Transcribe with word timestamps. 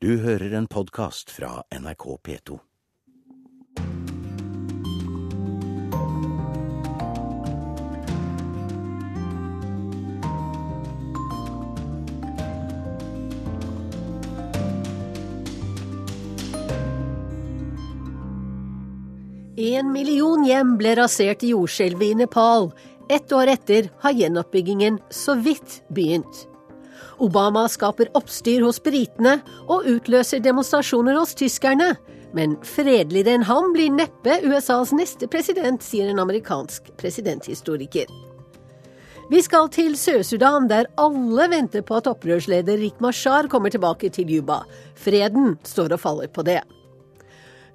Du 0.00 0.12
hører 0.22 0.52
en 0.54 0.66
podkast 0.70 1.30
fra 1.34 1.64
NRK 1.74 2.04
P2. 2.22 2.58
En 19.56 19.90
million 19.90 20.44
hjem 20.46 20.76
ble 20.78 20.92
rasert 20.94 21.42
i 21.42 21.50
jordskjelvet 21.50 22.12
i 22.12 22.20
Nepal. 22.22 22.70
Ett 23.10 23.34
år 23.34 23.50
etter 23.56 23.90
har 24.06 24.14
gjenoppbyggingen 24.14 25.02
så 25.10 25.34
vidt 25.42 25.82
begynt. 25.90 26.47
Obama 27.18 27.66
skaper 27.68 28.10
oppstyr 28.18 28.62
hos 28.66 28.78
britene 28.82 29.38
og 29.66 29.88
utløser 29.90 30.42
demonstrasjoner 30.44 31.18
hos 31.18 31.34
tyskerne. 31.38 31.94
Men 32.36 32.56
fredeligere 32.66 33.38
enn 33.38 33.46
ham 33.48 33.72
blir 33.72 33.92
neppe 33.92 34.40
USAs 34.44 34.92
neste 34.96 35.28
president, 35.32 35.82
sier 35.82 36.10
en 36.10 36.20
amerikansk 36.22 36.92
presidenthistoriker. 37.00 38.10
Vi 39.28 39.42
skal 39.44 39.68
til 39.68 39.92
Sør-Sudan, 40.00 40.70
der 40.70 40.88
alle 40.96 41.48
venter 41.52 41.82
på 41.84 41.98
at 41.98 42.08
opprørsleder 42.08 42.78
Rik 42.80 43.00
Mashar 43.04 43.48
kommer 43.52 43.72
tilbake 43.72 44.08
til 44.12 44.30
Juba. 44.32 44.62
Freden 44.96 45.58
står 45.68 45.96
og 45.96 46.00
faller 46.00 46.32
på 46.32 46.44
det. 46.48 46.62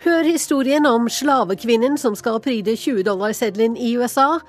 Hør 0.04 0.26
historien 0.26 0.86
om 0.90 1.06
slavekvinnen 1.08 2.00
som 2.02 2.18
skal 2.18 2.42
pryde 2.44 2.74
20-dollarseddelen 2.76 3.78
i 3.78 3.94
USA. 4.02 4.40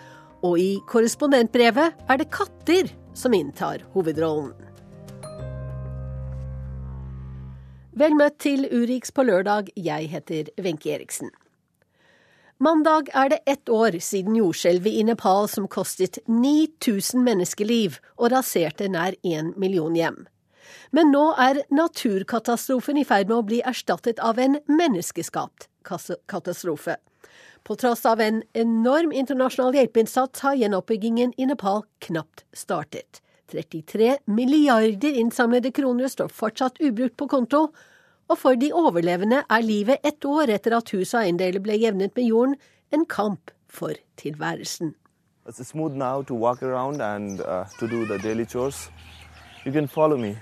Og 0.45 0.59
i 0.59 0.71
korrespondentbrevet 0.88 2.09
er 2.09 2.21
det 2.21 2.30
katter 2.33 2.88
som 3.15 3.37
inntar 3.37 3.85
hovedrollen. 3.95 4.51
Vel 7.95 8.16
møtt 8.19 8.41
til 8.43 8.65
Urix 8.75 9.12
på 9.15 9.23
lørdag, 9.23 9.69
jeg 9.79 10.09
heter 10.11 10.48
Wenche 10.59 10.91
Eriksen. 10.97 11.30
Mandag 12.59 13.07
er 13.15 13.30
det 13.30 13.38
ett 13.46 13.71
år 13.71 14.01
siden 14.02 14.35
jordskjelvet 14.35 14.91
i 14.99 15.05
Nepal 15.07 15.46
som 15.52 15.68
kostet 15.71 16.18
9000 16.27 17.23
menneskeliv 17.23 18.01
og 18.16 18.33
raserte 18.35 18.88
nær 18.91 19.15
én 19.23 19.52
million 19.55 19.95
hjem. 19.95 20.24
Men 20.91 21.15
nå 21.15 21.23
er 21.38 21.63
naturkatastrofen 21.71 22.99
i 22.99 23.07
ferd 23.07 23.30
med 23.30 23.38
å 23.38 23.46
bli 23.46 23.63
erstattet 23.63 24.18
av 24.18 24.43
en 24.43 24.59
menneskeskapt 24.66 25.68
katastrofe. 25.87 26.96
På 27.63 27.79
tross 27.79 28.02
av 28.11 28.18
en 28.21 28.43
enorm 28.59 29.15
internasjonal 29.15 29.79
hjelpeinnsats 29.79 30.43
har 30.43 30.59
gjenoppbyggingen 30.59 31.38
i 31.38 31.46
Nepal 31.46 31.87
knapt 32.02 32.43
startet. 32.59 33.23
33 33.55 34.18
milliarder 34.24 35.13
innsamlede 35.13 35.71
kroner 35.71 36.09
står 36.09 36.29
fortsatt 36.29 36.80
ubrukt 36.80 37.16
på 37.16 37.29
konto, 37.29 37.68
og 38.29 38.39
for 38.41 38.57
de 38.57 38.71
overlevende 38.73 39.43
er 39.45 39.65
livet 39.65 40.05
ett 40.07 40.25
år 40.25 40.53
etter 40.57 40.77
at 40.79 40.91
hus 40.95 41.15
og 41.15 41.23
eiendeler 41.23 41.63
ble 41.65 41.77
jevnet 41.80 42.15
med 42.17 42.29
jorden, 42.29 42.57
en 42.93 43.05
kamp 43.05 43.51
for 43.69 43.95
tilværelsen. 44.21 44.95
It's 45.47 45.61
smooth 45.65 45.93
now 45.93 46.23
to 46.23 46.35
walk 46.35 46.63
around 46.63 47.02
and 47.02 47.41
uh, 47.41 47.65
to 47.79 47.87
do 47.87 48.07
the 48.07 48.19
daily 48.19 48.47
chores. 48.47 48.89
You 49.65 49.73
can 49.73 49.89
follow 49.89 50.17
me. 50.17 50.37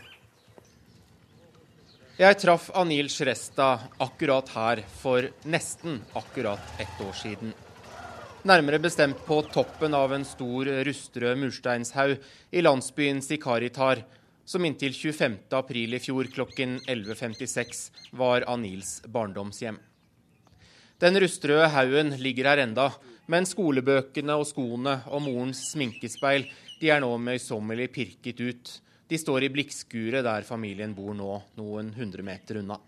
Jeg 2.19 2.37
traff 2.39 2.69
Anil 2.77 3.09
Shrestha 3.11 3.89
akkurat 3.99 4.51
her 4.55 4.83
for 5.01 5.27
nesten 5.49 6.03
akkurat 6.15 6.61
ett 6.79 7.01
år 7.03 7.13
siden. 7.19 7.55
Nærmere 8.45 8.79
bestemt 8.79 9.25
på 9.27 9.41
toppen 9.55 9.95
av 9.95 10.13
en 10.13 10.25
stor 10.27 10.69
rustrød 10.87 11.39
mursteinshaug 11.41 12.19
i 12.51 12.63
landsbyen 12.63 13.23
Sikaritar, 13.23 14.05
som 14.45 14.65
inntil 14.65 14.93
25.4 14.93 15.97
i 15.97 16.01
fjor 16.03 16.29
klokken 16.35 16.79
11.56 16.81 17.89
var 18.19 18.45
Anils 18.51 19.01
barndomshjem. 19.07 19.79
Den 21.03 21.19
rustrøde 21.19 21.67
haugen 21.75 22.15
ligger 22.23 22.53
her 22.53 22.63
enda, 22.63 22.93
men 23.27 23.47
skolebøkene 23.49 24.37
og 24.39 24.47
skoene 24.47 25.01
og 25.11 25.25
morens 25.25 25.65
sminkespeil 25.73 26.47
de 26.79 26.91
er 26.91 27.03
nå 27.03 27.11
møysommelig 27.19 27.89
pirket 27.95 28.41
ut. 28.43 28.71
De 29.11 29.19
står 29.19 29.47
i 29.47 29.51
blikkskuret 29.55 30.25
der 30.27 30.47
familien 30.47 30.95
bor 30.95 31.15
nå, 31.15 31.37
noen 31.59 31.93
hundre 31.99 32.25
meter 32.27 32.63
unna. 32.63 32.79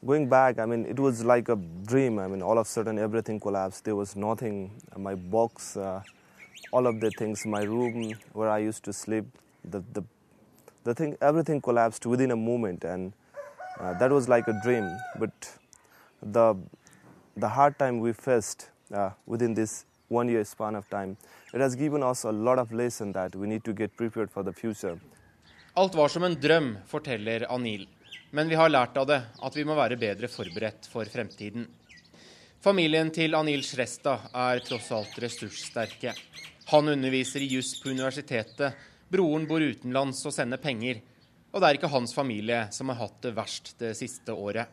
Going 0.00 0.28
back, 0.28 0.58
I 0.58 0.66
mean, 0.66 0.86
it 0.86 0.98
was 0.98 1.24
like 1.24 1.48
a 1.48 1.56
dream. 1.56 2.18
I 2.18 2.28
mean, 2.28 2.42
all 2.42 2.58
of 2.58 2.66
a 2.66 2.70
sudden 2.70 2.98
everything 2.98 3.40
collapsed. 3.40 3.84
There 3.84 3.96
was 3.96 4.14
nothing. 4.14 4.70
My 4.96 5.14
box, 5.14 5.76
uh, 5.76 6.02
all 6.72 6.86
of 6.86 7.00
the 7.00 7.10
things, 7.10 7.44
my 7.46 7.62
room 7.62 8.14
where 8.32 8.50
I 8.50 8.58
used 8.58 8.84
to 8.84 8.92
sleep, 8.92 9.26
the 9.64 9.82
the, 9.92 10.02
the 10.84 10.94
thing, 10.94 11.16
everything 11.20 11.60
collapsed 11.60 12.06
within 12.06 12.30
a 12.30 12.36
moment, 12.36 12.84
and 12.84 13.12
uh, 13.80 13.94
that 13.98 14.10
was 14.10 14.28
like 14.28 14.48
a 14.48 14.60
dream. 14.62 14.88
But 15.18 15.58
the 16.22 16.56
the 17.36 17.48
hard 17.48 17.78
time 17.78 18.00
we 18.00 18.12
faced 18.12 18.70
uh, 18.92 19.10
within 19.26 19.54
this 19.54 19.84
one 20.08 20.28
year 20.28 20.44
span 20.44 20.74
of 20.74 20.88
time, 20.90 21.16
it 21.54 21.60
has 21.60 21.74
given 21.74 22.02
us 22.02 22.24
a 22.24 22.32
lot 22.32 22.58
of 22.58 22.72
lesson 22.72 23.12
that 23.12 23.34
we 23.36 23.46
need 23.46 23.64
to 23.64 23.72
get 23.72 23.96
prepared 23.96 24.30
for 24.30 24.42
the 24.42 24.52
future. 24.52 24.98
Alt 25.74 25.94
var 25.94 26.08
som 26.08 26.24
en 26.24 26.34
drøm, 26.40 26.76
forteller 26.86 27.46
Anil. 27.54 27.86
Men 28.30 28.48
vi 28.48 28.54
har 28.54 28.68
lært 28.68 28.96
av 28.96 29.06
det 29.06 29.20
at 29.42 29.56
vi 29.56 29.64
må 29.64 29.76
være 29.78 29.96
bedre 29.96 30.28
forberedt 30.28 30.88
for 30.90 31.06
fremtiden. 31.08 31.68
Familien 32.60 33.12
til 33.14 33.36
Anil 33.38 33.62
Shrestha 33.62 34.16
er 34.34 34.60
tross 34.66 34.90
alt 34.92 35.14
ressurssterke. 35.22 36.16
Han 36.70 36.88
underviser 36.88 37.40
i 37.40 37.46
juss 37.48 37.80
på 37.80 37.90
universitetet, 37.90 38.74
broren 39.08 39.46
bor 39.48 39.62
utenlands 39.64 40.20
og 40.28 40.34
sender 40.36 40.60
penger. 40.60 40.98
Og 41.48 41.62
det 41.62 41.68
er 41.68 41.78
ikke 41.78 41.88
hans 41.88 42.12
familie 42.12 42.66
som 42.76 42.90
har 42.92 42.98
hatt 43.06 43.22
det 43.24 43.32
verst 43.36 43.70
det 43.80 43.94
siste 43.96 44.34
året. 44.36 44.68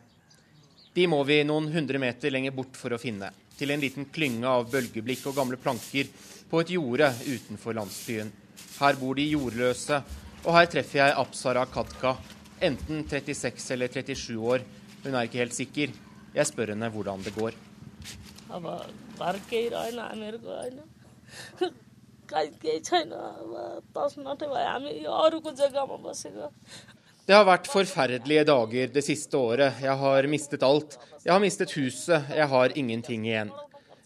De 0.92 1.06
må 1.08 1.22
vi 1.28 1.38
noen 1.44 1.70
hundre 1.72 2.00
meter 2.00 2.32
lenger 2.32 2.52
bort 2.56 2.76
for 2.76 2.92
å 2.92 3.00
finne, 3.00 3.30
til 3.56 3.72
en 3.72 3.80
liten 3.80 4.10
klynge 4.12 4.48
av 4.48 4.68
bølgeblikk 4.72 5.24
og 5.30 5.38
gamle 5.38 5.56
planker 5.60 6.10
på 6.50 6.60
et 6.60 6.74
jorde 6.76 7.08
utenfor 7.24 7.76
landsbyen. 7.80 8.32
Her 8.76 9.00
bor 9.00 9.16
de 9.16 9.24
jordløse, 9.30 10.02
og 10.44 10.52
her 10.52 10.68
treffer 10.72 11.00
jeg 11.00 11.16
Apsara 11.16 11.64
Katka, 11.72 12.12
enten 12.60 13.06
36 13.08 13.72
eller 13.72 13.92
37 13.92 14.36
år. 14.36 14.68
Hun 15.04 15.16
er 15.16 15.28
ikke 15.28 15.40
helt 15.46 15.56
sikker. 15.56 15.96
Jeg 16.36 16.52
spør 16.52 16.74
henne 16.74 16.92
hvordan 16.92 17.24
det 17.24 17.32
går. 17.40 17.56
अब 22.25 22.31
घर 22.31 22.47
केही 22.47 22.51
रहेन 22.51 22.51
हामीहरूको 22.51 22.51
होइन 22.51 22.51
कहीँ 22.51 22.51
केही 22.61 22.79
छैन 22.87 23.11
अब 23.11 23.83
तसनटै 23.95 24.47
भयो 24.47 24.67
हामी 24.71 24.91
यो 25.03 25.11
अरूको 25.25 25.51
जग्गामा 25.61 25.97
बसेको 26.07 26.51
Det 27.27 27.35
har 27.37 27.45
vært 27.45 27.67
forferdelige 27.69 28.43
dager 28.49 28.87
det 28.91 29.03
siste 29.05 29.37
året. 29.37 29.77
Jeg 29.79 29.93
har 29.95 30.27
mistet 30.27 30.63
alt. 30.63 30.97
Jeg 31.23 31.31
har 31.33 31.39
mistet 31.39 31.71
huset. 31.77 32.31
Jeg 32.33 32.47
har 32.49 32.73
ingenting 32.75 33.27
igjen. 33.27 33.51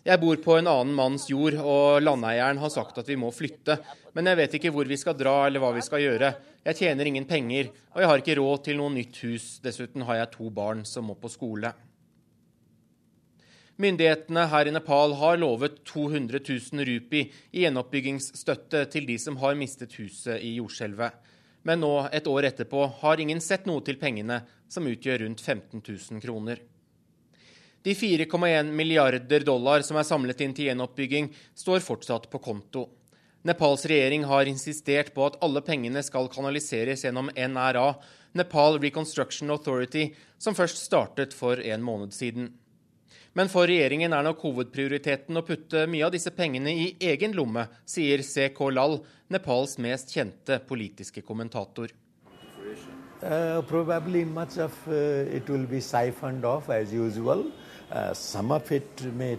Jeg 0.05 0.19
bor 0.21 0.35
på 0.37 0.57
en 0.59 0.67
annen 0.67 0.93
manns 0.93 1.29
jord, 1.31 1.55
og 1.57 2.03
landeieren 2.03 2.59
har 2.61 2.69
sagt 2.69 2.99
at 3.01 3.07
vi 3.09 3.15
må 3.17 3.31
flytte. 3.33 3.79
Men 4.13 4.29
jeg 4.29 4.37
vet 4.37 4.53
ikke 4.59 4.71
hvor 4.75 4.85
vi 4.85 4.97
skal 5.01 5.17
dra 5.17 5.47
eller 5.47 5.63
hva 5.63 5.71
vi 5.73 5.81
skal 5.81 6.03
gjøre. 6.03 6.33
Jeg 6.67 6.77
tjener 6.77 7.09
ingen 7.09 7.25
penger, 7.25 7.71
og 7.95 8.03
jeg 8.03 8.11
har 8.11 8.21
ikke 8.21 8.37
råd 8.37 8.63
til 8.67 8.77
noe 8.77 8.93
nytt 8.93 9.17
hus. 9.23 9.47
Dessuten 9.63 10.05
har 10.05 10.19
jeg 10.19 10.33
to 10.35 10.51
barn 10.53 10.85
som 10.85 11.07
må 11.09 11.15
på 11.17 11.31
skole. 11.31 11.73
Myndighetene 13.80 14.42
her 14.52 14.68
i 14.68 14.72
Nepal 14.74 15.14
har 15.16 15.38
lovet 15.40 15.78
200 15.88 16.40
000 16.72 16.84
rupi 16.84 17.22
i 17.50 17.62
gjenoppbyggingsstøtte 17.62 18.82
til 18.92 19.06
de 19.08 19.16
som 19.22 19.38
har 19.40 19.56
mistet 19.56 19.94
huset 19.96 20.42
i 20.44 20.50
jordskjelvet. 20.58 21.16
Men 21.64 21.80
nå, 21.80 21.92
et 22.12 22.28
år 22.28 22.50
etterpå, 22.50 22.82
har 23.00 23.20
ingen 23.20 23.40
sett 23.40 23.64
noe 23.68 23.80
til 23.84 23.96
pengene, 24.00 24.42
som 24.68 24.84
utgjør 24.84 25.24
rundt 25.24 25.40
15 25.40 25.80
000 25.80 26.20
kroner. 26.20 26.60
De 27.80 27.96
4,1 27.96 28.68
milliarder 28.76 29.48
dollar 29.48 29.80
som 29.86 29.96
er 29.96 30.08
samlet 30.08 30.44
inn 30.44 30.52
til 30.56 30.68
gjenoppbygging, 30.68 31.32
står 31.56 31.80
fortsatt 31.80 32.28
på 32.28 32.44
konto. 32.44 32.86
Nepals 33.48 33.86
regjering 33.88 34.28
har 34.28 34.48
insistert 34.48 35.14
på 35.16 35.24
at 35.24 35.38
alle 35.40 35.64
pengene 35.64 36.04
skal 36.04 36.28
kanaliseres 36.28 37.06
gjennom 37.06 37.32
NRA, 37.32 37.94
Nepal 38.36 38.76
Reconstruction 38.82 39.48
Authority, 39.56 40.10
som 40.36 40.52
først 40.56 40.84
startet 40.84 41.32
for 41.32 41.56
en 41.64 41.80
måned 41.80 42.12
siden. 42.12 42.52
Men 43.38 43.50
for 43.50 43.70
regjeringen 43.70 44.10
er 44.10 44.24
nok 44.26 44.40
hovedprioriteten 44.42 45.38
å 45.38 45.44
putte 45.46 45.84
mye 45.90 46.02
av 46.02 46.10
disse 46.14 46.32
pengene 46.34 46.72
i 46.74 46.86
egen 47.12 47.34
lomme, 47.36 47.68
sier 47.86 48.24
CK 48.26 48.58
Lal, 48.74 48.98
Nepals 49.30 49.76
mest 49.78 50.10
kjente 50.10 50.58
politiske 50.66 51.22
kommentator. 51.22 51.92
Uh, 53.22 53.60
probably 53.68 54.24
much 54.24 54.56
of 54.58 54.72
uh, 54.88 54.92
it 55.28 55.48
will 55.50 55.66
be 55.66 55.80
siphoned 55.80 56.44
off 56.44 56.70
as 56.70 56.92
usual. 56.92 57.44
Uh, 57.92 58.14
some 58.14 58.50
of 58.50 58.72
it 58.72 59.02
may 59.14 59.36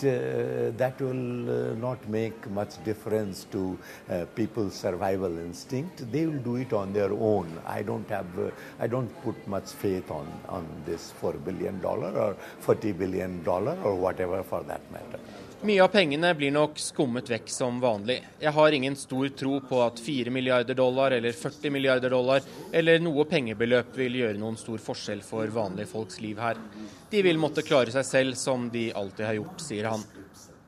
that 0.00 1.00
will 1.00 1.70
uh, 1.70 1.74
not 1.74 2.08
make 2.08 2.50
much 2.50 2.82
difference 2.84 3.44
to 3.44 3.78
uh, 4.10 4.24
people's 4.34 4.74
survival 4.74 5.38
instinct. 5.38 6.10
They 6.10 6.26
will 6.26 6.38
do 6.38 6.56
it 6.56 6.72
on 6.72 6.92
their 6.92 7.12
own. 7.12 7.60
I 7.66 7.82
don't 7.82 8.08
have, 8.08 8.38
uh, 8.38 8.50
I 8.78 8.86
don't 8.86 9.08
put 9.22 9.46
much 9.46 9.70
faith 9.72 10.10
on, 10.10 10.26
on 10.48 10.66
this 10.86 11.12
four 11.12 11.32
billion 11.32 11.80
dollar 11.80 12.10
or 12.18 12.36
forty 12.60 12.92
billion 12.92 13.42
dollar 13.44 13.76
or 13.82 13.94
whatever 13.94 14.42
for 14.42 14.62
that 14.64 14.80
matter. 14.92 15.20
Mye 15.64 15.80
av 15.80 15.88
pengene 15.88 16.28
blir 16.36 16.50
nok 16.52 16.76
skummet 16.76 17.30
vekk 17.32 17.46
som 17.48 17.78
vanlig. 17.80 18.18
Jeg 18.36 18.52
har 18.52 18.74
ingen 18.76 18.96
stor 19.00 19.30
tro 19.32 19.62
på 19.64 19.78
at 19.80 19.96
4 19.96 20.28
milliarder 20.30 20.76
dollar 20.76 21.14
eller 21.16 21.32
40 21.32 21.72
milliarder 21.72 22.12
dollar 22.12 22.42
eller 22.68 22.98
noe 23.00 23.24
pengebeløp 23.30 23.94
vil 23.96 24.18
gjøre 24.18 24.36
noen 24.42 24.58
stor 24.60 24.82
forskjell 24.84 25.22
for 25.24 25.48
vanlige 25.54 25.88
folks 25.88 26.20
liv 26.20 26.42
her. 26.44 26.60
De 27.08 27.22
vil 27.24 27.40
måtte 27.40 27.64
klare 27.64 27.94
seg 27.94 28.04
selv 28.04 28.36
som 28.36 28.66
de 28.68 28.90
alltid 28.92 29.24
har 29.24 29.38
gjort, 29.38 29.64
sier 29.64 29.88
han. 29.88 30.04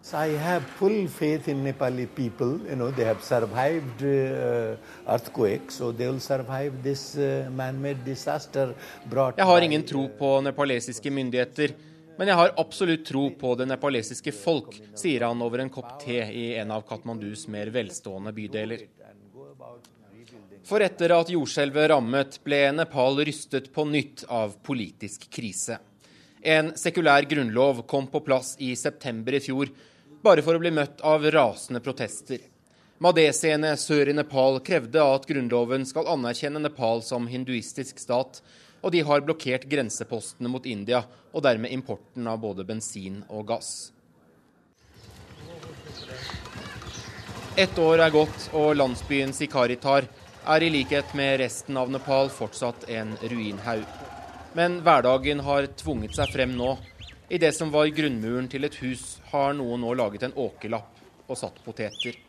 So 0.01 0.17
I 0.17 0.39
have 0.41 0.65
full 0.79 1.09
faith 1.09 1.51
in 1.53 1.61
Nepali 1.67 2.07
people. 2.07 2.57
You 2.65 2.77
know, 2.77 2.91
they 2.91 3.05
have 3.05 3.21
survived 3.23 4.01
uh, 4.01 4.77
earthquake, 5.13 5.71
so 5.71 5.93
they 5.93 6.07
will 6.07 6.21
survive 6.21 6.73
this 6.83 7.19
uh, 7.19 7.51
man-made 7.51 8.01
disaster 8.07 8.73
brought 9.11 9.37
Jeg 9.37 9.45
har 9.45 9.61
ingen 9.61 9.85
tro 9.85 10.09
på 10.09 10.41
nepalesiske 10.41 11.11
myndigheter, 11.11 11.77
men 12.17 12.31
jeg 12.31 12.39
har 12.41 12.55
absolutt 12.61 13.05
tro 13.07 13.29
på 13.39 13.55
det 13.61 13.67
nepalesiske 13.69 14.33
folk, 14.35 14.77
sier 14.97 15.27
han 15.27 15.43
over 15.45 15.63
en 15.63 15.73
kopp 15.73 15.99
te 16.03 16.19
i 16.25 16.47
en 16.61 16.73
av 16.75 16.87
Katmandus 16.89 17.47
mer 17.53 17.71
velstående 17.75 18.33
bydeler. 18.37 18.87
For 20.67 20.83
etter 20.83 21.13
at 21.15 21.31
jordskjelvet 21.31 21.91
rammet, 21.93 22.41
ble 22.43 22.65
Nepal 22.75 23.21
rystet 23.29 23.69
på 23.75 23.85
nytt 23.87 24.25
av 24.27 24.57
politisk 24.67 25.29
krise. 25.31 25.79
En 26.43 26.73
sekulær 26.79 27.29
grunnlov 27.31 27.85
kom 27.91 28.09
på 28.11 28.21
plass 28.27 28.57
i 28.59 28.73
september 28.77 29.37
i 29.39 29.43
fjor, 29.45 29.71
bare 30.23 30.43
for 30.43 30.59
å 30.59 30.63
bli 30.63 30.73
møtt 30.75 31.05
av 31.07 31.23
rasende 31.31 31.83
protester. 31.85 32.41
Madesiene 32.99 33.75
sør 33.77 34.09
i 34.09 34.17
Nepal 34.17 34.59
krevde 34.65 35.03
at 35.05 35.27
grunnloven 35.29 35.85
skal 35.87 36.09
anerkjenne 36.09 36.63
Nepal 36.65 37.03
som 37.05 37.29
hinduistisk 37.29 38.01
stat, 38.01 38.41
og 38.83 38.93
de 38.93 39.03
har 39.07 39.25
blokkert 39.25 39.67
grensepostene 39.71 40.51
mot 40.53 40.67
India 40.67 41.03
og 41.33 41.45
dermed 41.47 41.73
importen 41.73 42.27
av 42.31 42.41
både 42.43 42.65
bensin 42.69 43.23
og 43.29 43.47
gass. 43.49 43.93
Ett 47.57 47.79
år 47.79 48.03
er 48.05 48.13
gått, 48.13 48.51
og 48.53 48.75
landsbyen 48.77 49.33
Sikaritar 49.33 50.05
er 50.47 50.63
i 50.63 50.69
likhet 50.71 51.15
med 51.17 51.39
resten 51.41 51.79
av 51.81 51.89
Nepal 51.91 52.29
fortsatt 52.29 52.85
en 52.93 53.15
ruinhaug. 53.23 53.87
Men 54.53 54.83
hverdagen 54.85 55.41
har 55.45 55.67
tvunget 55.81 56.19
seg 56.19 56.31
frem 56.35 56.53
nå. 56.57 56.75
I 57.29 57.41
det 57.43 57.55
som 57.57 57.73
var 57.73 57.89
grunnmuren 57.97 58.47
til 58.53 58.69
et 58.69 58.77
hus, 58.85 59.17
har 59.33 59.57
noen 59.57 59.83
nå 59.83 59.95
laget 59.99 60.29
en 60.29 60.37
åkerlapp 60.37 61.27
og 61.27 61.41
satt 61.41 61.59
poteter. 61.65 62.21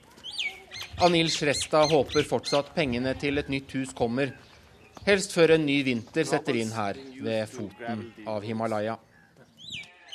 Anil 1.03 1.29
Shresta 1.29 1.83
håper 1.91 2.25
fortsatt 2.25 2.71
pengene 2.73 3.11
til 3.21 3.37
et 3.37 3.51
nytt 3.53 3.75
hus 3.77 3.91
kommer, 3.93 4.31
helst 5.07 5.31
før 5.31 5.55
en 5.55 5.65
ny 5.65 5.77
vinter 5.87 6.27
setter 6.27 6.57
inn 6.59 6.73
her 6.75 6.97
ved 7.23 7.47
foten 7.47 8.01
av 8.27 8.43
Himalaya. 8.43 8.97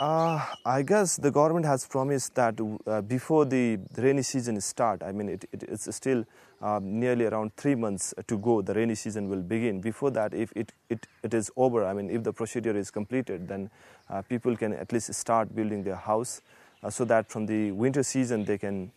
Uh, 0.00 0.42
I 0.66 0.82
guess 0.82 1.16
the 1.16 1.30
government 1.30 1.64
has 1.64 1.86
promised 1.86 2.34
that 2.34 2.60
uh, 2.60 3.00
before 3.02 3.44
the 3.44 3.78
rainy 3.96 4.22
season 4.22 4.60
start, 4.60 5.02
I 5.02 5.12
mean, 5.12 5.28
it, 5.28 5.44
it, 5.52 5.62
it's 5.62 5.94
still 5.94 6.24
uh, 6.60 6.80
nearly 6.82 7.24
around 7.26 7.56
three 7.56 7.76
months 7.76 8.12
to 8.26 8.36
go. 8.36 8.62
The 8.62 8.74
rainy 8.74 8.96
season 8.96 9.28
will 9.28 9.42
begin. 9.42 9.80
Before 9.80 10.10
that, 10.10 10.34
if 10.34 10.52
it, 10.56 10.72
it, 10.90 11.06
it 11.22 11.34
is 11.34 11.52
over, 11.56 11.86
I 11.86 11.92
mean, 11.92 12.10
if 12.10 12.24
the 12.24 12.32
procedure 12.32 12.76
is 12.76 12.90
completed, 12.90 13.46
then 13.46 13.70
uh, 14.10 14.22
people 14.22 14.56
can 14.56 14.72
at 14.72 14.92
least 14.92 15.14
start 15.14 15.54
building 15.54 15.84
their 15.84 15.96
house 15.96 16.40
uh, 16.82 16.90
so 16.90 17.04
that 17.04 17.30
from 17.30 17.46
the 17.46 17.70
winter 17.70 18.02
season 18.02 18.44
they 18.44 18.58
can 18.58 18.90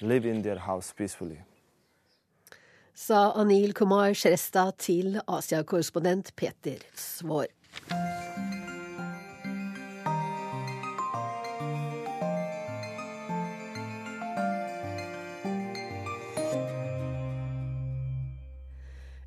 live 0.00 0.26
in 0.26 0.42
their 0.42 0.58
house 0.58 0.92
peacefully. 0.96 1.38
Sa 2.94 3.32
Anil 3.32 3.72
Kumar 3.74 4.14
Shrestha 4.14 4.68
til 4.78 5.16
Asia-korrespondent 5.26 6.30
Peter 6.36 6.78
Svaar. 6.94 7.50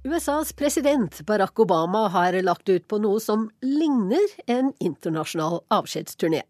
USAs 0.07 0.53
president 0.53 1.21
Barack 1.25 1.59
Obama 1.59 2.07
har 2.07 2.41
lagt 2.41 2.69
ut 2.69 2.87
på 2.87 2.97
noe 3.03 3.19
som 3.19 3.49
ligner 3.61 4.31
en 4.47 4.71
internasjonal 4.79 5.59
avskjedsturné. 5.67 6.41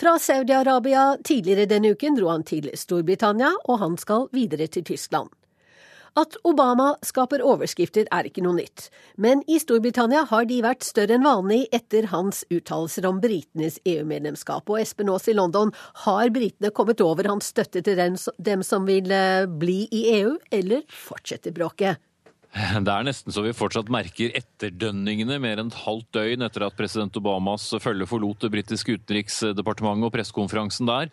Fra 0.00 0.16
Saudi-Arabia 0.16 1.10
tidligere 1.20 1.68
denne 1.68 1.92
uken 1.92 2.16
dro 2.16 2.32
han 2.32 2.48
til 2.48 2.72
Storbritannia, 2.72 3.52
og 3.68 3.82
han 3.84 4.00
skal 4.00 4.30
videre 4.32 4.72
til 4.72 4.88
Tyskland. 4.88 5.28
At 6.14 6.36
Obama 6.46 6.92
skaper 7.02 7.42
overskrifter 7.42 8.06
er 8.14 8.28
ikke 8.28 8.42
noe 8.44 8.54
nytt, 8.60 8.86
men 9.18 9.40
i 9.50 9.56
Storbritannia 9.58 10.22
har 10.30 10.46
de 10.46 10.60
vært 10.62 10.86
større 10.86 11.16
enn 11.16 11.26
vanlig 11.26 11.64
etter 11.74 12.06
hans 12.12 12.44
uttalelser 12.54 13.08
om 13.08 13.18
britenes 13.22 13.80
EU-medlemskap. 13.82 14.70
Og 14.70 14.78
Espen 14.78 15.10
Aas 15.10 15.26
i 15.26 15.34
London, 15.34 15.74
har 16.06 16.30
britene 16.30 16.70
kommet 16.70 17.02
over 17.02 17.26
hans 17.32 17.50
støtte 17.50 17.82
til 17.82 17.98
dem, 17.98 18.62
som 18.62 18.86
vil 18.86 19.10
eh, 19.10 19.50
bli 19.50 19.88
i 19.90 20.06
EU, 20.20 20.36
eller 20.54 20.86
fortsetter 20.86 21.54
bråket? 21.56 21.98
Det 22.54 22.86
er 22.86 23.02
nesten 23.02 23.34
så 23.34 23.42
vi 23.42 23.50
fortsatt 23.56 23.88
merker 23.90 24.30
etterdønningene 24.38 25.40
mer 25.42 25.58
enn 25.58 25.72
et 25.72 25.78
halvt 25.82 26.06
døgn 26.14 26.46
etter 26.46 26.62
at 26.62 26.76
president 26.78 27.16
Obamas 27.18 27.64
følge 27.82 28.06
forlot 28.06 28.44
det 28.44 28.52
britiske 28.54 28.94
utenriksdepartementet 28.94 30.06
og 30.06 30.14
pressekonferansen 30.14 30.86
der. 30.86 31.10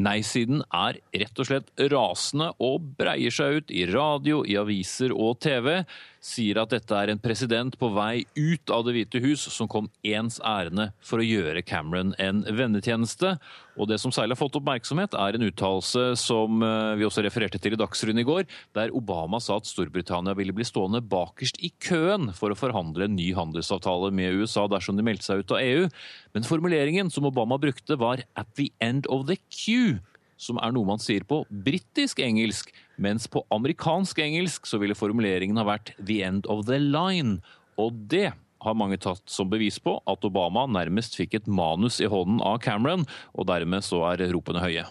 Nei-siden 0.00 0.62
er 0.72 1.00
rett 1.22 1.40
og 1.42 1.48
slett 1.48 1.70
rasende 1.92 2.50
og 2.62 2.92
breier 2.98 3.34
seg 3.34 3.60
ut 3.60 3.72
i 3.74 3.84
radio, 3.90 4.40
i 4.46 4.56
aviser 4.60 5.12
og 5.12 5.40
TV. 5.44 5.82
Sier 6.20 6.60
at 6.60 6.72
dette 6.74 6.96
er 6.96 7.10
en 7.10 7.20
president 7.20 7.76
på 7.80 7.88
vei 7.96 8.26
ut 8.36 8.70
av 8.72 8.84
Det 8.84 8.92
hvite 8.92 9.22
hus 9.24 9.46
som 9.52 9.68
kom 9.72 9.88
ens 10.04 10.36
ærende 10.44 10.90
for 11.04 11.20
å 11.20 11.26
gjøre 11.26 11.64
Cameron 11.64 12.12
en 12.20 12.42
vennetjeneste. 12.44 13.34
Og 13.80 13.88
det 13.88 13.96
som 14.02 14.12
særlig 14.12 14.36
har 14.36 14.42
fått 14.42 14.58
oppmerksomhet, 14.60 15.16
er 15.16 15.36
en 15.36 15.46
uttalelse 15.46 16.02
som 16.20 16.60
eh, 16.64 16.96
vi 17.00 17.06
også 17.08 17.24
refererte 17.24 17.60
til 17.62 17.76
i 17.76 17.80
Dagsrevyen 17.80 18.20
i 18.20 18.26
går, 18.28 18.44
der 18.76 18.92
Obama 18.96 19.40
sa 19.40 19.56
at 19.56 19.68
Storbritannia 19.68 20.36
ville 20.36 20.52
bli 20.56 20.66
stående 20.68 21.00
bakerst 21.00 21.62
i 21.64 21.72
køen 21.80 22.28
for 22.36 22.52
å 22.52 22.58
forhandle 22.58 23.08
en 23.08 23.16
ny 23.16 23.30
handelsavtale 23.36 24.12
med 24.12 24.42
USA 24.42 24.66
dersom 24.68 25.00
de 25.00 25.06
meldte 25.06 25.30
seg 25.30 25.40
ut 25.40 25.56
av 25.56 25.64
EU. 25.64 25.88
Men 26.34 26.46
formuleringen 26.46 27.10
som 27.10 27.26
Obama 27.26 27.58
brukte, 27.58 27.96
var 27.98 28.22
'at 28.36 28.54
the 28.56 28.70
end 28.80 29.06
of 29.06 29.26
the 29.26 29.36
queue'. 29.50 30.00
Som 30.36 30.56
er 30.62 30.72
noe 30.72 30.86
man 30.86 30.98
sier 30.98 31.20
på 31.20 31.44
britisk 31.50 32.18
engelsk, 32.18 32.72
mens 32.98 33.26
på 33.26 33.44
amerikansk 33.50 34.18
engelsk 34.18 34.64
så 34.64 34.78
ville 34.80 34.94
formuleringen 34.94 35.56
ha 35.56 35.64
vært 35.64 35.92
'the 35.98 36.22
end 36.22 36.46
of 36.46 36.66
the 36.66 36.78
line'. 36.78 37.40
Og 37.76 38.08
det 38.08 38.32
har 38.60 38.74
mange 38.74 38.98
tatt 39.00 39.22
som 39.26 39.50
bevis 39.50 39.78
på 39.78 40.00
at 40.06 40.24
Obama 40.24 40.66
nærmest 40.66 41.16
fikk 41.16 41.34
et 41.34 41.46
manus 41.46 42.00
i 42.00 42.06
hånden 42.06 42.40
av 42.40 42.60
Cameron, 42.60 43.06
og 43.34 43.46
dermed 43.46 43.82
så 43.82 44.04
er 44.12 44.32
ropene 44.32 44.60
høye. 44.60 44.86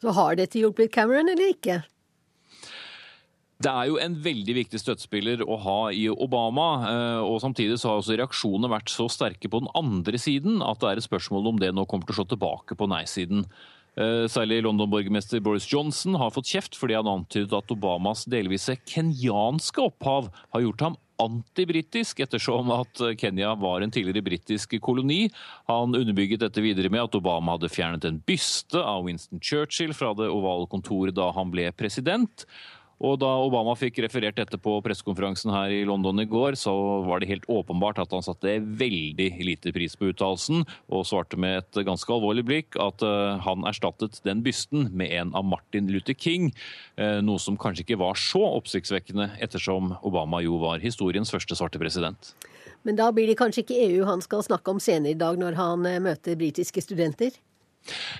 Så 0.00 0.14
har 0.14 0.36
dette 0.38 0.58
hjulpet 0.60 0.92
Cameron 0.92 1.28
eller 1.28 1.52
ikke? 1.52 1.82
Det 3.58 3.70
er 3.74 3.88
jo 3.90 3.96
en 3.98 4.14
veldig 4.22 4.54
viktig 4.54 4.78
støttespiller 4.78 5.40
å 5.42 5.56
ha 5.58 5.78
i 5.90 6.04
Obama, 6.12 6.66
eh, 6.86 7.22
og 7.26 7.40
samtidig 7.42 7.80
så 7.82 7.90
har 7.90 7.98
også 7.98 8.14
reaksjonene 8.20 8.70
vært 8.70 8.92
så 8.92 9.08
sterke 9.10 9.50
på 9.50 9.58
den 9.64 9.72
andre 9.74 10.20
siden 10.22 10.62
at 10.62 10.78
det 10.78 10.92
er 10.92 11.00
et 11.00 11.08
spørsmål 11.08 11.50
om 11.50 11.58
det 11.58 11.72
nå 11.74 11.82
kommer 11.90 12.06
til 12.06 12.14
å 12.14 12.18
slå 12.20 12.26
tilbake 12.30 12.78
på 12.78 12.86
nei-siden. 12.86 13.42
Eh, 13.98 14.28
Særlig 14.30 14.60
London-borgermester 14.62 15.42
Boris 15.42 15.66
Johnson 15.66 16.14
har 16.22 16.30
fått 16.30 16.52
kjeft 16.52 16.78
fordi 16.78 16.94
han 17.00 17.10
antydet 17.10 17.58
at 17.58 17.74
Obamas 17.74 18.28
delvise 18.30 18.78
kenyanske 18.86 19.82
opphav 19.88 20.30
har 20.54 20.62
gjort 20.62 20.86
ham 20.86 20.98
antibritisk, 21.18 22.20
ettersom 22.22 22.70
at 22.70 23.00
Kenya 23.18 23.56
var 23.58 23.82
en 23.82 23.90
tidligere 23.90 24.22
britisk 24.22 24.76
koloni. 24.78 25.24
Han 25.66 25.98
underbygget 25.98 26.44
dette 26.44 26.62
videre 26.62 26.92
med 26.94 27.08
at 27.08 27.18
Obama 27.18 27.56
hadde 27.56 27.72
fjernet 27.74 28.06
en 28.06 28.20
byste 28.22 28.78
av 28.78 29.02
Winston 29.08 29.42
Churchill 29.42 29.96
fra 29.98 30.12
det 30.14 30.30
ovale 30.30 30.70
kontoret 30.70 31.18
da 31.18 31.32
han 31.34 31.50
ble 31.50 31.72
president. 31.74 32.46
Og 32.98 33.18
da 33.22 33.30
Obama 33.44 33.74
fikk 33.78 34.00
referert 34.02 34.38
dette 34.40 34.58
på 34.58 34.74
pressekonferansen 34.82 35.52
her 35.54 35.72
i 35.74 35.84
London 35.86 36.18
i 36.22 36.26
går, 36.28 36.56
så 36.58 36.72
var 37.06 37.22
det 37.22 37.30
helt 37.30 37.46
åpenbart 37.50 38.00
at 38.02 38.14
han 38.14 38.24
satte 38.26 38.58
veldig 38.58 39.28
lite 39.46 39.72
pris 39.74 39.94
på 39.98 40.10
uttalelsen, 40.10 40.64
og 40.90 41.06
svarte 41.06 41.38
med 41.38 41.60
et 41.60 41.80
ganske 41.86 42.10
alvorlig 42.12 42.44
blikk 42.48 42.78
at 42.82 43.04
eh, 43.06 43.38
han 43.44 43.66
erstattet 43.70 44.18
den 44.26 44.42
bysten 44.46 44.90
med 44.90 45.14
en 45.14 45.34
av 45.38 45.46
Martin 45.46 45.90
Luther 45.92 46.16
King, 46.18 46.50
eh, 46.98 47.20
noe 47.22 47.38
som 47.42 47.58
kanskje 47.60 47.86
ikke 47.86 48.00
var 48.02 48.18
så 48.18 48.42
oppsiktsvekkende, 48.58 49.30
ettersom 49.42 49.94
Obama 50.02 50.42
jo 50.42 50.58
var 50.62 50.82
historiens 50.82 51.30
første 51.30 51.58
svarte 51.58 51.78
president. 51.78 52.34
Men 52.82 52.98
da 52.98 53.10
blir 53.14 53.30
det 53.30 53.38
kanskje 53.38 53.64
ikke 53.64 53.82
EU 53.88 54.06
han 54.08 54.22
skal 54.24 54.44
snakke 54.46 54.74
om 54.74 54.82
senere 54.82 55.14
i 55.14 55.18
dag 55.18 55.38
når 55.38 55.58
han 55.58 55.86
eh, 55.86 56.02
møter 56.02 56.38
britiske 56.38 56.82
studenter? 56.82 57.38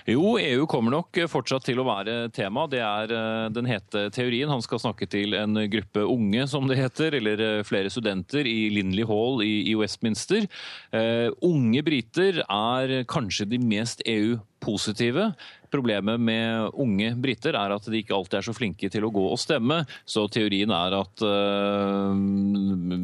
Jo, 0.09 0.37
EU 0.41 0.65
kommer 0.69 0.93
nok 0.93 1.19
fortsatt 1.29 1.65
til 1.67 1.81
å 1.81 1.87
være 1.87 2.29
tema. 2.35 2.65
Det 2.71 2.81
er 2.83 3.13
eh, 3.13 3.45
den 3.53 3.69
hete 3.69 4.07
teorien. 4.15 4.51
Han 4.51 4.63
skal 4.65 4.81
snakke 4.81 5.07
til 5.09 5.35
en 5.37 5.57
gruppe 5.71 6.05
unge, 6.05 6.47
som 6.49 6.67
det 6.69 6.79
heter, 6.79 7.17
eller 7.19 7.43
eh, 7.45 7.63
flere 7.67 7.91
studenter 7.93 8.47
i 8.49 8.69
Lindley 8.73 9.07
Hall 9.09 9.43
i 9.45 9.75
Westminster. 9.79 10.47
Uh, 10.93 11.29
unge 11.45 11.81
briter 11.85 12.41
er 12.43 12.93
kanskje 13.09 13.47
de 13.51 13.59
mest 13.61 14.01
EU-positive. 14.05 14.48
Problemet 14.59 16.21
med 16.21 16.75
unge 16.81 17.11
briter 17.21 17.55
er 17.57 17.73
at 17.75 17.85
de 17.85 18.01
ikke 18.01 18.15
alltid 18.15 18.39
er 18.39 18.45
så 18.47 18.55
flinke 18.57 18.89
til 18.91 19.05
å 19.05 19.11
gå 19.13 19.23
og 19.29 19.39
stemme. 19.39 19.83
Så 20.05 20.25
teorien 20.33 20.71
er 20.73 20.95
at 20.97 21.25
uh, 21.25 22.13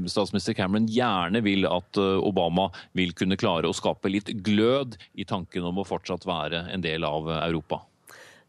statsminister 0.10 0.58
Cameron 0.58 0.90
gjerne 0.90 1.44
vil 1.46 1.68
at 1.70 2.02
uh, 2.02 2.18
Obama 2.26 2.70
vil 2.98 3.14
kunne 3.18 3.40
klare 3.40 3.70
å 3.70 3.76
skape 3.76 4.12
litt 4.12 4.32
glød 4.46 4.98
i 5.14 5.28
tanken 5.30 5.68
om 5.68 5.82
å 5.82 5.88
fortsatt 5.88 6.26
være 6.28 6.66
en 6.74 6.86
del 6.86 7.06
av 7.08 7.30
Europa. 7.42 7.84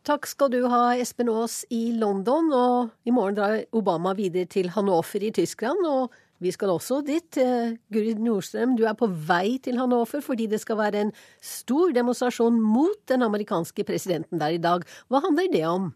Takk 0.06 0.28
skal 0.30 0.52
du 0.52 0.60
ha, 0.70 0.94
Espen 0.94 1.28
Aas 1.32 1.64
i 1.74 1.90
London. 1.98 2.52
Og 2.54 3.08
i 3.08 3.14
morgen 3.14 3.38
drar 3.38 3.64
Obama 3.74 4.12
videre 4.14 4.46
til 4.46 4.70
Hannover 4.76 5.24
i 5.26 5.32
Tyskland. 5.34 5.82
Og 5.82 6.14
vi 6.42 6.52
skal 6.52 6.72
også 6.74 7.00
dit. 7.06 7.38
Eh, 7.40 7.76
Gurid 7.92 8.20
Nordstrøm, 8.22 8.76
du 8.78 8.84
er 8.84 8.96
på 8.98 9.08
vei 9.08 9.58
til 9.62 9.78
Hannover 9.80 10.22
fordi 10.24 10.46
det 10.50 10.60
skal 10.60 10.78
være 10.78 11.04
en 11.06 11.12
stor 11.40 11.94
demonstrasjon 11.96 12.58
mot 12.60 12.98
den 13.08 13.22
amerikanske 13.22 13.84
presidenten 13.84 14.40
der 14.40 14.56
i 14.56 14.62
dag. 14.62 14.84
Hva 15.08 15.22
handler 15.24 15.52
det 15.52 15.64
om? 15.66 15.94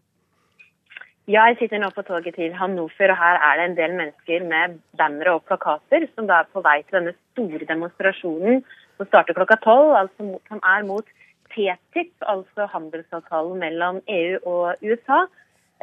Ja, 1.29 1.45
jeg 1.47 1.59
sitter 1.59 1.79
nå 1.79 1.91
på 1.93 2.01
toget 2.01 2.33
til 2.35 2.53
Hannover, 2.57 3.11
og 3.13 3.17
her 3.17 3.37
er 3.47 3.59
det 3.59 3.65
en 3.69 3.77
del 3.77 3.93
mennesker 3.99 4.45
med 4.49 4.79
bannere 4.97 5.35
og 5.37 5.45
plakater 5.45 6.07
som 6.15 6.27
da 6.27 6.41
er 6.41 6.49
på 6.51 6.63
vei 6.65 6.81
til 6.81 6.97
denne 6.97 7.13
store 7.31 7.67
demonstrasjonen 7.69 8.63
som 8.97 9.07
starter 9.07 9.37
klokka 9.37 9.59
tolv, 9.61 9.93
altså 9.99 10.39
som 10.49 10.63
er 10.65 10.87
mot 10.89 11.05
TTIP, 11.53 12.11
altså 12.33 12.67
handelsavtalen 12.73 13.61
mellom 13.61 14.01
EU 14.07 14.39
og 14.49 14.81
USA. 14.81 15.25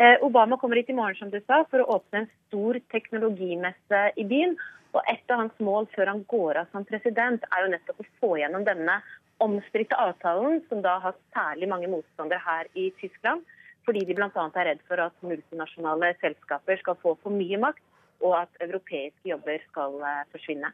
Eh, 0.00 0.22
Obama 0.22 0.56
kommer 0.56 0.76
hit 0.76 0.90
i 0.90 0.94
morgen 0.94 1.16
som 1.16 1.30
du 1.30 1.40
sa, 1.40 1.64
for 1.70 1.82
å 1.82 1.96
åpne 1.96 2.20
en 2.20 2.28
stor 2.46 2.76
teknologimesse 2.94 4.02
i 4.22 4.24
byen. 4.30 4.54
Og 4.94 5.02
Et 5.10 5.30
av 5.30 5.40
hans 5.42 5.58
mål 5.58 5.88
før 5.94 6.06
han 6.06 6.20
går 6.30 6.60
av 6.60 6.68
som 6.70 6.84
president, 6.86 7.42
er 7.50 7.64
jo 7.64 7.72
nettopp 7.72 8.04
å 8.04 8.06
få 8.20 8.30
gjennom 8.38 8.62
denne 8.64 9.00
omstridte 9.42 9.98
avtalen, 9.98 10.62
som 10.68 10.82
da 10.86 10.98
har 11.02 11.18
særlig 11.34 11.68
mange 11.68 11.90
motstandere 11.90 12.38
her 12.46 12.70
i 12.74 12.92
Tyskland. 13.00 13.42
Fordi 13.84 14.04
de 14.06 14.14
bl.a. 14.14 14.30
er 14.30 14.70
redd 14.70 14.86
for 14.86 15.02
at 15.02 15.26
multinasjonale 15.26 16.14
selskaper 16.22 16.78
skal 16.78 16.98
få 17.02 17.16
for 17.22 17.34
mye 17.34 17.58
makt, 17.58 17.82
og 18.22 18.38
at 18.44 18.62
europeiske 18.62 19.34
jobber 19.34 19.58
skal 19.66 19.98
eh, 19.98 20.26
forsvinne. 20.30 20.70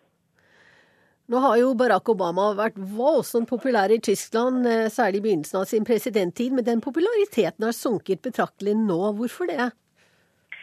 Nå 1.25 1.41
har 1.41 1.55
jo 1.57 1.71
Barack 1.73 2.11
Obama 2.13 2.51
vært 2.53 2.75
voldsomt 2.77 3.49
populær 3.49 3.89
i 3.89 3.97
Tyskland, 3.97 4.67
eh, 4.69 4.91
særlig 4.93 5.23
i 5.23 5.25
begynnelsen 5.25 5.57
av 5.63 5.65
sin 5.65 5.85
presidenttid, 5.89 6.53
men 6.53 6.65
den 6.67 6.83
populariteten 6.85 7.65
har 7.65 7.73
sunket 7.73 8.21
betraktelig 8.21 8.75
nå. 8.77 8.99
Hvorfor 9.17 9.49
det? 9.49 9.71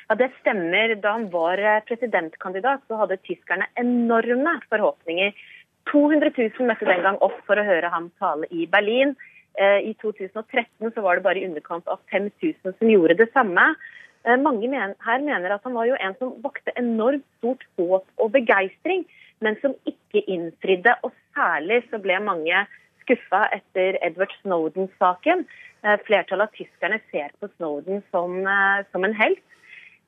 Ja, 0.09 0.15
Det 0.15 0.29
stemmer. 0.41 0.93
Da 1.01 1.13
han 1.13 1.31
var 1.31 1.57
eh, 1.57 1.81
presidentkandidat, 1.89 2.81
så 2.87 2.99
hadde 2.99 3.17
tyskerne 3.25 3.65
enorme 3.75 4.61
forhåpninger. 4.69 5.33
200 5.89 6.29
000 6.37 6.67
møtte 6.67 6.85
den 6.85 7.01
gang 7.01 7.17
opp 7.21 7.41
for 7.47 7.57
å 7.57 7.65
høre 7.65 7.89
ham 7.89 8.11
tale 8.19 8.45
i 8.51 8.67
Berlin. 8.67 9.15
Eh, 9.57 9.89
I 9.89 9.95
2013 9.97 10.93
så 10.93 11.01
var 11.01 11.15
det 11.15 11.23
bare 11.23 11.39
i 11.39 11.47
underkant 11.47 11.87
av 11.87 11.97
5000 12.11 12.77
som 12.77 12.87
gjorde 12.87 13.17
det 13.17 13.31
samme. 13.33 13.73
Mange 14.37 14.69
her 14.69 15.19
mener 15.25 15.49
at 15.49 15.63
han 15.63 15.73
var 15.73 15.87
jo 15.89 15.97
en 15.97 16.13
som 16.19 16.35
vakte 16.43 16.69
enormt 16.77 17.25
stort 17.39 17.65
håp 17.75 18.05
og 18.21 18.31
begeistring 18.31 19.07
men 19.41 19.57
som 19.61 19.75
ikke 19.89 20.23
innfridde. 20.29 20.95
Og 21.05 21.13
særlig 21.35 21.81
så 21.89 21.99
ble 22.01 22.19
mange 22.23 22.65
skuffa 23.03 23.47
etter 23.55 23.97
Edward 24.05 24.33
Snowden-saken. 24.41 25.45
Eh, 25.81 25.97
flertallet 26.07 26.49
av 26.49 26.57
tyskerne 26.57 26.99
ser 27.11 27.33
på 27.41 27.49
Snowden 27.55 28.03
som, 28.11 28.37
eh, 28.47 28.85
som 28.91 29.03
en 29.03 29.17
helt. 29.17 29.41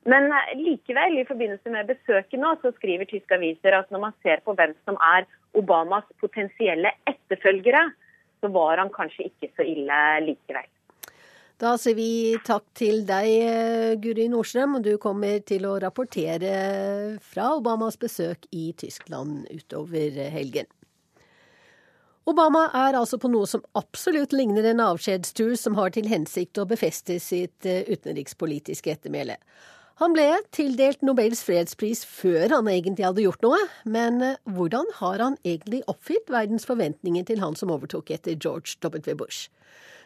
Men 0.06 0.30
eh, 0.32 0.54
likevel, 0.60 1.18
i 1.18 1.26
forbindelse 1.28 1.72
med 1.72 1.90
besøket 1.90 2.40
nå, 2.40 2.54
så 2.62 2.72
skriver 2.76 3.08
tyske 3.10 3.34
aviser 3.34 3.76
at 3.76 3.90
når 3.90 4.06
man 4.08 4.16
ser 4.22 4.44
på 4.44 4.54
hvem 4.54 4.76
som 4.84 4.98
er 5.14 5.26
Obamas 5.54 6.06
potensielle 6.20 6.90
etterfølgere, 7.10 7.88
så 8.42 8.50
var 8.52 8.78
han 8.82 8.92
kanskje 8.92 9.30
ikke 9.30 9.50
så 9.56 9.66
ille 9.66 10.00
likevel. 10.26 10.66
Da 11.62 11.76
sier 11.78 11.94
vi 11.94 12.34
takk 12.42 12.64
til 12.74 13.04
deg, 13.06 13.98
Guri 14.02 14.26
Nordstrøm, 14.30 14.80
og 14.80 14.86
du 14.86 14.96
kommer 14.98 15.38
til 15.46 15.68
å 15.68 15.76
rapportere 15.78 16.54
fra 17.22 17.52
Obamas 17.60 17.98
besøk 18.00 18.48
i 18.50 18.72
Tyskland 18.74 19.46
utover 19.54 20.18
helgen. 20.34 20.66
Obama 22.24 22.70
er 22.72 22.96
altså 22.96 23.18
på 23.20 23.28
noe 23.28 23.44
som 23.46 23.62
absolutt 23.76 24.32
ligner 24.32 24.64
en 24.70 24.80
avskjedstur 24.80 25.52
som 25.60 25.76
har 25.76 25.92
til 25.92 26.08
hensikt 26.08 26.56
å 26.56 26.64
befeste 26.68 27.18
sitt 27.20 27.68
eh, 27.68 27.84
utenrikspolitiske 27.84 28.94
ettermæle. 28.94 29.36
Han 30.00 30.14
ble 30.16 30.24
tildelt 30.56 31.04
Nobels 31.04 31.44
fredspris 31.44 32.00
før 32.08 32.48
han 32.56 32.70
egentlig 32.72 33.04
hadde 33.04 33.26
gjort 33.26 33.44
noe, 33.44 33.60
men 33.84 34.24
eh, 34.24 34.40
hvordan 34.56 34.88
har 35.02 35.20
han 35.20 35.36
egentlig 35.44 35.82
oppfylt 35.92 36.32
verdens 36.32 36.64
forventninger 36.66 37.28
til 37.28 37.44
han 37.44 37.60
som 37.60 37.74
overtok 37.76 38.14
etter 38.16 38.40
George 38.40 38.80
W. 38.80 39.12
Bush? 39.20 39.52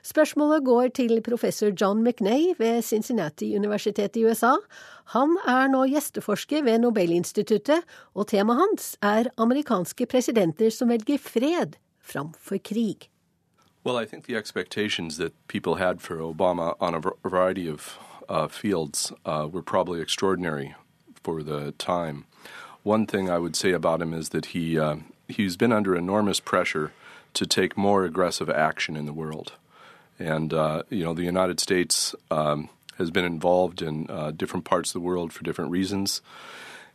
Spørsmålet 0.02 0.64
går 0.64 0.88
til 0.98 1.20
professor 1.22 1.72
John 1.80 2.02
McNay 2.04 2.54
ved 2.58 2.82
Cincinnati-universitetet 2.82 4.16
i 4.16 4.24
USA. 4.24 4.54
Han 5.14 5.36
er 5.46 5.68
nå 5.72 5.84
gjesteforsker 5.90 6.62
ved 6.62 6.78
Nobelinstituttet, 6.84 7.84
og 8.14 8.28
temaet 8.28 8.60
hans 8.62 8.96
er 9.02 9.30
amerikanske 9.36 10.06
presidenter 10.06 10.70
som 10.70 10.88
velger 10.88 11.18
fred 11.18 11.78
framfor 12.00 12.58
krig. 12.64 13.08
Well, 13.84 13.96
I 13.96 14.06
think 14.06 14.24
the 14.24 14.36
expectations 14.36 15.16
that 15.16 15.32
people 15.48 15.76
had 15.76 16.00
for 16.00 16.16
Obama 16.16 16.74
on 16.80 16.94
a 16.94 17.00
variety 17.24 17.66
of 17.68 17.98
uh, 18.28 18.48
fields 18.48 19.12
uh, 19.24 19.48
for 21.22 21.42
the 21.42 21.72
time. 21.78 22.24
One 22.82 23.06
thing 23.06 23.30
I 23.30 23.38
would 23.38 23.56
say 23.56 23.72
about 23.72 24.02
him 24.02 24.14
is 24.14 24.28
that 24.30 24.46
he 24.46 24.78
uh, 24.78 24.96
he's 25.28 25.56
been 25.56 25.72
under 25.72 25.96
enormous 25.96 26.40
pressure 26.40 26.92
to 27.34 27.46
take 27.46 27.76
more 27.76 28.04
aggressive 28.04 28.50
action 28.50 28.96
in 28.96 29.06
the 29.06 29.12
world. 29.12 29.52
And, 30.18 30.52
uh, 30.52 30.82
you 30.90 31.04
know, 31.04 31.14
the 31.14 31.22
United 31.22 31.60
States 31.60 32.14
um, 32.30 32.68
has 32.96 33.10
been 33.10 33.24
involved 33.24 33.82
in 33.82 34.06
uh, 34.10 34.32
different 34.32 34.64
parts 34.64 34.90
of 34.90 34.94
the 34.94 35.06
world 35.06 35.32
for 35.32 35.44
different 35.44 35.70
reasons. 35.70 36.20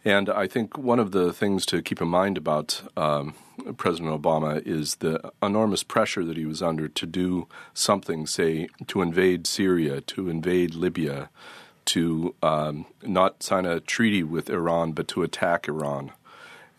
And 0.05 0.29
I 0.29 0.47
think 0.47 0.77
one 0.77 0.99
of 0.99 1.11
the 1.11 1.31
things 1.31 1.65
to 1.67 1.81
keep 1.81 2.01
in 2.01 2.09
mind 2.09 2.37
about 2.37 2.81
um, 2.97 3.35
President 3.77 4.21
Obama 4.21 4.61
is 4.65 4.95
the 4.95 5.31
enormous 5.41 5.83
pressure 5.83 6.25
that 6.25 6.35
he 6.35 6.45
was 6.45 6.61
under 6.61 6.89
to 6.89 7.05
do 7.05 7.47
something, 7.73 8.27
say, 8.27 8.67
to 8.87 9.01
invade 9.01 9.47
Syria, 9.47 10.01
to 10.01 10.29
invade 10.29 10.75
Libya, 10.75 11.29
to 11.85 12.35
um, 12.43 12.85
not 13.01 13.43
sign 13.43 13.65
a 13.65 13.79
treaty 13.79 14.23
with 14.23 14.49
Iran, 14.49 14.91
but 14.91 15.07
to 15.09 15.23
attack 15.23 15.69
Iran. 15.69 16.11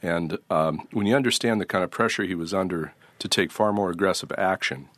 And 0.02 0.36
um, 0.50 0.86
when 0.92 1.06
you 1.06 1.16
understand 1.16 1.60
the 1.60 1.66
kind 1.66 1.82
of 1.82 1.90
pressure 1.90 2.24
he 2.24 2.34
was 2.34 2.52
under 2.52 2.92
to 3.20 3.28
take 3.28 3.50
far 3.50 3.72
more 3.72 3.90
aggressive 3.90 4.32
action, 4.36 4.90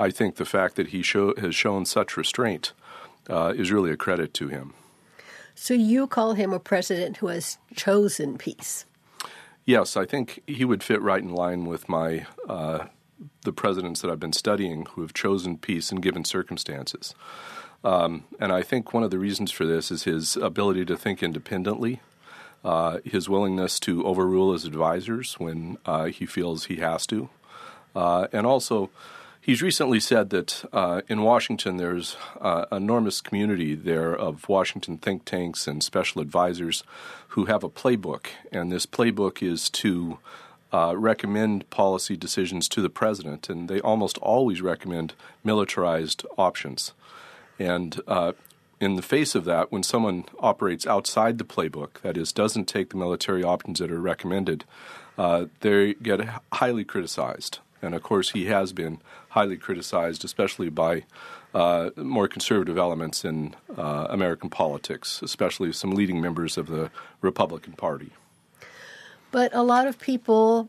I 0.00 0.10
think 0.10 0.36
the 0.36 0.46
fact 0.46 0.76
that 0.76 0.88
he 0.88 1.02
show, 1.02 1.34
has 1.36 1.54
shown 1.54 1.84
such 1.84 2.16
restraint 2.16 2.72
uh, 3.28 3.52
is 3.54 3.70
really 3.70 3.90
a 3.90 3.96
credit 3.96 4.32
to 4.34 4.48
him. 4.48 4.72
So 5.54 5.74
you 5.74 6.06
call 6.06 6.32
him 6.32 6.54
a 6.54 6.58
president 6.58 7.18
who 7.18 7.26
has 7.26 7.58
chosen 7.76 8.38
peace? 8.38 8.86
Yes, 9.66 9.98
I 9.98 10.06
think 10.06 10.40
he 10.46 10.64
would 10.64 10.82
fit 10.82 11.02
right 11.02 11.22
in 11.22 11.34
line 11.34 11.66
with 11.66 11.86
my 11.86 12.26
uh, 12.48 12.86
the 13.42 13.52
presidents 13.52 14.00
that 14.00 14.10
I've 14.10 14.18
been 14.18 14.32
studying 14.32 14.86
who 14.86 15.02
have 15.02 15.12
chosen 15.12 15.58
peace 15.58 15.92
in 15.92 16.00
given 16.00 16.24
circumstances. 16.24 17.14
Um, 17.84 18.24
and 18.38 18.52
I 18.52 18.62
think 18.62 18.94
one 18.94 19.02
of 19.02 19.10
the 19.10 19.18
reasons 19.18 19.50
for 19.50 19.66
this 19.66 19.90
is 19.90 20.04
his 20.04 20.36
ability 20.36 20.86
to 20.86 20.96
think 20.96 21.22
independently, 21.22 22.00
uh, 22.64 22.98
his 23.04 23.28
willingness 23.28 23.78
to 23.80 24.04
overrule 24.06 24.54
his 24.54 24.64
advisors 24.64 25.34
when 25.34 25.76
uh, 25.84 26.06
he 26.06 26.24
feels 26.24 26.64
he 26.64 26.76
has 26.76 27.06
to, 27.08 27.28
uh, 27.94 28.28
and 28.32 28.46
also 28.46 28.88
He's 29.42 29.62
recently 29.62 30.00
said 30.00 30.28
that 30.30 30.68
uh, 30.70 31.00
in 31.08 31.22
Washington 31.22 31.78
there's 31.78 32.16
uh, 32.38 32.66
enormous 32.70 33.22
community 33.22 33.74
there 33.74 34.14
of 34.14 34.46
Washington 34.50 34.98
think 34.98 35.24
tanks 35.24 35.66
and 35.66 35.82
special 35.82 36.20
advisors 36.20 36.84
who 37.28 37.46
have 37.46 37.64
a 37.64 37.70
playbook, 37.70 38.26
and 38.52 38.70
this 38.70 38.84
playbook 38.84 39.42
is 39.42 39.70
to 39.70 40.18
uh, 40.74 40.94
recommend 40.94 41.68
policy 41.70 42.18
decisions 42.18 42.68
to 42.68 42.82
the 42.82 42.90
president, 42.90 43.48
and 43.48 43.68
they 43.68 43.80
almost 43.80 44.18
always 44.18 44.60
recommend 44.60 45.14
militarized 45.42 46.22
options. 46.36 46.92
And 47.58 47.98
uh, 48.06 48.32
in 48.78 48.96
the 48.96 49.02
face 49.02 49.34
of 49.34 49.46
that, 49.46 49.72
when 49.72 49.82
someone 49.82 50.24
operates 50.38 50.86
outside 50.86 51.38
the 51.38 51.44
playbook, 51.44 52.02
that 52.02 52.18
is, 52.18 52.30
doesn't 52.30 52.66
take 52.66 52.90
the 52.90 52.96
military 52.98 53.42
options 53.42 53.78
that 53.78 53.90
are 53.90 54.00
recommended, 54.00 54.64
uh, 55.16 55.46
they 55.60 55.94
get 55.94 56.28
highly 56.52 56.84
criticized. 56.84 57.60
And 57.82 57.94
of 57.94 58.02
course, 58.02 58.30
he 58.30 58.46
has 58.46 58.72
been 58.72 59.00
highly 59.30 59.56
criticized, 59.56 60.24
especially 60.24 60.68
by 60.68 61.04
uh, 61.54 61.90
more 61.96 62.28
conservative 62.28 62.78
elements 62.78 63.24
in 63.24 63.54
uh, 63.76 64.06
American 64.10 64.50
politics, 64.50 65.20
especially 65.22 65.72
some 65.72 65.92
leading 65.92 66.20
members 66.20 66.56
of 66.58 66.66
the 66.66 66.90
Republican 67.20 67.72
Party. 67.72 68.10
But 69.30 69.54
a 69.54 69.62
lot 69.62 69.86
of 69.86 69.98
people, 69.98 70.68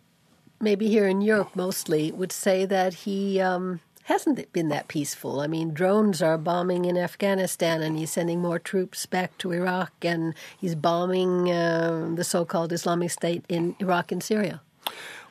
maybe 0.59 0.87
here 0.87 1.07
in 1.07 1.21
Europe 1.21 1.55
mostly, 1.55 2.11
would 2.11 2.31
say 2.31 2.65
that 2.65 2.93
he 2.93 3.39
um, 3.39 3.79
hasn't 4.03 4.51
been 4.53 4.69
that 4.69 4.87
peaceful. 4.87 5.39
I 5.39 5.47
mean, 5.47 5.73
drones 5.73 6.21
are 6.21 6.37
bombing 6.37 6.85
in 6.85 6.97
Afghanistan, 6.97 7.81
and 7.81 7.97
he's 7.97 8.11
sending 8.11 8.39
more 8.39 8.59
troops 8.59 9.05
back 9.05 9.37
to 9.39 9.51
Iraq, 9.51 9.93
and 10.03 10.33
he's 10.57 10.75
bombing 10.75 11.51
uh, 11.51 12.11
the 12.13 12.23
so 12.23 12.45
called 12.45 12.71
Islamic 12.71 13.11
State 13.11 13.45
in 13.49 13.75
Iraq 13.79 14.11
and 14.11 14.21
Syria. 14.23 14.61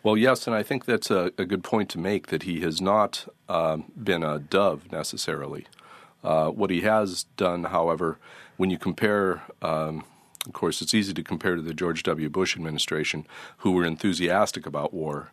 Well, 0.02 0.16
yes, 0.16 0.46
and 0.46 0.56
I 0.56 0.62
think 0.62 0.86
that's 0.86 1.10
a, 1.10 1.30
a 1.36 1.44
good 1.44 1.62
point 1.62 1.90
to 1.90 1.98
make 1.98 2.28
that 2.28 2.44
he 2.44 2.60
has 2.60 2.80
not 2.80 3.30
um, 3.50 3.92
been 4.02 4.22
a 4.22 4.38
dove 4.38 4.90
necessarily. 4.90 5.66
Uh, 6.24 6.48
what 6.48 6.70
he 6.70 6.80
has 6.82 7.24
done, 7.36 7.64
however, 7.64 8.18
when 8.56 8.70
you 8.70 8.78
compare, 8.78 9.42
um, 9.60 10.04
of 10.46 10.54
course, 10.54 10.80
it's 10.80 10.94
easy 10.94 11.12
to 11.12 11.22
compare 11.22 11.54
to 11.54 11.62
the 11.62 11.74
George 11.74 12.02
W. 12.04 12.30
Bush 12.30 12.56
administration, 12.56 13.26
who 13.58 13.72
were 13.72 13.84
enthusiastic 13.84 14.64
about 14.64 14.94
war. 14.94 15.32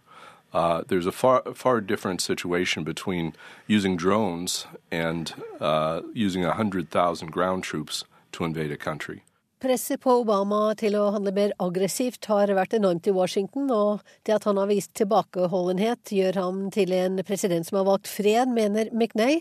Uh, 0.54 0.84
there's 0.88 1.06
a 1.06 1.12
far 1.12 1.44
far 1.54 1.82
different 1.82 2.22
situation 2.22 2.84
between 2.84 3.34
using 3.68 3.98
drones 3.98 4.66
and 4.92 5.34
uh, 5.60 6.02
using 6.14 6.44
hundred 6.44 6.90
thousand 6.90 7.32
ground 7.32 7.64
troops 7.64 8.06
to 8.32 8.46
invade 8.46 8.72
a 8.72 8.78
country. 8.78 9.24
Presset 9.58 10.04
på 10.04 10.14
Obama 10.22 10.76
til 10.78 10.94
å 11.00 11.08
handle 11.16 11.32
mer 11.34 11.54
aggressivt 11.58 12.28
har 12.30 12.52
vært 12.54 12.76
enormt 12.78 13.08
i 13.10 13.14
Washington, 13.16 13.72
og 13.74 14.04
det 14.28 14.36
at 14.36 14.46
han 14.46 14.60
har 14.62 14.70
vist 14.70 14.92
tilbakeholdenhet, 15.00 16.12
gjør 16.14 16.38
ham 16.38 16.60
til 16.76 16.94
en 16.94 17.18
president 17.26 17.66
som 17.66 17.80
har 17.80 17.88
valgt 17.88 18.12
fred, 18.12 18.54
mener 18.54 18.92
McNay. 18.94 19.40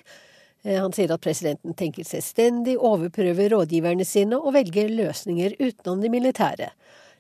Eh, 0.65 0.79
han 0.81 0.97
sier 0.97 1.13
at 1.13 1.21
presidenten 1.21 1.77
tenker 1.77 2.09
selvstendig, 2.09 2.79
overprøver 2.81 3.53
rådgiverne 3.53 4.09
sine 4.09 4.41
og 4.41 4.57
velger 4.57 4.89
løsninger 4.89 5.59
utenom 5.61 6.01
de 6.01 6.15
militære. 6.17 6.73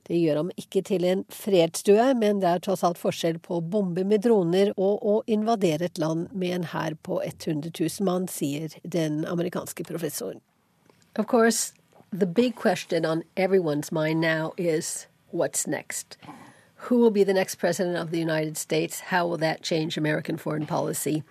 Det 0.08 0.16
gjør 0.16 0.40
ham 0.40 0.56
ikke 0.56 0.86
til 0.88 1.04
en 1.04 1.28
fredsstue, 1.28 2.10
men 2.16 2.40
det 2.40 2.48
er 2.48 2.64
tross 2.64 2.86
alt 2.86 2.96
forskjell 2.96 3.42
på 3.44 3.58
å 3.58 3.64
bombe 3.76 4.08
med 4.08 4.24
droner 4.24 4.72
og 4.76 5.04
å 5.04 5.22
invadere 5.28 5.90
et 5.90 6.00
land 6.00 6.30
med 6.32 6.62
en 6.62 6.70
hær 6.72 6.96
på 7.04 7.20
100 7.20 7.74
000 7.76 8.08
mann, 8.08 8.24
sier 8.24 8.72
den 8.88 9.26
amerikanske 9.28 9.84
professoren. 9.84 10.40
Of 11.18 11.26
course, 11.28 11.74
the 12.18 12.26
big 12.26 12.54
question 12.54 13.04
on 13.04 13.24
everyone's 13.36 13.92
mind 13.92 14.20
now 14.20 14.52
is 14.56 15.06
what's 15.30 15.66
next? 15.66 16.16
Who 16.76 16.98
will 16.98 17.10
be 17.10 17.24
the 17.24 17.34
next 17.34 17.56
president 17.56 17.96
of 17.96 18.10
the 18.10 18.18
United 18.18 18.56
States? 18.56 19.00
How 19.00 19.26
will 19.26 19.36
that 19.38 19.62
change 19.62 19.98
American 19.98 20.38
foreign 20.38 20.66
policy? 20.66 21.24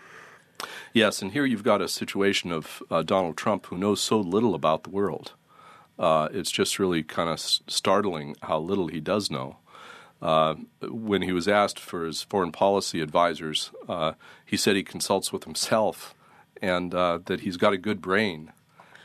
Yes, 0.94 1.22
and 1.22 1.32
here 1.32 1.46
you've 1.46 1.63
got 1.63 1.82
a 1.82 1.88
situation 1.88 2.51
of 2.51 2.84
uh, 2.92 3.01
Donald 3.01 3.36
Trump 3.36 3.65
who 3.65 3.77
knows 3.77 4.00
so 4.00 4.20
little 4.20 4.54
about 4.54 4.84
the 4.84 4.92
world. 4.92 5.34
Uh, 5.98 6.30
it's 6.32 6.51
just 6.51 6.77
really 6.77 7.01
kind 7.01 7.30
of 7.30 7.39
startling 7.39 8.36
how 8.44 8.60
little 8.60 8.88
he 8.88 9.00
does 9.00 9.32
know. 9.32 9.58
Uh, 10.22 10.56
when 10.84 11.24
he 11.24 11.32
was 11.32 11.48
asked 11.48 11.80
for 11.80 12.06
his 12.06 12.22
foreign 12.22 12.51
policy 12.51 13.01
advisors, 13.01 13.72
uh, 13.89 14.13
he 14.46 14.56
said 14.56 14.75
he 14.75 14.84
consults 14.84 15.34
with 15.34 15.46
himself 15.46 16.13
and 16.62 16.94
uh, 16.94 17.20
that 17.25 17.42
he's 17.42 17.58
got 17.58 17.74
a 17.74 17.77
good 17.77 18.01
brain 18.01 18.51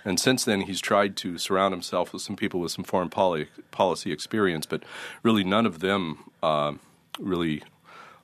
and 0.04 0.18
since 0.18 0.44
then, 0.44 0.62
he's 0.62 0.80
tried 0.80 1.16
to 1.18 1.38
surround 1.38 1.72
himself 1.72 2.12
with 2.12 2.22
some 2.22 2.36
people 2.36 2.60
with 2.60 2.72
some 2.72 2.84
foreign 2.84 3.10
poly- 3.10 3.48
policy 3.70 4.12
experience, 4.12 4.66
but 4.66 4.82
really 5.22 5.44
none 5.44 5.66
of 5.66 5.80
them 5.80 6.30
uh, 6.42 6.72
really 7.18 7.62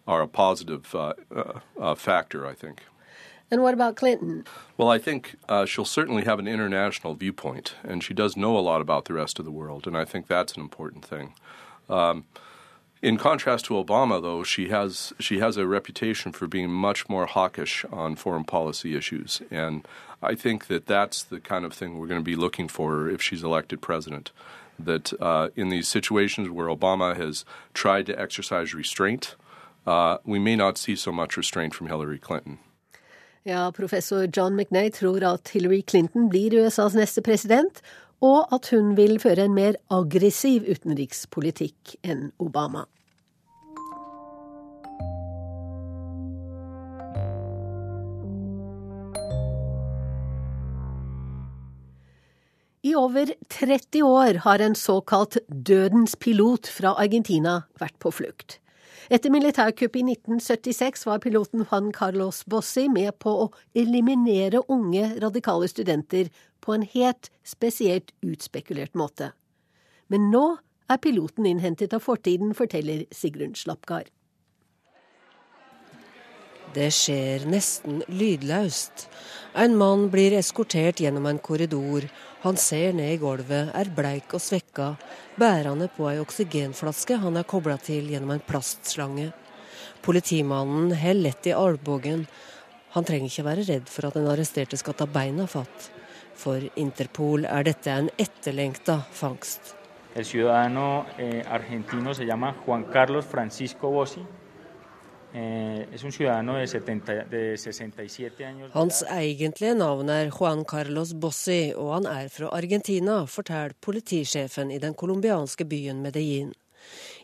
are 0.06 0.22
a 0.22 0.28
positive 0.28 0.94
uh, 0.94 1.14
uh, 1.34 1.60
uh, 1.78 1.94
factor, 1.94 2.46
I 2.46 2.54
think. 2.54 2.82
And 3.50 3.62
what 3.62 3.74
about 3.74 3.94
Clinton? 3.94 4.44
Well, 4.76 4.88
I 4.88 4.98
think 4.98 5.36
uh, 5.48 5.66
she'll 5.66 5.84
certainly 5.84 6.24
have 6.24 6.38
an 6.38 6.48
international 6.48 7.14
viewpoint, 7.14 7.74
and 7.84 8.02
she 8.02 8.12
does 8.12 8.36
know 8.36 8.56
a 8.56 8.60
lot 8.60 8.80
about 8.80 9.04
the 9.04 9.14
rest 9.14 9.38
of 9.38 9.44
the 9.44 9.52
world, 9.52 9.86
and 9.86 9.96
I 9.96 10.04
think 10.04 10.26
that's 10.26 10.54
an 10.54 10.62
important 10.62 11.04
thing. 11.04 11.34
Um, 11.88 12.24
in 13.06 13.16
contrast 13.18 13.66
to 13.66 13.74
Obama, 13.74 14.20
though, 14.20 14.42
she 14.42 14.68
has 14.68 15.12
she 15.20 15.38
has 15.38 15.56
a 15.56 15.64
reputation 15.64 16.32
for 16.32 16.48
being 16.48 16.70
much 16.70 17.08
more 17.08 17.26
hawkish 17.26 17.84
on 17.92 18.16
foreign 18.16 18.42
policy 18.42 18.96
issues, 18.96 19.40
and 19.48 19.86
I 20.30 20.34
think 20.34 20.66
that 20.66 20.86
that's 20.86 21.22
the 21.22 21.38
kind 21.38 21.64
of 21.64 21.72
thing 21.72 21.90
we're 21.98 22.08
going 22.08 22.24
to 22.24 22.30
be 22.34 22.42
looking 22.44 22.68
for 22.68 23.08
if 23.08 23.22
she's 23.22 23.44
elected 23.44 23.80
president. 23.80 24.32
That 24.78 25.12
uh, 25.20 25.48
in 25.54 25.68
these 25.68 25.86
situations 25.86 26.50
where 26.50 26.66
Obama 26.66 27.16
has 27.16 27.44
tried 27.74 28.06
to 28.06 28.20
exercise 28.20 28.74
restraint, 28.74 29.36
uh, 29.86 30.18
we 30.24 30.40
may 30.40 30.56
not 30.56 30.76
see 30.76 30.96
so 30.96 31.12
much 31.12 31.36
restraint 31.36 31.74
from 31.74 31.86
Hillary 31.86 32.18
Clinton. 32.18 32.58
Ja, 33.44 33.70
professor 33.70 34.26
John 34.26 34.56
McNay 34.56 34.92
tror 34.92 35.22
at 35.22 35.48
Hillary 35.48 35.82
Clinton 35.82 36.28
blir 36.28 36.50
USAs 36.64 36.94
neste 36.94 37.22
president, 37.22 37.80
og 38.20 38.52
at 38.52 38.68
hun 38.72 38.96
vil 38.96 39.20
føre 39.20 39.44
en 39.44 39.54
mer 39.54 39.78
aggressiv 39.90 40.66
utenrikspolitikk 40.66 41.96
enn 42.02 42.32
Obama. 42.42 42.88
I 52.86 52.94
over 52.94 53.32
30 53.48 54.02
år 54.02 54.34
har 54.44 54.58
en 54.58 54.74
såkalt 54.74 55.36
dødens 55.48 56.14
pilot 56.16 56.68
fra 56.70 56.92
Argentina 57.02 57.64
vært 57.80 57.96
på 57.98 58.12
flukt. 58.14 58.60
Etter 59.10 59.32
militærkuppet 59.34 60.02
i 60.02 60.12
1976 60.12 61.06
var 61.08 61.22
piloten 61.24 61.64
Juan 61.64 61.88
Carlos 61.94 62.44
Bossi 62.46 62.84
med 62.90 63.16
på 63.22 63.32
å 63.46 63.48
eliminere 63.74 64.62
unge, 64.70 65.08
radikale 65.22 65.70
studenter 65.70 66.30
på 66.62 66.76
en 66.76 66.86
helt 66.94 67.30
spesielt 67.46 68.12
utspekulert 68.22 68.94
måte. 68.94 69.32
Men 70.06 70.30
nå 70.30 70.44
er 70.90 71.02
piloten 71.02 71.46
innhentet 71.46 71.94
av 71.96 72.04
fortiden, 72.06 72.54
forteller 72.54 73.06
Sigrun 73.10 73.58
Slapgard. 73.58 74.12
Det 76.76 76.90
skjer 76.92 77.46
nesten 77.48 78.02
lydløst. 78.12 79.06
En 79.56 79.78
mann 79.80 80.10
blir 80.12 80.34
eskortert 80.36 81.00
gjennom 81.00 81.24
en 81.30 81.38
korridor. 81.40 82.04
Han 82.46 82.54
ser 82.54 82.92
ned 82.94 83.10
i 83.10 83.18
gulvet, 83.18 83.72
er 83.74 83.88
bleik 83.90 84.30
og 84.36 84.38
svekka, 84.38 84.92
bærende 85.34 85.88
på 85.90 86.04
ei 86.06 86.20
oksygenflaske 86.22 87.16
han 87.18 87.40
er 87.40 87.46
kobla 87.50 87.74
til 87.82 88.06
gjennom 88.12 88.36
en 88.36 88.42
plastslange. 88.46 89.32
Politimannen 90.06 90.92
heller 90.94 91.32
lett 91.32 91.48
i 91.50 91.56
albuen. 91.58 92.22
Han 92.94 93.08
trenger 93.08 93.32
ikke 93.32 93.46
være 93.48 93.64
redd 93.66 93.90
for 93.90 94.06
at 94.06 94.20
den 94.20 94.30
arresterte 94.30 94.78
skal 94.78 94.94
ta 94.94 95.10
beina 95.10 95.48
fatt. 95.50 95.90
For 96.38 96.62
Interpol 96.78 97.48
er 97.50 97.66
dette 97.66 97.90
en 97.90 98.12
etterlengta 98.14 99.00
fangst. 99.10 99.74
El 100.14 100.24
ciudadano 100.24 101.02
eh, 101.18 101.42
argentino 101.50 102.14
se 102.14 102.30
llama 102.30 102.54
Juan 102.62 102.86
Carlos 102.92 103.26
Francisco 103.26 103.90
Bossi. 103.90 104.22
Eh, 105.36 105.84
Hans 108.72 109.02
egentlige 109.12 109.74
navn 109.76 110.08
er 110.08 110.30
Juan 110.30 110.62
Carlos 110.64 111.12
Bossi, 111.12 111.74
og 111.76 111.90
han 111.92 112.06
er 112.08 112.30
fra 112.32 112.48
Argentina, 112.56 113.18
forteller 113.28 113.74
politisjefen 113.84 114.70
i 114.72 114.78
den 114.80 114.94
colombianske 114.96 115.66
byen 115.68 116.00
Medellin. 116.00 116.54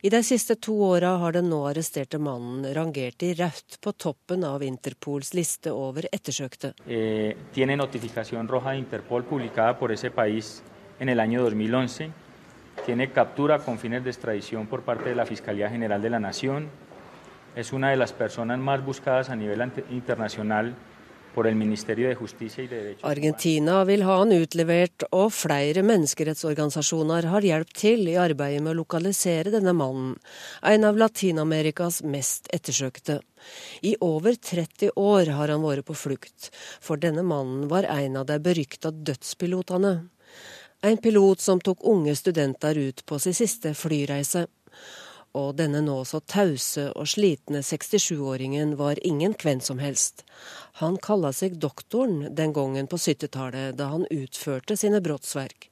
I 0.02 0.10
de 0.10 0.20
siste 0.26 0.58
to 0.60 0.74
åra 0.84 1.14
har 1.22 1.32
den 1.38 1.48
nå 1.48 1.62
arresterte 1.70 2.18
mannen 2.20 2.66
rangert 2.76 3.22
i 3.22 3.32
rødt 3.38 3.78
på 3.80 3.92
toppen 4.04 4.44
av 4.44 4.62
Interpols 4.66 5.32
liste 5.38 5.72
over 5.72 6.08
ettersøkte. 6.12 6.74
Eh, 6.84 7.32
tiene 7.54 7.76
notificación 7.76 8.48
roja 8.48 8.72
de 8.72 8.82
Interpol 8.82 9.24
publicada 9.24 9.78
por 9.78 9.92
ese 9.92 10.10
país 10.10 10.60
en 11.00 11.08
el 11.08 11.20
año 11.20 11.42
2011. 11.42 12.10
Tiene 12.84 13.10
captura 13.12 13.60
con 13.60 13.78
fines 13.78 14.04
de 14.04 14.10
extradición 14.10 14.66
por 14.66 14.82
parte 14.82 15.08
de 15.08 15.14
la 15.14 15.24
Fiscalía 15.24 15.70
General 15.70 16.02
de 16.02 16.10
la 16.10 16.18
Nación. 16.18 16.68
Es 17.56 17.72
una 17.72 17.90
de 17.90 17.96
las 17.96 18.12
personas 18.12 18.58
más 18.58 18.84
buscadas 18.84 19.30
a 19.30 19.36
nivel 19.36 19.60
internacional 19.90 20.74
Argentina 23.02 23.84
vil 23.88 24.02
ha 24.04 24.16
han 24.20 24.32
utlevert, 24.36 25.04
og 25.16 25.32
flere 25.32 25.82
menneskerettsorganisasjoner 25.88 27.28
har 27.32 27.46
hjulpet 27.46 27.78
til 27.80 28.04
i 28.12 28.18
arbeidet 28.20 28.60
med 28.60 28.74
å 28.74 28.80
lokalisere 28.82 29.54
denne 29.54 29.72
mannen, 29.72 30.18
en 30.60 30.84
av 30.84 31.00
Latin-Amerikas 31.00 32.02
mest 32.04 32.52
ettersøkte. 32.52 33.20
I 33.80 33.96
over 34.04 34.36
30 34.36 34.92
år 35.00 35.32
har 35.32 35.48
han 35.48 35.64
vært 35.64 35.88
på 35.88 35.96
flukt, 35.96 36.52
for 36.84 37.00
denne 37.00 37.24
mannen 37.24 37.68
var 37.72 37.88
en 37.88 38.20
av 38.20 38.28
de 38.28 38.36
berykta 38.36 38.92
dødspilotene. 38.92 39.94
En 40.82 40.98
pilot 40.98 41.40
som 41.40 41.60
tok 41.62 41.80
unge 41.88 42.12
studenter 42.18 42.76
ut 42.76 43.06
på 43.06 43.18
sin 43.22 43.34
siste 43.38 43.72
flyreise 43.78 44.48
og 45.38 45.54
denne 45.56 45.80
nå 45.84 45.94
så 46.08 46.20
tause 46.28 46.90
og 46.92 47.08
slitne 47.08 47.62
67-åringen 47.64 48.74
var 48.76 49.00
ingen 49.06 49.34
hvem 49.40 49.62
som 49.64 49.80
helst. 49.80 50.26
Han 50.80 50.98
kalla 51.00 51.32
seg 51.32 51.56
doktoren 51.60 52.34
den 52.36 52.52
gangen 52.52 52.88
på 52.90 52.98
70-tallet, 53.00 53.76
da 53.78 53.88
han 53.94 54.04
utførte 54.12 54.76
sine 54.76 55.00
brottsverk. 55.04 55.70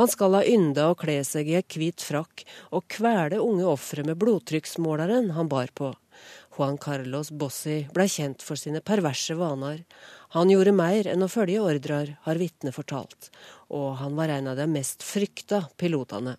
Han 0.00 0.10
skal 0.10 0.38
ha 0.38 0.42
ynda 0.46 0.88
å 0.90 0.98
kle 0.98 1.20
seg 1.26 1.50
i 1.50 1.58
ei 1.60 1.66
hvit 1.76 2.02
frakk 2.02 2.42
og 2.74 2.88
kvele 2.96 3.38
unge 3.42 3.68
ofre 3.70 4.06
med 4.06 4.18
blodtrykksmåleren 4.22 5.32
han 5.38 5.52
bar 5.52 5.70
på. 5.74 5.92
Juan 6.56 6.78
Carlos 6.80 7.30
Bossi 7.30 7.82
blei 7.92 8.08
kjent 8.08 8.42
for 8.42 8.58
sine 8.58 8.80
perverse 8.80 9.36
vaner. 9.36 9.82
Han 10.34 10.50
gjorde 10.50 10.72
mer 10.74 11.06
enn 11.12 11.22
å 11.22 11.30
følge 11.30 11.60
ordrer, 11.62 12.16
har 12.24 12.40
vitnet 12.40 12.74
fortalt, 12.74 13.30
og 13.68 14.00
han 14.00 14.16
var 14.16 14.32
en 14.32 14.50
av 14.50 14.58
de 14.58 14.66
mest 14.70 15.04
frykta 15.04 15.66
pilotene. 15.76 16.38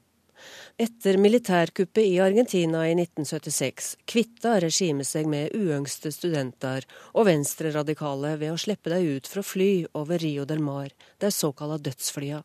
Etter 0.77 1.17
militærkuppet 1.17 2.05
i 2.05 2.19
Argentina 2.21 2.83
i 2.85 2.91
1976 2.93 3.95
kvitta 4.05 4.59
regimet 4.61 5.09
seg 5.09 5.25
med 5.25 5.55
uønskede 5.57 6.13
studenter 6.13 6.85
og 7.17 7.25
venstreradikale 7.25 8.35
ved 8.37 8.53
å 8.53 8.59
slippe 8.61 8.93
dem 8.93 9.07
ut 9.17 9.31
fra 9.31 9.41
fly 9.41 9.71
over 9.97 10.21
Rio 10.21 10.45
del 10.45 10.61
Mar, 10.61 10.93
de 11.17 11.33
såkalte 11.33 11.89
dødsflya. 11.89 12.43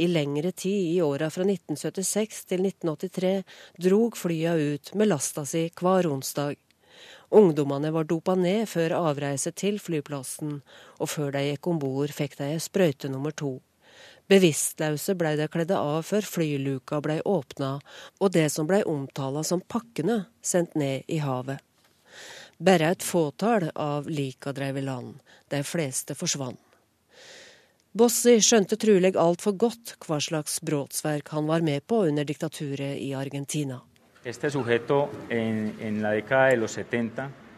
I 0.00 0.08
lengre 0.08 0.54
tid 0.56 0.88
i 0.94 1.02
åra 1.04 1.28
fra 1.28 1.44
1976 1.44 2.42
til 2.48 2.64
1983 2.64 3.36
drog 3.90 4.16
flya 4.16 4.56
ut 4.56 4.94
med 4.96 5.12
lasta 5.12 5.44
si 5.44 5.66
hver 5.68 6.08
onsdag. 6.08 6.56
Ungdommene 7.28 7.92
var 7.92 8.08
dopa 8.08 8.40
ned 8.40 8.70
før 8.72 8.96
avreise 9.02 9.52
til 9.52 9.76
flyplassen, 9.76 10.62
og 10.96 11.12
før 11.12 11.36
de 11.36 11.50
gikk 11.50 11.68
om 11.68 11.84
bord 11.84 12.16
fikk 12.24 12.40
de 12.40 12.54
sprøyte 12.56 13.12
nummer 13.12 13.36
to. 13.36 13.58
Bevisstløse 14.30 15.16
blei 15.18 15.34
de 15.38 15.48
kledde 15.50 15.74
av 15.74 16.04
før 16.06 16.26
flyluka 16.32 17.00
blei 17.02 17.18
åpna 17.26 17.72
og 18.20 18.30
det 18.36 18.46
som 18.54 18.68
blei 18.68 18.84
omtala 18.86 19.42
som 19.42 19.62
pakkene, 19.62 20.20
sendt 20.40 20.76
ned 20.78 21.08
i 21.10 21.18
havet. 21.18 21.58
Bare 22.60 22.92
et 22.92 23.02
fåtall 23.02 23.70
av 23.74 24.06
lika 24.06 24.52
dreiv 24.54 24.78
i 24.78 24.84
land. 24.86 25.16
De 25.50 25.64
fleste 25.66 26.14
forsvant. 26.14 26.60
Bossi 27.90 28.36
skjønte 28.38 28.78
trolig 28.78 29.16
altfor 29.18 29.56
godt 29.58 29.96
hva 30.04 30.20
slags 30.22 30.60
brotsverk 30.62 31.32
han 31.34 31.48
var 31.50 31.64
med 31.66 31.82
på 31.90 32.04
under 32.06 32.28
diktaturet 32.28 33.00
i 33.02 33.10
Argentina. 33.18 33.80
Este 34.22 34.50
sujeto 34.50 35.08
en, 35.28 35.72
en 35.80 36.02
la 36.04 36.14
década 36.14 36.50
de 36.50 36.60
los 36.60 36.76
70 36.78 37.49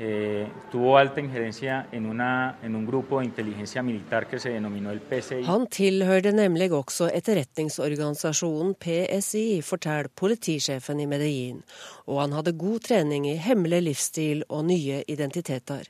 eh, 0.00 0.48
tuvo 0.72 0.96
alta 0.96 1.20
injerencia 1.20 1.86
en, 1.92 2.06
una, 2.06 2.56
en, 2.62 2.74
un 2.74 2.86
grupo 2.86 3.18
de 3.18 3.26
inteligencia 3.26 3.82
militar 3.82 4.26
que 4.26 4.38
se 4.38 4.50
denominó 4.50 4.90
el 4.90 5.00
PSI. 5.00 5.42
Han 5.44 5.66
tilhørte 5.66 6.32
nemlig 6.32 6.72
også 6.72 7.10
etterretningsorganisasjonen 7.12 8.74
PSI, 8.80 9.60
forteller 9.62 10.08
politisjefen 10.08 11.00
i 11.00 11.08
Medellin, 11.10 11.62
og 12.08 12.22
han 12.24 12.36
hadde 12.38 12.56
god 12.56 12.80
trening 12.88 13.28
i 13.28 13.36
hemmelig 13.36 13.82
livsstil 13.90 14.44
og 14.48 14.64
nye 14.70 15.02
identiteter. 15.06 15.88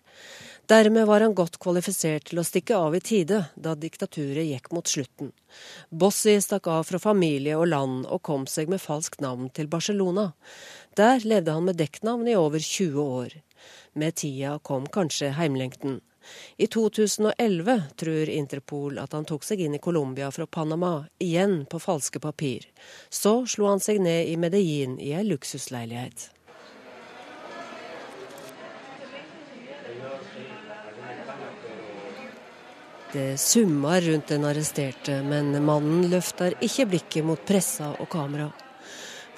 Dermed 0.70 1.07
var 1.07 1.23
han 1.25 1.35
godt 1.35 1.59
kvalifisert 1.59 2.29
til 2.31 2.38
å 2.38 2.46
stikke 2.46 2.77
av 2.79 2.94
i 2.94 3.01
tide 3.03 3.40
da 3.59 3.73
diktaturet 3.75 4.46
gikk 4.46 4.68
mot 4.75 4.87
slutten. 4.87 5.33
Bossi 5.90 6.37
stakk 6.38 6.68
av 6.70 6.85
fra 6.87 7.01
familie 7.03 7.57
og 7.59 7.66
land 7.73 8.05
og 8.07 8.23
kom 8.27 8.46
seg 8.46 8.70
med 8.70 8.83
falskt 8.83 9.23
navn 9.23 9.51
til 9.51 9.70
Barcelona. 9.70 10.29
Der 10.99 11.27
levde 11.27 11.57
han 11.57 11.66
med 11.66 11.79
dekknavn 11.81 12.31
i 12.31 12.38
over 12.38 12.62
20 12.62 13.03
år. 13.03 13.35
Med 13.92 14.14
tida 14.14 14.59
kom 14.62 14.87
kanskje 14.87 15.31
heimlengten. 15.31 16.00
I 16.57 16.66
2011 16.66 17.83
tror 17.96 18.29
Interpol 18.29 18.98
at 18.98 19.12
han 19.12 19.24
tok 19.24 19.44
seg 19.44 19.61
inn 19.64 19.74
i 19.74 19.83
Colombia 19.83 20.31
fra 20.31 20.46
Panama, 20.46 21.07
igjen 21.18 21.64
på 21.70 21.81
falske 21.81 22.20
papir. 22.20 22.68
Så 23.09 23.46
slo 23.46 23.66
han 23.72 23.81
seg 23.81 24.03
ned 24.05 24.29
i 24.29 24.37
Medellin 24.37 24.98
i 25.00 25.14
ei 25.16 25.24
luksusleilighet. 25.26 26.31
Det 33.12 33.38
summer 33.42 34.00
rundt 34.00 34.29
den 34.31 34.44
arresterte, 34.46 35.22
men 35.26 35.57
mannen 35.64 36.05
løfter 36.12 36.55
ikke 36.62 36.87
blikket 36.92 37.26
mot 37.26 37.42
pressa 37.46 37.90
og 37.98 38.07
kamera. 38.12 38.53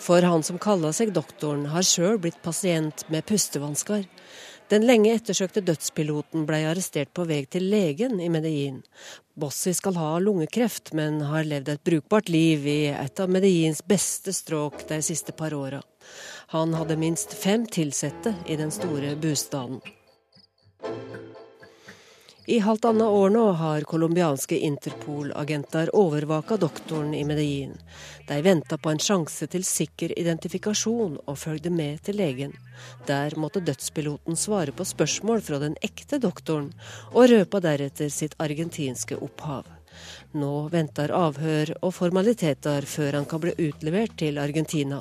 For 0.03 0.23
han 0.23 0.43
som 0.43 0.59
kalla 0.59 0.91
seg 0.91 1.13
doktoren, 1.15 1.69
har 1.71 1.85
sjøl 1.87 2.17
blitt 2.19 2.41
pasient 2.43 3.05
med 3.13 3.23
pustevansker. 3.29 4.03
Den 4.73 4.87
lenge 4.89 5.13
ettersøkte 5.15 5.63
dødspiloten 5.63 6.47
ble 6.49 6.59
arrestert 6.67 7.13
på 7.15 7.27
vei 7.29 7.45
til 7.47 7.69
legen 7.71 8.19
i 8.19 8.31
Medellin. 8.33 8.81
Bossi 9.39 9.75
skal 9.79 9.95
ha 10.01 10.17
lungekreft, 10.19 10.91
men 10.99 11.21
har 11.29 11.47
levd 11.47 11.71
et 11.75 11.85
brukbart 11.87 12.33
liv 12.33 12.67
i 12.67 12.77
et 12.91 13.23
av 13.23 13.31
Medellins 13.31 13.85
beste 13.87 14.35
stråk 14.35 14.83
de 14.89 14.99
siste 15.07 15.37
par 15.39 15.55
åra. 15.55 15.83
Han 16.57 16.75
hadde 16.75 16.99
minst 16.99 17.37
fem 17.39 17.69
ansatte 17.71 18.35
i 18.49 18.59
den 18.59 18.75
store 18.75 19.15
bostaden. 19.23 19.79
I 22.47 22.59
halvannet 22.59 23.07
år 23.07 23.31
nå 23.31 23.43
har 23.53 23.85
colombianske 23.87 24.57
Interpol-agenter 24.67 25.93
overvaka 25.95 26.57
doktoren 26.57 27.15
i 27.15 27.21
Medellin. 27.25 27.77
De 28.27 28.41
venta 28.43 28.79
på 28.79 28.91
en 28.91 28.99
sjanse 28.99 29.47
til 29.47 29.63
sikker 29.63 30.11
identifikasjon 30.19 31.21
og 31.23 31.39
følgde 31.39 31.71
med 31.71 32.03
til 32.03 32.19
legen. 32.19 32.57
Der 33.07 33.39
måtte 33.39 33.63
dødspiloten 33.63 34.35
svare 34.35 34.75
på 34.75 34.83
spørsmål 34.83 35.45
fra 35.47 35.63
den 35.63 35.79
ekte 35.87 36.19
doktoren, 36.19 36.73
og 37.15 37.31
røpa 37.31 37.63
deretter 37.63 38.11
sitt 38.11 38.35
argentinske 38.43 39.23
opphav. 39.23 39.71
Nå 40.35 40.67
venter 40.75 41.15
avhør 41.15 41.77
og 41.79 41.95
formaliteter 41.95 42.91
før 42.91 43.21
han 43.21 43.31
kan 43.31 43.47
bli 43.47 43.55
utlevert 43.69 44.19
til 44.19 44.43
Argentina. 44.43 44.99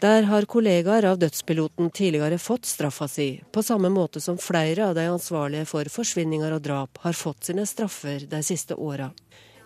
Der 0.00 0.22
har 0.22 0.42
kollegaer 0.42 1.04
av 1.08 1.18
dødspiloten 1.18 1.90
tidligere 1.90 2.36
fått 2.38 2.66
straffa 2.68 3.06
si, 3.08 3.40
på 3.52 3.62
samme 3.62 3.88
måte 3.88 4.20
som 4.20 4.36
flere 4.38 4.90
av 4.90 4.94
de 4.94 5.06
ansvarlige 5.08 5.64
for 5.70 5.88
forsvinninger 5.88 6.52
og 6.52 6.60
drap 6.66 7.00
har 7.00 7.16
fått 7.16 7.48
sine 7.48 7.64
straffer 7.66 8.26
de 8.28 8.42
siste 8.44 8.76
åra. 8.76 9.08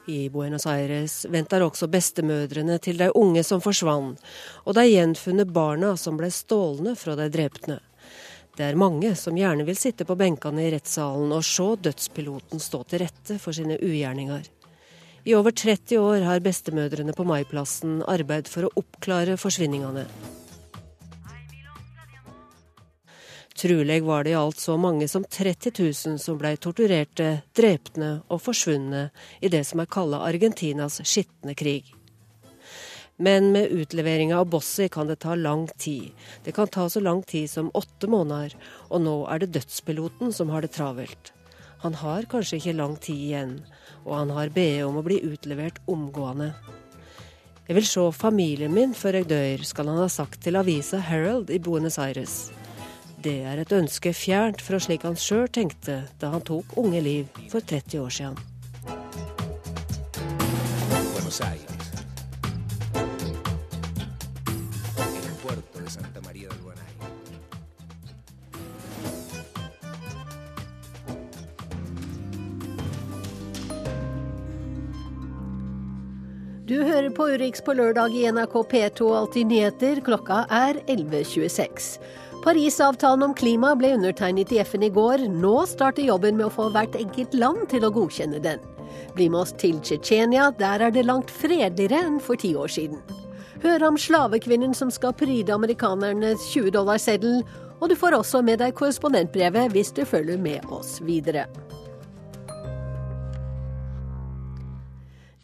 I 0.07 0.29
Buenos 0.31 0.69
Aires 0.71 1.25
venter 1.27 1.65
også 1.67 1.89
bestemødrene 1.91 2.79
til 2.79 3.03
de 3.03 3.11
unge 3.11 3.43
som 3.43 3.59
forsvant, 3.61 4.23
og 4.63 4.79
de 4.79 4.87
gjenfunne 4.87 5.49
barna 5.51 5.97
som 5.99 6.15
ble 6.21 6.31
stålne 6.31 6.95
fra 6.95 7.19
de 7.19 7.27
drepne. 7.27 7.81
Det 8.55 8.69
er 8.69 8.79
mange 8.79 9.17
som 9.19 9.35
gjerne 9.35 9.67
vil 9.67 9.83
sitte 9.83 10.07
på 10.07 10.15
benkene 10.15 10.63
i 10.63 10.71
rettssalen 10.77 11.35
og 11.35 11.43
se 11.43 11.73
dødspiloten 11.91 12.63
stå 12.63 12.85
til 12.87 13.03
rette 13.03 13.43
for 13.43 13.57
sine 13.57 13.83
ugjerninger. 13.83 14.47
I 15.25 15.35
over 15.37 15.53
30 15.53 15.99
år 16.01 16.23
har 16.25 16.41
bestemødrene 16.41 17.13
på 17.13 17.25
Maiplassen 17.29 17.99
arbeid 18.09 18.49
for 18.49 18.65
å 18.65 18.75
oppklare 18.81 19.37
forsvinningene. 19.41 20.07
Trulig 23.61 23.99
var 24.07 24.25
det 24.25 24.33
i 24.33 24.39
alt 24.41 24.57
så 24.57 24.79
mange 24.81 25.05
som 25.13 25.27
30 25.29 25.75
000 25.77 26.19
som 26.23 26.39
ble 26.41 26.55
torturerte, 26.57 27.43
drepne 27.53 28.23
og 28.33 28.41
forsvunne 28.41 29.11
i 29.45 29.51
det 29.53 29.61
som 29.69 29.83
er 29.83 29.91
kalla 29.93 30.23
Argentinas 30.25 31.03
skitne 31.05 31.53
krig. 31.53 31.91
Men 33.21 33.51
med 33.53 33.69
utleveringa 33.77 34.39
av 34.41 34.49
Bossi 34.49 34.89
kan 34.89 35.11
det 35.11 35.19
ta 35.21 35.35
lang 35.37 35.67
tid. 35.77 36.09
Det 36.45 36.55
kan 36.57 36.73
ta 36.73 36.89
så 36.89 37.05
lang 37.05 37.21
tid 37.21 37.51
som 37.53 37.69
åtte 37.77 38.09
måneder, 38.09 38.57
og 38.89 39.05
nå 39.05 39.19
er 39.29 39.43
det 39.43 39.53
dødspiloten 39.59 40.33
som 40.33 40.49
har 40.49 40.65
det 40.65 40.73
travelt. 40.79 41.35
Han 41.81 41.97
har 41.97 42.29
kanskje 42.29 42.59
ikke 42.61 42.77
lang 42.77 42.99
tid 43.01 43.17
igjen, 43.17 43.53
og 44.05 44.15
han 44.19 44.33
har 44.37 44.53
bedt 44.53 44.85
om 44.85 44.99
å 45.01 45.05
bli 45.07 45.21
utlevert 45.25 45.81
omgående. 45.89 46.53
Jeg 47.71 47.79
vil 47.79 47.87
se 47.87 48.05
familien 48.13 48.73
min 48.75 48.93
før 48.99 49.21
jeg 49.21 49.29
dør, 49.31 49.65
skal 49.65 49.89
han 49.89 50.01
ha 50.03 50.09
sagt 50.11 50.43
til 50.45 50.59
avisa 50.61 50.99
Herald 51.07 51.53
i 51.55 51.61
Buenos 51.63 52.01
Aires. 52.03 52.51
Det 53.21 53.39
er 53.47 53.61
et 53.63 53.73
ønske 53.77 54.13
fjernt 54.17 54.61
fra 54.65 54.81
slik 54.81 55.07
han 55.09 55.17
sjøl 55.17 55.49
tenkte 55.53 56.03
da 56.21 56.33
han 56.35 56.45
tok 56.45 56.77
unge 56.81 57.01
liv 57.05 57.43
for 57.53 57.61
30 57.61 58.01
år 58.01 58.17
siden. 58.17 58.41
Du 76.81 76.87
hører 76.89 77.11
på 77.13 77.27
Urix 77.29 77.61
på 77.61 77.75
lørdag 77.77 78.15
i 78.17 78.23
NRK 78.33 78.55
P2 78.71 79.09
Alltid 79.13 79.51
nyheter. 79.51 79.99
Klokka 80.01 80.47
er 80.49 80.79
11.26. 80.89 81.99
Parisavtalen 82.41 83.27
om 83.27 83.35
klima 83.37 83.75
ble 83.77 83.91
undertegnet 83.99 84.55
i 84.57 84.63
FN 84.65 84.87
i 84.87 84.89
går. 84.89 85.27
Nå 85.29 85.67
starter 85.69 86.07
jobben 86.09 86.39
med 86.39 86.47
å 86.47 86.55
få 86.55 86.71
hvert 86.73 86.97
enkelt 86.97 87.37
land 87.37 87.67
til 87.69 87.85
å 87.85 87.91
godkjenne 87.93 88.41
den. 88.47 88.65
Bli 89.13 89.27
med 89.29 89.43
oss 89.43 89.53
til 89.61 89.77
Tsjetsjenia. 89.85 90.47
Der 90.57 90.87
er 90.87 90.95
det 90.95 91.05
langt 91.05 91.29
fredeligere 91.29 92.01
enn 92.01 92.17
for 92.17 92.41
ti 92.41 92.55
år 92.57 92.73
siden. 92.73 93.03
Hør 93.61 93.85
om 93.91 94.01
slavekvinnen 94.01 94.73
som 94.73 94.89
skal 94.89 95.13
pryde 95.21 95.53
amerikanernes 95.53 96.49
20-dollarseddel. 96.55 97.43
Og 97.83 97.93
du 97.93 97.97
får 98.07 98.17
også 98.23 98.41
med 98.49 98.65
deg 98.65 98.73
korrespondentbrevet 98.81 99.77
hvis 99.77 99.93
du 100.01 100.07
følger 100.09 100.41
med 100.41 100.65
oss 100.73 100.97
videre. 101.05 101.45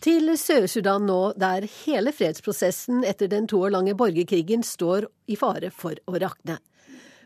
Til 0.06 0.28
Sør-Sudan 0.38 1.02
nå, 1.02 1.32
der 1.34 1.64
hele 1.82 2.12
fredsprosessen 2.14 3.00
etter 3.02 3.26
den 3.26 3.48
to 3.50 3.58
år 3.66 3.72
lange 3.74 3.96
borgerkrigen 3.98 4.62
står 4.62 5.08
i 5.26 5.34
fare 5.34 5.72
for 5.74 5.98
å 6.06 6.20
rakne. 6.22 6.60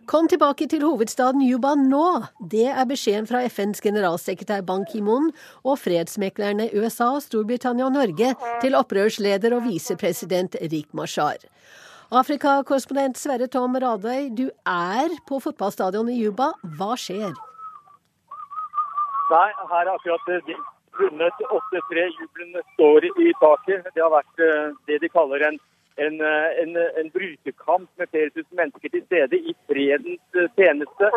Kom 0.09 0.31
tilbake 0.33 0.65
til 0.73 0.87
hovedstaden 0.87 1.45
Juba 1.45 1.75
nå! 1.77 2.23
Det 2.41 2.71
er 2.73 2.89
beskjeden 2.89 3.29
fra 3.29 3.43
FNs 3.53 3.85
generalsekretær 3.85 4.65
Ban 4.65 4.89
Ki-moon 4.89 5.29
og 5.61 5.77
fredsmeklerne 5.83 6.71
USA, 6.73 7.11
Storbritannia 7.21 7.85
og 7.91 7.99
Norge 7.99 8.33
til 8.65 8.79
opprørsleder 8.81 9.59
og 9.59 9.69
visepresident 9.69 10.57
Rik 10.73 10.97
Mashar. 10.97 11.37
Afrikakorrespondent 12.09 13.21
Sverre 13.21 13.53
Tom 13.53 13.77
Radøy, 13.77 14.33
du 14.33 14.49
er 14.65 15.21
på 15.29 15.45
fotballstadionet 15.45 16.17
i 16.17 16.25
Juba. 16.25 16.55
Hva 16.81 16.97
skjer? 16.97 17.37
Nei, 19.37 19.49
her 19.69 19.85
er 19.85 19.97
akkurat 19.99 20.79
vunnet 21.01 21.43
8-3. 21.47 22.07
Jubelen 22.19 22.63
står 22.75 23.09
i 23.11 23.33
taket. 23.41 23.91
Det 23.95 24.05
har 24.05 24.13
vært 24.13 24.45
eh, 24.47 24.77
det 24.89 25.01
de 25.05 25.11
kaller 25.13 25.47
en, 25.49 25.59
en, 26.07 26.21
eh, 26.31 26.61
en, 26.63 26.79
en 27.03 27.11
brytekamp 27.15 27.89
med 28.01 28.13
flere 28.13 28.33
tusen 28.37 28.61
mennesker 28.61 28.95
til 28.95 29.05
stede 29.09 29.41
i 29.41 29.57
fredens 29.71 30.39
eh, 30.39 30.53
tjeneste. 30.61 31.11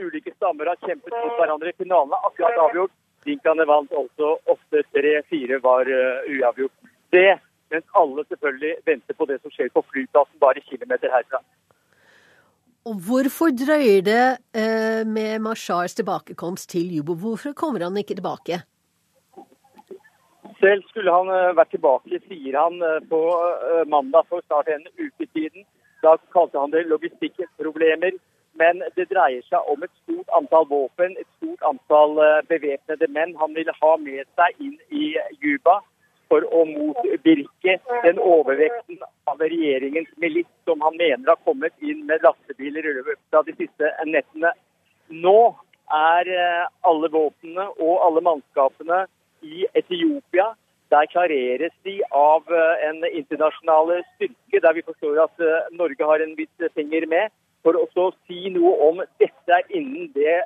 Ulike 0.00 0.34
stammer 0.36 0.72
har 0.72 0.80
kjempet 0.86 1.14
mot 1.18 1.36
hverandre. 1.38 1.76
Finalen 1.78 2.16
er 2.16 2.26
akkurat 2.30 2.64
avgjort. 2.68 2.96
Dinkane 3.26 3.66
vant 3.68 3.92
altså 3.92 4.38
8-3-4 4.48 5.60
var 5.60 5.88
uavgjort. 5.90 6.92
Det 7.12 7.34
mens 7.70 7.96
alle 8.00 8.24
selvfølgelig 8.28 8.74
venter 8.86 9.16
på 9.16 9.26
det 9.30 9.38
som 9.42 9.52
skjer 9.54 9.70
på 9.74 9.82
flyplassen 9.92 10.42
bare 10.42 10.62
kilometer 10.66 11.12
herfra. 11.12 11.42
Og 12.88 12.96
Hvorfor 13.06 13.52
drøyer 13.52 14.02
det 14.02 14.26
eh, 14.56 15.02
med 15.06 15.42
Mashars 15.44 15.94
tilbakekomst 15.98 16.70
til 16.72 16.94
Jubo? 16.96 17.14
Hvorfor 17.14 17.52
kommer 17.52 17.84
han 17.84 17.96
ikke 18.00 18.16
tilbake? 18.16 18.62
Selv 20.60 20.82
skulle 20.88 21.12
han 21.12 21.30
eh, 21.32 21.52
vært 21.56 21.72
tilbake, 21.72 22.20
sier 22.28 22.56
han 22.58 22.82
eh, 22.84 22.98
på 23.08 23.20
eh, 23.32 23.84
mandag 23.88 24.28
for 24.28 24.44
snart 24.44 24.68
en 24.68 24.84
uke 25.00 25.28
siden. 25.32 25.64
Da 26.04 26.16
kalte 26.34 26.60
han 26.60 26.74
det 26.74 26.88
logistikkproblemer. 26.90 28.18
Men 28.60 28.82
det 28.96 29.06
dreier 29.12 29.44
seg 29.46 29.68
om 29.72 29.84
et 29.86 29.92
stort 30.02 30.32
antall 30.36 30.66
våpen, 30.68 31.14
et 31.16 31.28
stort 31.38 31.62
antall 31.64 32.18
bevæpnede 32.50 33.06
menn 33.14 33.30
han 33.38 33.54
vil 33.54 33.70
ha 33.76 33.92
med 34.02 34.26
seg 34.36 34.58
inn 34.66 34.74
i 34.90 35.12
Juba 35.40 35.76
for 36.28 36.44
å 36.58 36.64
motvirke 36.68 37.76
den 38.02 38.18
overvekten 38.20 38.98
av 39.30 39.40
regjeringens 39.40 40.10
milits 40.20 40.50
som 40.68 40.82
han 40.84 40.98
mener 40.98 41.30
har 41.30 41.40
kommet 41.46 41.72
inn 41.78 42.02
med 42.10 42.26
lastebiler 42.26 42.90
i 42.90 42.96
løpet 42.98 43.38
av 43.38 43.46
de 43.46 43.54
siste 43.54 43.94
nettene. 44.10 44.50
Nå 45.08 45.38
er 45.94 46.34
alle 46.90 47.12
våpnene 47.14 47.70
og 47.78 47.94
alle 48.02 48.26
mannskapene 48.26 49.04
i 49.42 49.66
Etiopia. 49.74 50.52
Der 50.90 51.06
klareres 51.06 51.74
de 51.86 52.00
av 52.10 52.48
eh, 52.50 52.86
en 52.88 53.04
internasjonal 53.10 54.00
styrke, 54.14 54.62
der 54.62 54.74
vi 54.74 54.86
forstår 54.86 55.22
at 55.26 55.44
eh, 55.44 55.68
Norge 55.78 56.08
har 56.12 56.24
en 56.24 56.36
viss 56.38 56.70
finger 56.74 57.06
med. 57.06 57.30
For 57.62 57.76
å 57.76 58.08
si 58.26 58.48
noe 58.54 58.72
om 58.88 59.02
dette 59.20 59.52
er 59.52 59.66
innen 59.76 60.08
det 60.14 60.38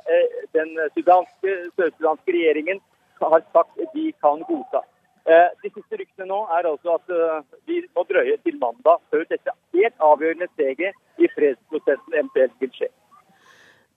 den 0.57 0.72
sørsudanske 0.90 2.35
regjeringen 2.35 2.80
har 3.20 3.44
sagt 3.54 3.78
de 3.94 4.11
kan 4.20 4.42
godta. 4.48 4.83
Eh, 5.24 5.50
de 5.62 5.70
siste 5.72 5.96
ryktene 5.96 6.26
nå 6.28 6.42
er 6.52 6.66
altså 6.68 6.98
at 6.98 7.12
eh, 7.16 7.44
vi 7.64 7.78
må 7.96 8.02
drøye 8.04 8.37
til 8.44 8.59
mandag 8.61 9.00
før 9.09 9.22
dette 9.30 9.54
helt 9.72 10.02
avgjørende 10.09 10.48
steget 10.52 10.98
i 11.16 11.30
fredsprosessen 11.33 12.18
eventuelt 12.18 12.59
vil 12.61 12.72
skje. 12.76 12.90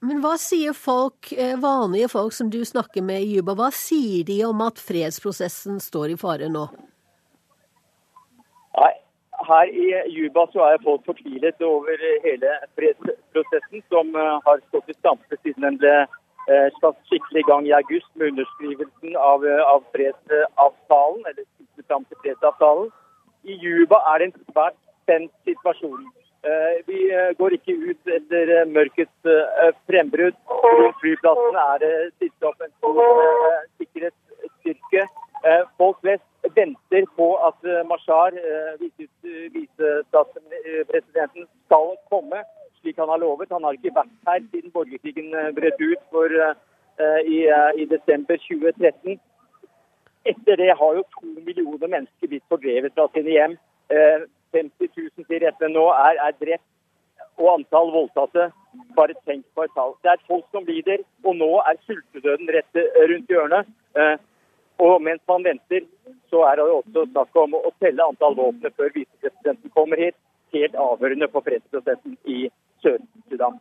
Men 0.01 0.21
hva 0.21 0.35
sier 0.37 0.75
folk, 0.77 1.31
eh, 1.33 1.55
vanlige 1.57 2.11
folk 2.11 2.33
som 2.33 2.51
du 2.53 2.59
snakker 2.65 3.01
med 3.01 3.23
i 3.23 3.37
Juba, 3.37 3.55
hva 3.57 3.71
sier 3.73 4.23
de 4.27 4.43
om 4.45 4.61
at 4.61 4.77
fredsprosessen 4.77 5.81
står 5.81 6.13
i 6.13 6.19
fare 6.21 6.51
nå? 6.53 6.67
Nei, 8.77 8.93
her 9.49 9.73
i 9.73 9.87
Juba 10.13 10.45
så 10.53 10.67
er 10.69 10.83
folk 10.85 11.05
fortvilet 11.09 11.65
over 11.65 12.05
hele 12.27 12.53
fredsprosessen, 12.77 13.81
som 13.89 14.13
har 14.13 14.61
stått 14.69 14.93
i 14.93 14.97
stampe 14.99 15.41
siden 15.41 15.65
den 15.65 15.81
ble 15.81 15.97
Eh, 16.47 16.69
satt 16.79 16.95
skikkelig 17.09 17.41
i 17.43 17.47
gang 17.49 17.65
i 17.67 17.73
august 17.75 18.07
med 18.15 18.29
underskrivelsen 18.31 19.15
av, 19.19 19.45
eh, 19.45 19.63
av 19.67 19.83
fredsavtalen, 19.91 21.25
eller 21.27 21.43
fram 21.87 22.05
til 22.05 22.17
fredsavtalen. 22.23 22.91
I 23.43 23.57
Juba 23.63 23.97
er 24.11 24.19
det 24.19 24.27
en 24.27 24.45
svært 24.53 24.79
spent 25.03 25.31
situasjon. 25.43 26.05
Eh, 26.45 26.85
vi 26.85 27.09
går 27.37 27.53
ikke 27.57 27.73
ut 27.89 28.01
etter 28.13 28.65
mørkets 28.69 29.19
frembrudd. 29.89 30.37
Flyplassen 31.01 31.55
er 31.63 31.79
stilt 32.15 32.41
opp 32.49 32.59
en 32.61 32.73
stor 32.77 32.97
sikkerhetsstyrke. 33.81 35.01
Folk 35.77 35.97
flest 36.01 36.29
venter 36.55 37.03
på 37.17 37.27
at 37.47 37.59
Mashar, 37.89 38.31
visestatspresidenten, 38.81 41.43
skal 41.65 41.87
komme 42.11 42.39
slik 42.81 42.97
han 42.97 43.09
har 43.09 43.17
lovet. 43.17 43.51
Han 43.51 43.63
har 43.63 43.73
ikke 43.77 43.95
vært 43.95 44.13
her 44.27 44.41
siden 44.51 44.71
borgerkrigen 44.71 45.35
eh, 45.35 45.53
brøt 45.57 45.81
ut 45.81 46.01
for, 46.11 46.29
i, 47.29 47.39
i, 47.77 47.85
desember 47.85 48.37
2013. 48.41 49.19
Etter 50.25 50.55
det 50.57 50.73
har 50.79 50.95
jo 50.97 51.03
to 51.13 51.27
millioner 51.45 51.87
mennesker 51.87 52.27
blitt 52.31 52.49
fordrevet 52.49 52.93
fra 52.95 53.05
sine 53.13 53.35
hjem. 53.35 53.53
Uh, 54.53 54.57
50 54.57 54.89
000 54.95 55.27
sier 55.27 55.47
FN 55.51 55.75
nå 55.75 55.85
er, 55.93 56.21
er, 56.27 56.35
drept, 56.41 56.65
og 57.37 57.51
antall 57.53 57.91
voldtatte 57.93 58.47
bare 58.97 59.15
tenk 59.27 59.45
på 59.53 59.65
et 59.65 59.73
tall. 59.77 59.93
Det 60.03 60.13
er 60.13 60.25
folk 60.29 60.45
som 60.55 60.65
lider, 60.65 61.03
og 61.25 61.37
nå 61.37 61.51
er 61.69 61.77
sultedøden 61.85 62.49
rett 62.55 62.79
rundt 63.11 63.33
hjørnet. 63.33 63.69
Og 64.83 65.01
mens 65.01 65.21
man 65.29 65.45
venter, 65.45 65.85
så 66.29 66.43
er 66.49 66.59
det 66.59 66.65
også 66.69 67.05
snakk 67.11 67.39
om 67.41 67.57
å 67.57 67.73
telle 67.81 68.05
antall 68.05 68.37
våpen 68.37 68.73
før 68.77 68.93
visepresidenten 68.93 69.73
kommer 69.73 70.01
hit. 70.01 70.17
Helt 70.53 70.77
avgjørende 70.79 71.29
for 71.33 71.45
fredsprosessen 71.45 72.15
i 72.29 72.47
Sør-Sudan. 72.83 73.57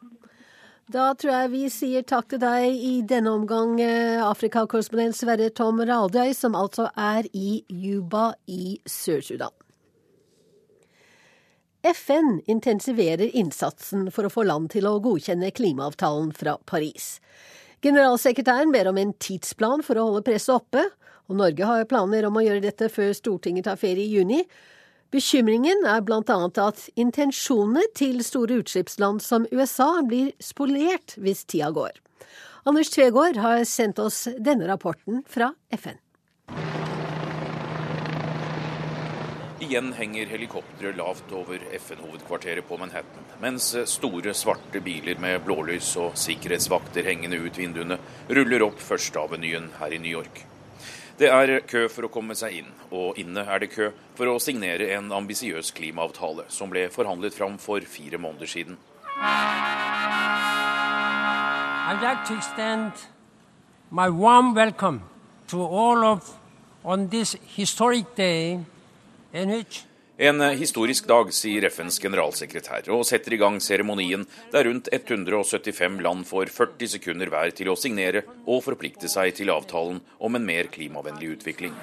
Da 0.93 1.09
tror 1.19 1.33
jeg 1.33 1.51
vi 1.51 1.63
sier 1.73 2.05
takk 2.07 2.29
til 2.31 2.39
deg 2.45 2.69
i 2.71 3.01
denne 3.03 3.33
omgang, 3.35 3.81
eh, 3.83 4.23
Afrikakorrespondent 4.23 5.19
Sverre 5.19 5.49
Tom 5.51 5.81
Raldøy, 5.81 6.31
som 6.33 6.55
altså 6.55 6.87
er 6.95 7.27
i 7.35 7.65
Juba 7.69 8.35
i 8.47 8.79
Sør-Sudan. 8.87 9.66
FN 11.87 12.41
intensiverer 12.51 13.31
innsatsen 13.37 14.09
for 14.11 14.27
å 14.27 14.33
få 14.33 14.43
land 14.49 14.73
til 14.75 14.89
å 14.89 14.97
godkjenne 15.05 15.53
klimaavtalen 15.55 16.33
fra 16.35 16.57
Paris. 16.67 17.19
Generalsekretæren 17.85 18.73
ber 18.75 18.91
om 18.91 18.99
en 18.99 19.13
tidsplan 19.23 19.85
for 19.87 19.99
å 19.99 20.09
holde 20.09 20.25
presset 20.27 20.57
oppe, 20.57 20.83
og 21.31 21.39
Norge 21.39 21.69
har 21.69 21.87
planer 21.91 22.27
om 22.27 22.39
å 22.39 22.43
gjøre 22.43 22.65
dette 22.65 22.89
før 22.91 23.13
Stortinget 23.15 23.69
tar 23.69 23.79
ferie 23.79 24.03
i 24.03 24.17
juni. 24.19 24.41
Bekymringen 25.15 25.87
er 25.87 26.03
blant 26.07 26.31
annet 26.33 26.59
at 26.59 26.89
intensjonene 26.99 27.87
til 27.95 28.19
store 28.27 28.59
utslippsland 28.63 29.23
som 29.23 29.47
USA 29.53 29.93
blir 30.07 30.33
spolert 30.43 31.15
hvis 31.21 31.45
tida 31.47 31.71
går. 31.75 31.95
Anders 32.67 32.91
Tvegård 32.91 33.39
har 33.39 33.63
sendt 33.69 34.03
oss 34.03 34.25
denne 34.43 34.67
rapporten 34.67 35.23
fra 35.31 35.53
FN. 35.71 36.01
Igjen 39.67 39.93
henger 39.93 40.27
helikoptre 40.31 40.93
lavt 40.95 41.33
over 41.35 41.59
FN-hovedkvarteret 41.75 42.69
på 42.69 42.77
Manhattan, 42.79 43.25
mens 43.43 43.73
store, 43.91 44.31
svarte 44.31 44.79
biler 44.79 45.19
med 45.19 45.41
blålys 45.43 45.89
og 45.99 46.15
sikkerhetsvakter 46.23 47.03
hengende 47.09 47.41
ut 47.43 47.59
vinduene 47.59 47.97
ruller 48.31 48.63
opp 48.63 48.79
Førsteavenyen 48.79 49.73
her 49.81 49.91
i 49.91 49.99
New 49.99 50.13
York. 50.13 50.45
Det 51.19 51.33
er 51.35 51.67
kø 51.67 51.89
for 51.91 52.07
å 52.07 52.13
komme 52.15 52.37
seg 52.39 52.61
inn, 52.61 52.71
og 52.95 53.19
inne 53.19 53.43
er 53.43 53.65
det 53.65 53.73
kø 53.73 53.91
for 54.15 54.31
å 54.31 54.39
signere 54.39 54.87
en 54.95 55.11
ambisiøs 55.19 55.73
klimaavtale 55.75 56.47
som 56.47 56.71
ble 56.71 56.87
forhandlet 56.95 57.35
fram 57.35 57.59
for 57.59 57.83
fire 57.83 58.23
måneder 58.23 58.47
siden. 58.47 58.79
I'd 61.91 61.99
like 62.07 62.23
to 62.31 62.39
extend 62.39 62.93
my 63.91 64.07
warm 64.09 64.55
welcome 64.55 65.03
to 65.49 65.67
all 65.67 66.05
of 66.05 66.39
on 66.85 67.09
this 67.09 67.35
en 70.19 70.41
historisk 70.57 71.05
dag, 71.07 71.29
sier 71.35 71.67
FNs 71.69 71.99
generalsekretær, 72.01 72.87
og 72.95 73.03
setter 73.05 73.35
i 73.37 73.39
gang 73.41 73.59
seremonien 73.61 74.23
der 74.53 74.65
rundt 74.65 74.89
175 74.89 75.99
land 76.01 76.25
får 76.25 76.49
40 76.55 76.89
sekunder 76.95 77.29
hver 77.29 77.53
til 77.53 77.69
å 77.69 77.75
signere 77.77 78.23
og 78.47 78.63
forplikte 78.65 79.11
seg 79.13 79.35
til 79.37 79.53
avtalen 79.53 79.99
om 80.17 80.39
en 80.39 80.47
mer 80.49 80.71
klimavennlig 80.73 81.35
utvikling. 81.35 81.75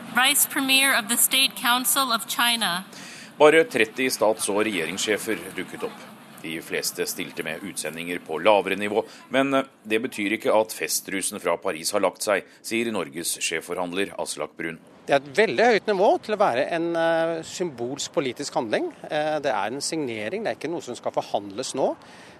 Bare 3.37 3.61
30 3.75 4.09
stats- 4.17 4.49
og 4.49 4.63
regjeringssjefer 4.65 5.45
dukket 5.53 5.85
opp. 5.85 6.09
De 6.41 6.55
fleste 6.65 7.05
stilte 7.07 7.45
med 7.45 7.61
utsendinger 7.69 8.17
på 8.25 8.39
lavere 8.41 8.75
nivå, 8.81 9.05
men 9.29 9.61
det 9.85 10.01
betyr 10.07 10.39
ikke 10.39 10.57
at 10.57 10.73
festrusen 10.73 11.37
fra 11.39 11.53
Paris 11.61 11.93
har 11.93 12.01
lagt 12.01 12.25
seg, 12.25 12.49
sier 12.65 12.89
Norges 12.91 13.37
sjefforhandler 13.45 14.17
Aslak 14.17 14.57
Brun. 14.57 14.81
Det 15.03 15.11
er 15.11 15.19
et 15.19 15.33
veldig 15.35 15.63
høyt 15.67 15.87
nivå 15.89 16.09
til 16.23 16.35
å 16.37 16.39
være 16.39 16.61
en 16.77 16.85
uh, 16.95 17.39
symbolsk 17.43 18.13
politisk 18.15 18.55
handling. 18.55 18.85
Uh, 19.03 19.35
det 19.43 19.51
er 19.51 19.73
en 19.73 19.83
signering, 19.83 20.45
det 20.45 20.53
er 20.53 20.59
ikke 20.61 20.71
noe 20.71 20.85
som 20.85 20.95
skal 20.95 21.11
forhandles 21.11 21.73
nå. 21.75 21.89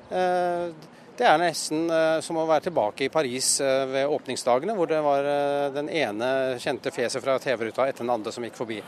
Uh, 0.08 0.72
det 1.14 1.28
er 1.28 1.38
nesten 1.38 1.92
som 2.26 2.40
å 2.42 2.48
være 2.50 2.72
tilbake 2.72 3.06
i 3.06 3.12
Paris 3.14 3.60
ved 3.62 4.10
åpningsdagene, 4.10 4.74
hvor 4.74 4.90
det 4.90 4.98
var 5.06 5.28
den 5.76 5.92
ene 5.94 6.30
kjente 6.58 6.90
fjeset 6.90 7.22
fra 7.22 7.36
TV-ruta 7.38 7.86
etter 7.86 8.02
den 8.02 8.10
andre 8.16 8.34
som 8.34 8.42
gikk 8.42 8.58
forbi. 8.58 8.80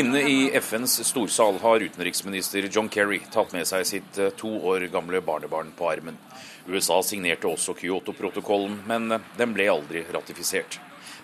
Inne 0.00 0.24
i 0.24 0.38
FNs 0.56 0.96
storsal 1.10 1.60
har 1.60 1.84
utenriksminister 1.84 2.70
John 2.72 2.88
Kerry 2.88 3.20
tatt 3.28 3.52
med 3.52 3.68
seg 3.68 3.84
sitt 3.84 4.22
to 4.40 4.56
år 4.72 4.88
gamle 4.88 5.20
barnebarn 5.20 5.76
på 5.76 5.92
armen. 5.92 6.16
USA 6.66 6.98
signerte 7.02 7.48
også 7.48 7.76
Kyoto-protokollen, 7.78 8.80
men 8.88 9.20
den 9.38 9.54
ble 9.54 9.68
aldri 9.70 10.02
ratifisert. 10.12 10.80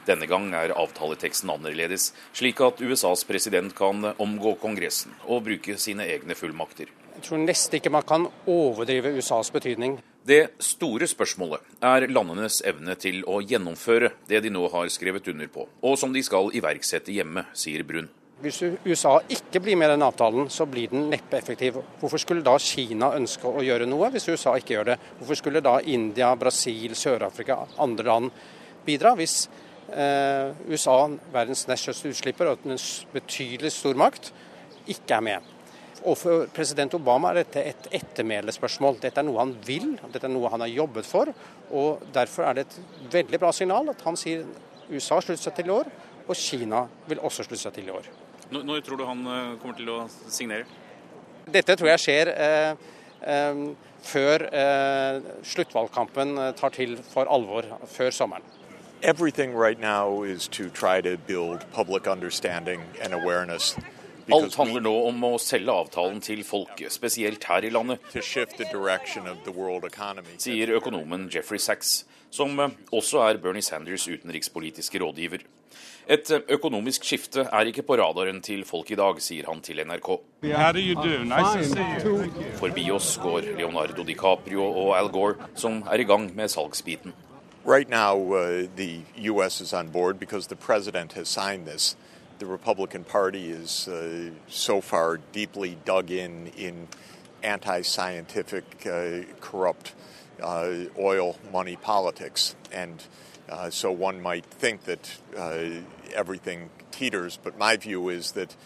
Denne 0.07 0.27
gang 0.27 0.49
er 0.59 0.75
avtaleteksten 0.75 1.51
annerledes, 1.53 2.11
slik 2.35 2.61
at 2.65 2.81
USAs 2.83 3.23
president 3.27 3.75
kan 3.79 4.13
omgå 4.19 4.57
Kongressen 4.63 5.15
og 5.29 5.45
bruke 5.47 5.77
sine 5.79 6.09
egne 6.11 6.35
fullmakter. 6.39 6.91
Jeg 7.13 7.27
tror 7.27 7.43
nesten 7.43 7.79
ikke 7.79 7.93
man 7.93 8.07
kan 8.09 8.27
overdrive 8.51 9.13
USAs 9.19 9.53
betydning. 9.55 10.01
Det 10.27 10.55
store 10.63 11.07
spørsmålet 11.11 11.63
er 11.83 12.07
landenes 12.11 12.61
evne 12.67 12.95
til 12.99 13.25
å 13.27 13.41
gjennomføre 13.43 14.13
det 14.31 14.43
de 14.45 14.53
nå 14.55 14.69
har 14.71 14.91
skrevet 14.91 15.27
under 15.35 15.51
på, 15.51 15.69
og 15.83 15.99
som 15.99 16.15
de 16.15 16.23
skal 16.23 16.51
iverksette 16.55 17.15
hjemme, 17.15 17.47
sier 17.59 17.83
Brun. 17.87 18.11
Hvis 18.43 18.59
USA 18.83 19.21
ikke 19.31 19.61
blir 19.63 19.77
med 19.79 19.87
i 19.87 19.93
den 19.93 20.03
avtalen, 20.03 20.49
så 20.51 20.65
blir 20.67 20.91
den 20.91 21.05
neppe 21.13 21.39
effektiv. 21.39 21.77
Hvorfor 22.01 22.19
skulle 22.19 22.43
da 22.43 22.57
Kina 22.59 23.13
ønske 23.15 23.47
å 23.47 23.63
gjøre 23.63 23.87
noe, 23.87 24.09
hvis 24.11 24.27
USA 24.33 24.57
ikke 24.59 24.75
gjør 24.75 24.89
det? 24.91 24.97
Hvorfor 25.21 25.39
skulle 25.39 25.63
da 25.63 25.77
India, 25.87 26.33
Brasil, 26.39 26.97
Sør-Afrika, 26.99 27.61
andre 27.85 28.09
land 28.09 28.33
bidra, 28.83 29.13
hvis 29.15 29.45
eh, 29.95 30.51
USA, 30.67 30.97
verdens 31.31 31.69
nest 31.71 31.87
største 31.87 32.11
utslipper 32.11 32.51
og 32.51 32.67
en 32.67 32.83
betydelig 33.13 33.71
stormakt, 33.77 34.33
ikke 34.91 35.21
er 35.21 35.27
med? 35.29 35.53
Og 36.03 36.19
For 36.19 36.49
president 36.51 36.99
Obama 36.99 37.31
er 37.31 37.45
dette 37.45 37.63
et 37.63 37.89
ettermælespørsmål. 38.01 38.99
Dette 39.05 39.23
er 39.23 39.29
noe 39.29 39.39
han 39.39 39.55
vil, 39.63 39.93
dette 40.03 40.27
er 40.27 40.35
noe 40.35 40.51
han 40.51 40.67
har 40.67 40.73
jobbet 40.73 41.07
for. 41.07 41.31
og 41.71 42.03
Derfor 42.11 42.49
er 42.49 42.59
det 42.59 42.67
et 42.67 43.07
veldig 43.15 43.39
bra 43.39 43.55
signal 43.55 43.95
at 43.95 44.03
han 44.03 44.19
sier 44.19 44.43
USA 44.91 45.23
slutter 45.23 45.45
seg 45.47 45.57
til 45.61 45.71
i 45.71 45.77
år, 45.79 45.95
og 46.27 46.35
Kina 46.35 46.85
vil 47.07 47.23
også 47.23 47.47
slutte 47.47 47.63
seg 47.69 47.79
til 47.79 47.87
i 47.87 47.95
år. 47.95 48.11
Når 48.53 48.83
tror 48.85 49.01
du 49.01 49.05
han 49.09 49.23
eh, 49.27 49.55
kommer 49.63 49.79
til 49.79 49.89
å 49.93 49.99
signere? 50.29 50.67
Dette 51.53 51.77
tror 51.79 51.93
jeg 51.95 52.03
skjer 52.03 52.31
eh, 52.33 52.83
eh, 53.35 53.63
før 54.07 54.47
eh, 54.49 55.31
sluttvalgkampen 55.55 56.37
eh, 56.39 56.53
tar 56.59 56.75
til 56.77 56.99
for 57.13 57.31
alvor, 57.31 57.67
før 57.91 58.13
sommeren. 58.15 58.45
Everything 59.03 59.53
right 59.55 59.81
now 59.81 60.23
is 60.23 60.47
to 60.49 60.69
try 60.71 61.01
to 61.01 61.17
build 61.27 61.65
public 61.73 62.07
understanding 62.07 62.81
and 63.03 63.13
awareness 63.13 63.75
Alt 64.31 64.55
handler 64.55 64.85
nå 64.85 64.93
om 65.09 65.25
å 65.27 65.31
selge 65.43 65.75
avtalen 65.75 66.21
til 66.23 66.45
folket, 66.47 66.93
spesielt 66.95 67.43
her 67.51 67.65
i 67.67 67.73
landet, 67.75 68.05
sier 70.39 70.73
økonomen 70.77 71.27
Jeffrey 71.33 71.59
Sachs, 71.59 72.05
som 72.31 72.55
eh, 72.63 72.77
også 72.95 73.25
er 73.27 73.41
Bernie 73.43 73.65
Sanders' 73.67 74.07
utenrikspolitiske 74.07 75.03
rådgiver. 75.03 75.43
Et 76.09 76.31
eh, 76.31 76.41
økonomisk 76.49 77.05
skifte 77.05 77.47
er 77.53 77.69
ikke 77.71 77.85
på 77.87 77.97
radaren 77.97 78.41
til 78.43 78.65
folk 78.65 78.91
i 78.91 78.99
dag, 78.99 79.21
sier 79.23 79.47
han 79.49 79.61
til 79.63 79.83
NRK. 79.87 80.09
Forbi 82.59 82.91
oss 82.91 83.19
går 83.23 83.53
Leonardo 83.59 84.03
DiCaprio 84.03 84.65
og 84.65 84.97
Al 84.99 85.13
Gore, 85.15 85.51
som 85.55 85.83
er 85.87 86.03
i 86.03 86.09
gang 86.09 86.35
med 86.37 86.49
salgsbiten. 86.49 87.15
Right 87.65 87.89
now, 87.89 88.35
uh, 88.35 88.67
the 88.77 89.03
U.S. 89.31 89.61
is 89.61 89.73
on 89.73 89.89
board 89.89 90.19
because 90.19 90.49
the 90.49 90.57
president 90.57 91.13
has 91.13 91.29
signed 91.29 91.67
this. 91.67 91.97
The 92.41 92.47
Republican 92.47 93.05
Party 93.05 93.53
is 93.53 93.87
uh, 93.87 94.31
so 94.49 94.81
far 94.81 95.21
deeply 95.33 95.77
dug 95.87 96.11
in 96.11 96.51
in 96.57 96.89
anti-scientific, 97.45 98.65
uh, 98.87 99.25
corrupt 99.41 99.95
uh, 100.43 100.87
oil 100.99 101.37
money 101.53 101.77
politics, 101.77 102.57
and 102.73 103.05
uh, 103.49 103.71
so 103.71 103.91
one 103.91 104.21
might 104.21 104.47
think 104.47 104.85
that 104.85 105.21
uh, 105.37 105.83
everything 106.15 106.71
teeters. 106.91 107.39
But 107.43 107.59
my 107.59 107.77
view 107.77 108.09
is 108.09 108.33
that 108.33 108.57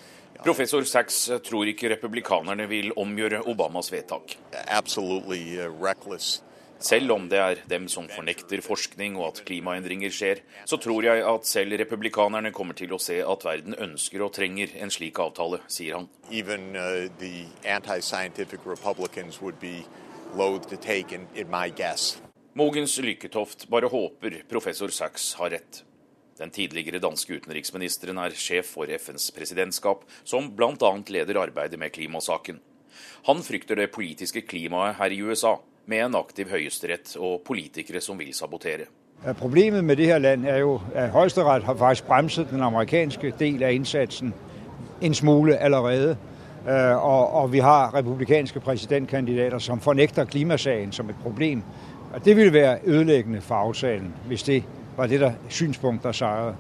Professor 0.45 0.85
Sachs 0.85 1.31
tror 1.45 1.65
ikke 1.65 1.89
republikanerne 1.89 2.69
vil 2.69 2.93
omgjøre 2.97 3.47
Obamas 3.49 3.93
vedtak. 3.93 4.37
Selv 6.79 7.13
om 7.13 7.29
det 7.29 7.39
er 7.39 7.55
dem 7.71 7.89
som 7.89 8.05
fornekter 8.09 8.61
forskning 8.61 9.17
og 9.17 9.27
at 9.31 9.43
klimaendringer 9.49 10.13
skjer, 10.13 10.43
så 10.69 10.77
tror 10.77 11.07
jeg 11.09 11.25
at 11.25 11.49
selv 11.49 11.73
republikanerne 11.81 12.53
kommer 12.53 12.77
til 12.77 12.93
å 12.93 13.01
se 13.01 13.17
at 13.25 13.45
verden 13.49 13.75
ønsker 13.81 14.21
og 14.21 14.35
trenger 14.37 14.77
en 14.77 14.93
slik 14.93 15.17
avtale, 15.19 15.63
sier 15.73 15.97
han. 15.97 16.09
Even, 16.31 16.77
uh, 16.77 17.09
Mogens 22.57 22.95
Lykketoft 23.05 23.67
bare 23.69 23.89
håper 23.93 24.39
professor 24.49 24.89
Sachs 24.89 25.35
har 25.37 25.51
rett. 25.51 25.83
Den 26.39 26.49
tidligere 26.51 27.03
danske 27.05 27.35
utenriksministeren 27.37 28.17
er 28.17 28.33
sjef 28.33 28.71
for 28.73 28.89
FNs 28.89 29.27
presidentskap, 29.37 30.07
som 30.25 30.49
bl.a. 30.57 30.93
leder 31.13 31.37
arbeidet 31.37 31.77
med 31.77 31.93
klimasaken. 31.93 32.57
Han 33.29 33.43
frykter 33.45 33.77
det 33.77 33.91
politiske 33.93 34.41
klimaet 34.41 34.97
her 34.97 35.13
i 35.13 35.19
USA, 35.21 35.59
med 35.85 36.07
en 36.07 36.17
aktiv 36.17 36.49
høyesterett 36.49 37.13
og 37.21 37.43
politikere 37.45 38.01
som 38.01 38.17
vil 38.17 38.33
sabotere. 38.33 38.89
Problemet 39.37 39.85
med 39.85 40.01
det 40.01 40.07
her 40.07 40.19
land 40.19 40.49
er 40.49 40.63
jo 40.65 40.79
at 40.95 41.13
Høyesterett 41.13 41.65
har 41.65 41.77
faktisk 41.77 42.09
bremset 42.09 42.49
den 42.51 42.65
amerikanske 42.65 43.35
del 43.39 43.63
av 43.63 43.77
innsatsen 43.77 44.33
en 45.03 45.15
smule 45.15 45.59
allerede. 45.59 46.17
Øh, 46.69 47.05
og, 47.05 47.33
og 47.33 47.53
vi 47.53 47.59
har 47.59 47.95
republikanske 47.95 48.61
presidentkandidater 48.61 49.59
som 49.59 49.81
fornekter 49.81 50.25
klimasaken 50.25 50.93
som 50.93 51.11
et 51.11 51.21
problem. 51.23 51.63
Og 52.17 52.25
Det 52.25 52.37
ville 52.37 52.53
være 52.53 52.79
ødeleggende 52.89 53.43
for 53.45 53.55
avtalen 53.55 54.09
hvis 54.27 54.43
det 54.43 54.63
var 54.97 55.07
det 55.07 55.21
der 55.21 55.35
synspunkt 55.53 56.03
der 56.03 56.13
seiret. 56.17 56.57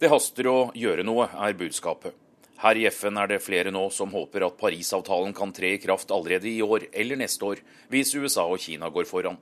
Det 0.00 0.10
haster 0.12 0.48
å 0.50 0.72
gjøre 0.76 1.04
noe, 1.08 1.24
er 1.24 1.56
budskapet. 1.56 2.12
Her 2.60 2.76
i 2.76 2.84
FN 2.92 3.16
er 3.16 3.30
det 3.30 3.38
flere 3.40 3.72
nå 3.72 3.86
som 3.96 4.12
håper 4.12 4.44
at 4.44 4.58
Parisavtalen 4.60 5.32
kan 5.32 5.54
tre 5.56 5.70
i 5.72 5.78
kraft 5.80 6.12
allerede 6.12 6.50
i 6.50 6.60
år 6.60 6.84
eller 6.92 7.16
neste 7.16 7.48
år, 7.48 7.62
hvis 7.88 8.12
USA 8.14 8.44
og 8.44 8.60
Kina 8.60 8.90
går 8.92 9.08
foran. 9.08 9.38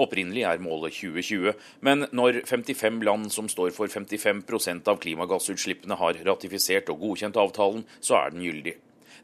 Opprinnelig 0.00 0.46
er 0.48 0.62
målet 0.64 0.96
2020, 0.96 1.52
men 1.84 2.06
når 2.16 2.40
55 2.48 3.02
land 3.04 3.28
som 3.34 3.50
står 3.52 3.74
for 3.76 3.92
55% 3.92 4.88
av 4.88 5.02
klimagassutslippene 5.02 5.98
har 6.00 6.22
ratifisert 6.24 6.88
og 6.88 7.04
godkjent 7.04 7.36
avtalen, 7.36 7.84
så 8.00 8.16
er 8.22 8.32
den 8.32 8.48
gyldig. 8.48 8.78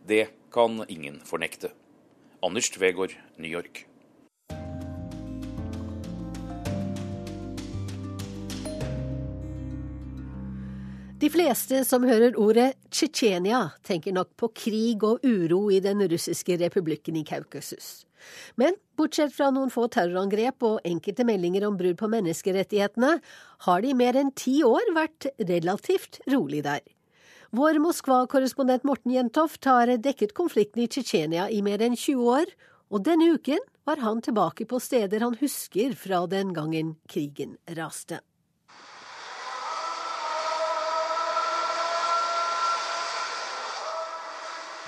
Det 0.05 0.27
kan 0.53 0.85
ingen 0.89 1.23
fornekte. 1.25 1.73
Anders 2.45 2.69
Tvegård, 2.77 3.17
New 3.39 3.49
York. 3.49 3.87
De 11.23 11.29
fleste 11.31 11.85
som 11.87 12.03
hører 12.03 12.35
ordet 12.35 12.73
Tsjetsjenia, 12.91 13.77
tenker 13.87 14.11
nok 14.17 14.33
på 14.41 14.49
krig 14.59 15.05
og 15.07 15.23
uro 15.23 15.69
i 15.71 15.77
den 15.79 16.01
russiske 16.11 16.57
republikken 16.59 17.15
i 17.21 17.23
Kaukasus. 17.23 18.09
Men 18.59 18.75
bortsett 18.99 19.31
fra 19.37 19.53
noen 19.55 19.71
få 19.71 19.85
terrorangrep 19.95 20.67
og 20.67 20.89
enkelte 20.89 21.23
meldinger 21.29 21.69
om 21.69 21.77
brudd 21.79 22.01
på 22.01 22.09
menneskerettighetene, 22.11 23.13
har 23.69 23.85
det 23.85 23.93
i 23.93 23.99
mer 24.01 24.19
enn 24.19 24.33
ti 24.35 24.57
år 24.67 24.91
vært 24.97 25.29
relativt 25.39 26.19
rolig 26.35 26.65
der. 26.67 26.83
Vår 27.55 27.79
Moskva-korrespondent 27.87 28.83
Morten 28.89 29.15
Jentoft 29.15 29.71
har 29.71 29.95
dekket 30.03 30.35
konflikten 30.35 30.83
i 30.83 30.89
Tsjetsjenia 30.91 31.47
i 31.55 31.63
mer 31.63 31.87
enn 31.87 31.95
20 31.95 32.35
år, 32.35 32.51
og 32.91 33.07
denne 33.07 33.31
uken 33.39 33.63
var 33.87 34.03
han 34.03 34.27
tilbake 34.27 34.67
på 34.67 34.83
steder 34.83 35.23
han 35.23 35.39
husker 35.39 35.95
fra 35.95 36.25
den 36.27 36.51
gangen 36.57 36.97
krigen 37.07 37.61
raste. 37.79 38.25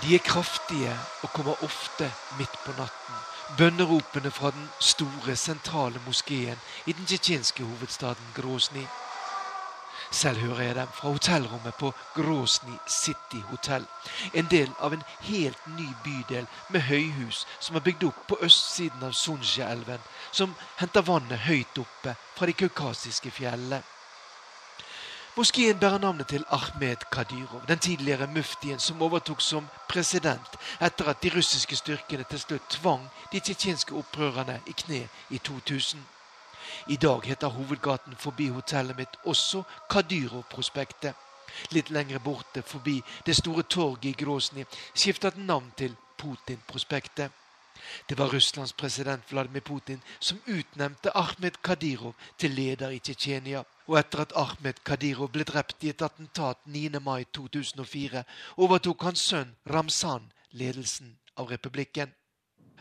De 0.05 0.15
er 0.15 0.19
kraftige 0.19 0.99
og 1.23 1.31
kommer 1.33 1.63
ofte 1.65 2.11
midt 2.37 2.59
på 2.65 2.73
natten. 2.77 3.23
Bønneropene 3.57 4.31
fra 4.31 4.51
den 4.51 4.67
store, 4.81 5.37
sentrale 5.37 6.03
moskeen 6.05 6.61
i 6.85 6.93
den 6.93 7.07
tsjetsjenske 7.07 7.65
hovedstaden 7.65 8.35
Grosny. 8.37 8.85
Selv 10.11 10.39
hører 10.39 10.63
jeg 10.63 10.75
dem 10.75 10.93
fra 10.93 11.09
hotellrommet 11.09 11.77
på 11.81 11.95
Grosny 12.15 12.77
City 12.87 13.41
Hotel. 13.49 13.87
En 14.35 14.51
del 14.51 14.75
av 14.79 14.93
en 14.93 15.07
helt 15.21 15.67
ny 15.67 15.95
bydel 16.05 16.51
med 16.69 16.85
høyhus 16.91 17.47
som 17.59 17.81
er 17.81 17.87
bygd 17.89 18.05
opp 18.11 18.27
på 18.29 18.43
østsiden 18.45 19.09
av 19.09 19.17
Sunja-elven, 19.17 20.05
som 20.31 20.53
henter 20.77 21.09
vannet 21.09 21.47
høyt 21.49 21.81
oppe 21.81 22.19
fra 22.37 22.47
de 22.51 22.53
kaukasiske 22.53 23.33
fjellene. 23.33 23.81
Moskeen 25.37 25.79
bærer 25.79 25.99
navnet 25.99 26.27
til 26.27 26.45
Ahmed 26.51 26.97
Kadyrov, 27.13 27.63
den 27.69 27.79
tidligere 27.79 28.27
muftien 28.27 28.79
som 28.79 29.03
overtok 29.03 29.41
som 29.41 29.67
president 29.89 30.53
etter 30.81 31.09
at 31.11 31.23
de 31.23 31.33
russiske 31.37 31.77
styrkene 31.77 32.25
til 32.31 32.39
slutt 32.39 32.69
tvang 32.71 33.09
de 33.33 33.41
tsjetsjenske 33.41 33.97
opprørerne 33.99 34.61
i 34.67 34.77
kne 34.83 35.01
i 35.31 35.39
2000. 35.39 36.05
I 36.87 36.97
dag 36.97 37.27
heter 37.27 37.49
hovedgaten 37.49 38.15
forbi 38.17 38.49
hotellet 38.49 38.97
mitt 38.97 39.19
også 39.25 39.65
Kadyrov-prospektet. 39.91 41.19
Litt 41.71 41.91
lengre 41.91 42.23
borte, 42.23 42.63
forbi 42.63 43.03
det 43.27 43.37
store 43.37 43.63
torget 43.63 44.05
i 44.05 44.17
Grosny, 44.25 44.65
skiftet 44.95 45.35
den 45.35 45.51
navn 45.51 45.73
til 45.77 45.97
Putin-prospektet. 46.17 47.31
Det 48.09 48.19
var 48.19 48.31
Russlands 48.31 48.73
president 48.73 49.33
Vladimir 49.33 49.61
Putin 49.61 50.03
som 50.21 50.39
utnevnte 50.47 51.17
Ahmed 51.17 51.59
Kadyrov 51.65 52.15
til 52.39 52.51
leder 52.51 52.91
i 52.91 52.99
Tsjetsjenia. 52.99 53.65
Og 53.87 53.99
etter 54.01 54.25
at 54.25 54.33
Ahmed 54.37 54.81
Kadyrov 54.85 55.33
ble 55.35 55.45
drept 55.45 55.85
i 55.85 55.91
et 55.93 56.03
attentat 56.03 56.63
9. 56.67 57.01
mai 57.05 57.25
2004, 57.37 58.25
overtok 58.57 59.05
hans 59.09 59.21
sønn 59.31 59.55
Ramzan 59.71 60.31
ledelsen 60.53 61.19
av 61.37 61.51
republikken. 61.53 62.15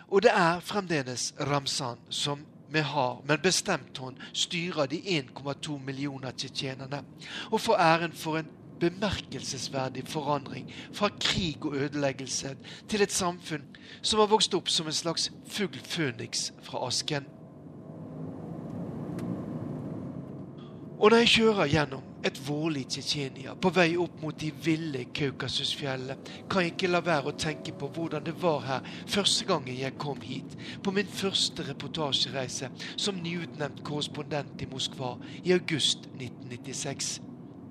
Og 0.07 0.23
det 0.23 0.31
er 0.31 0.61
fremdeles 0.63 1.33
Ramzan 1.39 1.99
som 2.09 2.45
med 2.73 2.83
hard, 2.89 3.21
men 3.25 3.41
bestemt 3.41 3.97
hånd 3.97 4.17
styrer 4.33 4.89
de 4.89 4.99
1,2 5.19 5.77
millioner 5.83 6.31
tsjetsjenerne, 6.31 7.03
og 7.51 7.61
får 7.61 7.81
æren 7.81 8.13
for 8.17 8.39
en 8.39 8.49
bemerkelsesverdig 8.79 10.07
forandring 10.07 10.73
fra 10.93 11.09
krig 11.19 11.65
og 11.65 11.75
ødeleggelse 11.75 12.55
til 12.89 13.01
et 13.01 13.11
samfunn 13.11 13.67
som 14.01 14.19
har 14.19 14.31
vokst 14.31 14.55
opp 14.57 14.69
som 14.69 14.89
en 14.89 14.97
slags 14.97 15.29
fugl 15.47 15.79
føniks 15.79 16.51
fra 16.63 16.81
asken. 16.87 17.27
Og 21.03 21.11
jeg 21.11 21.27
kjører 21.33 21.67
gjennom 21.67 22.03
et 22.23 22.37
vårlig 22.45 22.85
Tsjetsjenia 22.93 23.57
på 23.59 23.73
vei 23.75 23.89
opp 23.99 24.21
mot 24.23 24.37
de 24.39 24.53
ville 24.63 25.01
Kaukasusfjellene, 25.11 26.15
kan 26.47 26.63
jeg 26.63 26.77
ikke 26.77 26.91
la 26.93 27.01
være 27.03 27.33
å 27.33 27.35
tenke 27.35 27.73
på 27.75 27.89
hvordan 27.91 28.23
det 28.23 28.35
var 28.39 28.63
her 28.63 28.87
første 29.11 29.43
gangen 29.49 29.75
jeg 29.75 29.97
kom 29.99 30.23
hit, 30.23 30.55
på 30.79 30.95
min 30.95 31.11
første 31.11 31.67
reportasjereise 31.67 32.71
som 32.95 33.19
nyutnevnt 33.19 33.83
korrespondent 33.83 34.63
i 34.63 34.69
Moskva 34.71 35.17
i 35.43 35.51
august 35.57 36.07
1996. 36.15 37.17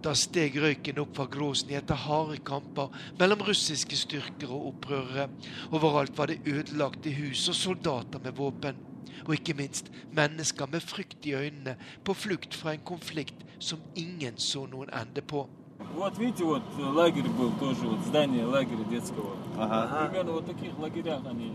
Da 0.05 0.13
steg 0.19 0.61
røyken 0.61 1.01
opp 1.01 1.17
fra 1.17 1.31
Grosny 1.33 1.81
etter 1.81 2.05
harde 2.05 2.37
kamper 2.45 2.93
mellom 3.17 3.49
russiske 3.49 3.97
styrker 3.97 4.53
og 4.53 4.75
opprørere. 4.75 5.31
Overalt 5.73 6.19
var 6.21 6.29
det 6.29 6.43
ødelagte 6.45 7.17
hus 7.17 7.49
og 7.49 7.57
soldater 7.57 8.21
med 8.21 8.37
våpen. 8.37 8.92
Og 9.26 9.34
ikke 9.34 9.54
minst 9.54 9.92
mennesker 10.12 10.66
med 10.72 10.80
frykt 10.80 11.26
i 11.26 11.34
øynene, 11.34 11.76
på 12.04 12.14
flukt 12.14 12.56
fra 12.56 12.74
en 12.74 12.84
konflikt 12.86 13.46
som 13.60 13.80
ingen 13.96 14.38
så 14.38 14.66
noen 14.66 14.90
ende 14.94 15.22
på. 15.22 15.48
Вот 15.96 16.18
видите, 16.18 16.44
вот 16.44 16.64
лагерь 16.78 17.30
был 17.30 17.52
тоже, 17.60 17.82
вот 17.82 18.00
здание 18.06 18.46
лагеря 18.46 18.84
детского. 18.90 19.36
Ага. 19.58 20.08
Примерно 20.08 20.32
вот 20.32 20.46
таких 20.46 20.78
лагерях 20.78 21.26
они 21.26 21.54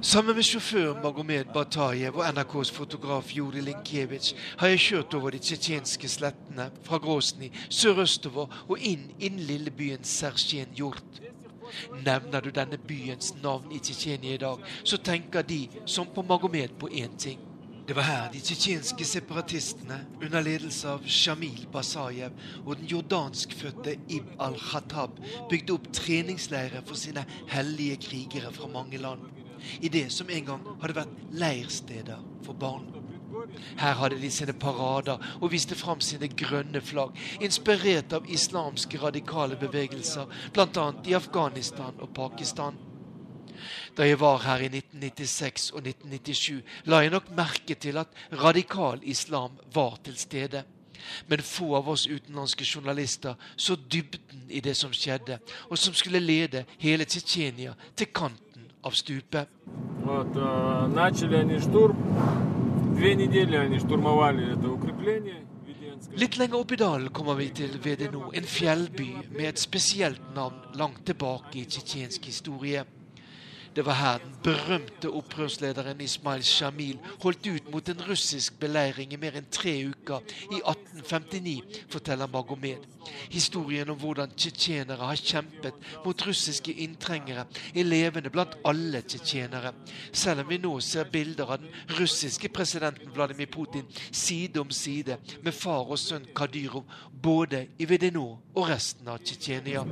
Sammen 0.00 0.36
med 0.36 0.44
sjåfør 0.44 1.02
Magomed 1.02 1.48
Batajev 1.54 2.18
og 2.18 2.26
NRKs 2.34 2.70
fotograf 2.70 3.32
Juri 3.36 3.60
Linkiewicz 3.64 4.34
har 4.58 4.68
jeg 4.68 4.82
kjørt 4.84 5.14
over 5.18 5.34
de 5.34 5.40
tsjetsjenske 5.42 6.08
slettene 6.08 6.68
fra 6.86 7.00
Grosny 7.02 7.48
sørøstover 7.68 8.52
og 8.68 8.76
inn 8.78 9.08
i 9.18 9.30
den 9.32 9.40
lille 9.48 9.72
byen 9.74 10.04
Sersjen-Jurt. 10.04 11.24
Nevner 12.05 12.41
du 12.41 12.51
denne 12.55 12.77
byens 12.77 13.33
navn 13.43 13.71
i 13.71 13.79
Tsjetsjenia 13.79 14.33
i 14.33 14.41
dag, 14.41 14.65
så 14.83 14.97
tenker 14.97 15.43
de, 15.43 15.67
som 15.85 16.07
på 16.13 16.23
Magomed, 16.23 16.77
på 16.79 16.89
én 16.89 17.15
ting. 17.17 17.39
Det 17.89 17.95
var 17.95 18.05
her 18.05 18.27
de 18.29 18.37
tsjetsjenske 18.37 19.05
separatistene, 19.05 19.95
under 20.21 20.43
ledelse 20.45 20.91
av 20.91 21.07
Shamil 21.09 21.63
Basayev 21.73 22.35
og 22.61 22.75
den 22.77 22.85
jordanskfødte 22.91 23.95
Ib 24.13 24.27
al-Khatab 24.45 25.17
bygde 25.49 25.73
opp 25.73 25.89
treningsleirer 25.97 26.85
for 26.85 27.01
sine 27.01 27.25
hellige 27.49 27.97
krigere 28.05 28.53
fra 28.53 28.69
mange 28.69 29.01
land. 29.01 29.25
I 29.81 29.89
det 29.89 30.05
som 30.13 30.29
en 30.29 30.45
gang 30.51 30.69
hadde 30.83 30.99
vært 31.01 31.17
leirsteder 31.33 32.21
for 32.45 32.61
barn. 32.61 32.98
Her 33.78 33.94
hadde 33.98 34.20
de 34.20 34.30
sine 34.30 34.52
parader 34.52 35.18
og 35.40 35.52
viste 35.52 35.74
fram 35.74 36.00
sine 36.00 36.28
grønne 36.28 36.80
flagg, 36.80 37.16
inspirert 37.40 38.12
av 38.12 38.28
islamske 38.30 39.00
radikale 39.02 39.56
bevegelser, 39.60 40.30
bl.a. 40.54 40.90
i 41.04 41.16
Afghanistan 41.16 41.94
og 42.00 42.12
Pakistan. 42.14 42.78
Da 43.96 44.06
jeg 44.06 44.20
var 44.20 44.42
her 44.44 44.64
i 44.66 44.70
1996 44.70 45.70
og 45.70 45.86
1997, 45.86 46.62
la 46.90 47.02
jeg 47.04 47.14
nok 47.14 47.30
merke 47.36 47.74
til 47.74 47.98
at 48.02 48.08
radikal 48.42 49.00
islam 49.02 49.58
var 49.74 49.98
til 50.04 50.16
stede. 50.18 50.64
Men 51.28 51.42
få 51.44 51.74
av 51.76 51.88
oss 51.92 52.06
utenlandske 52.08 52.64
journalister 52.64 53.34
så 53.56 53.76
dybden 53.76 54.48
i 54.48 54.60
det 54.64 54.76
som 54.76 54.92
skjedde, 54.92 55.38
og 55.68 55.78
som 55.78 55.94
skulle 55.94 56.22
lede 56.22 56.64
hele 56.78 57.04
Tsjetsjenia 57.04 57.74
til 57.96 58.06
kanten 58.06 58.70
av 58.84 58.90
stupet. 58.90 59.48
Вот, 60.04 60.34
начали 60.94 61.36
они 61.36 61.60
штурм. 61.60 62.47
Litt 66.19 66.37
lenger 66.37 66.59
opp 66.59 66.71
i 66.71 66.79
dalen 66.79 67.09
kommer 67.15 67.37
vi 67.39 67.49
til 67.55 67.79
Vedeno, 67.83 68.27
en 68.35 68.47
fjellby 68.47 69.07
med 69.37 69.45
et 69.53 69.61
spesielt 69.61 70.33
navn 70.35 70.59
langt 70.75 71.05
tilbake 71.07 71.61
i 71.61 71.67
tsjetsjensk 71.67 72.27
historie. 72.27 72.83
Det 73.78 73.84
var 73.86 73.98
her 73.98 74.18
den 74.22 74.34
berømte 74.44 75.10
opprørslederen 75.10 76.00
Ismail 76.00 76.44
Shamil 76.44 76.98
holdt 77.22 77.46
ut 77.46 77.70
mot 77.72 77.88
en 77.88 78.02
russisk 78.08 78.58
beleiring 78.60 79.12
i 79.12 79.18
mer 79.20 79.38
enn 79.40 79.48
tre 79.50 79.72
uker 79.88 80.22
i 80.50 80.60
1859, 80.60 81.80
forteller 81.90 82.30
Magomed. 82.30 82.86
Historien 83.30 83.90
om 83.90 83.98
hvordan 84.00 84.32
tsjetsjenere 84.36 85.08
har 85.10 85.20
kjempet 85.20 85.76
mot 86.04 86.26
russiske 86.26 86.72
inntrengere, 86.86 87.46
er 87.74 87.88
levende 87.88 88.30
blant 88.32 88.56
alle 88.64 89.02
tsjetsjenere. 89.02 89.74
Selv 90.12 90.44
om 90.44 90.48
vi 90.48 90.60
nå 90.62 90.72
ser 90.80 91.10
bilder 91.12 91.56
av 91.56 91.64
den 91.64 91.98
russiske 91.98 92.48
presidenten 92.48 93.12
Vladimir 93.14 93.50
Putin 93.52 93.86
side 94.10 94.60
om 94.60 94.70
side 94.70 95.18
med 95.42 95.52
far 95.54 95.90
og 95.90 95.98
sønn 95.98 96.30
Kadyrov, 96.36 96.86
både 97.22 97.66
i 97.78 97.88
Vedeno 97.88 98.28
og 98.54 98.68
resten 98.68 99.08
av 99.08 99.18
Tsjetsjenia. 99.24 99.84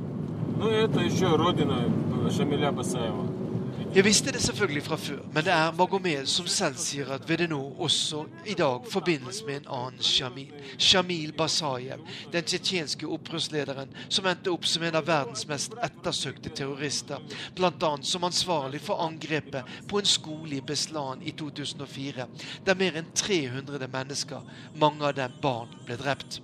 Ну, 0.57 0.69
это 0.69 0.99
еще 1.01 1.25
родина 1.35 1.89
Шамиля 2.29 2.71
Басаева. 2.71 3.46
Jeg 3.94 4.04
visste 4.04 4.32
det 4.32 4.42
selvfølgelig 4.42 4.82
fra 4.82 4.96
før, 4.96 5.22
men 5.32 5.44
det 5.44 5.52
er 5.52 5.72
Magomed 5.72 6.26
som 6.28 6.46
selv 6.46 6.76
sier 6.76 7.08
at 7.14 7.22
Vedeno 7.28 7.56
også 7.80 8.26
i 8.46 8.54
dag 8.54 8.84
forbindes 8.92 9.40
med 9.46 9.56
en 9.62 9.70
annen 9.76 10.02
Shamil. 10.04 10.52
Shamil 10.78 11.32
Basayev, 11.32 12.02
den 12.32 12.44
tsjetsjenske 12.44 13.08
opprørslederen 13.08 13.96
som 14.12 14.28
endte 14.28 14.52
opp 14.52 14.68
som 14.68 14.84
en 14.84 15.00
av 15.00 15.08
verdens 15.08 15.48
mest 15.48 15.72
ettersøkte 15.80 16.52
terrorister, 16.52 17.24
bl.a. 17.56 17.92
som 18.02 18.28
ansvarlig 18.28 18.84
for 18.84 19.00
angrepet 19.08 19.74
på 19.88 20.02
en 20.02 20.12
skole 20.12 20.60
i 20.60 20.60
Beslan 20.60 21.24
i 21.24 21.32
2004, 21.32 22.28
der 22.68 22.80
mer 22.84 23.00
enn 23.00 23.12
300 23.16 23.88
mennesker, 23.88 24.56
mange 24.76 25.08
av 25.08 25.16
dem 25.16 25.40
barn, 25.40 25.72
ble 25.88 25.96
drept. 25.96 26.42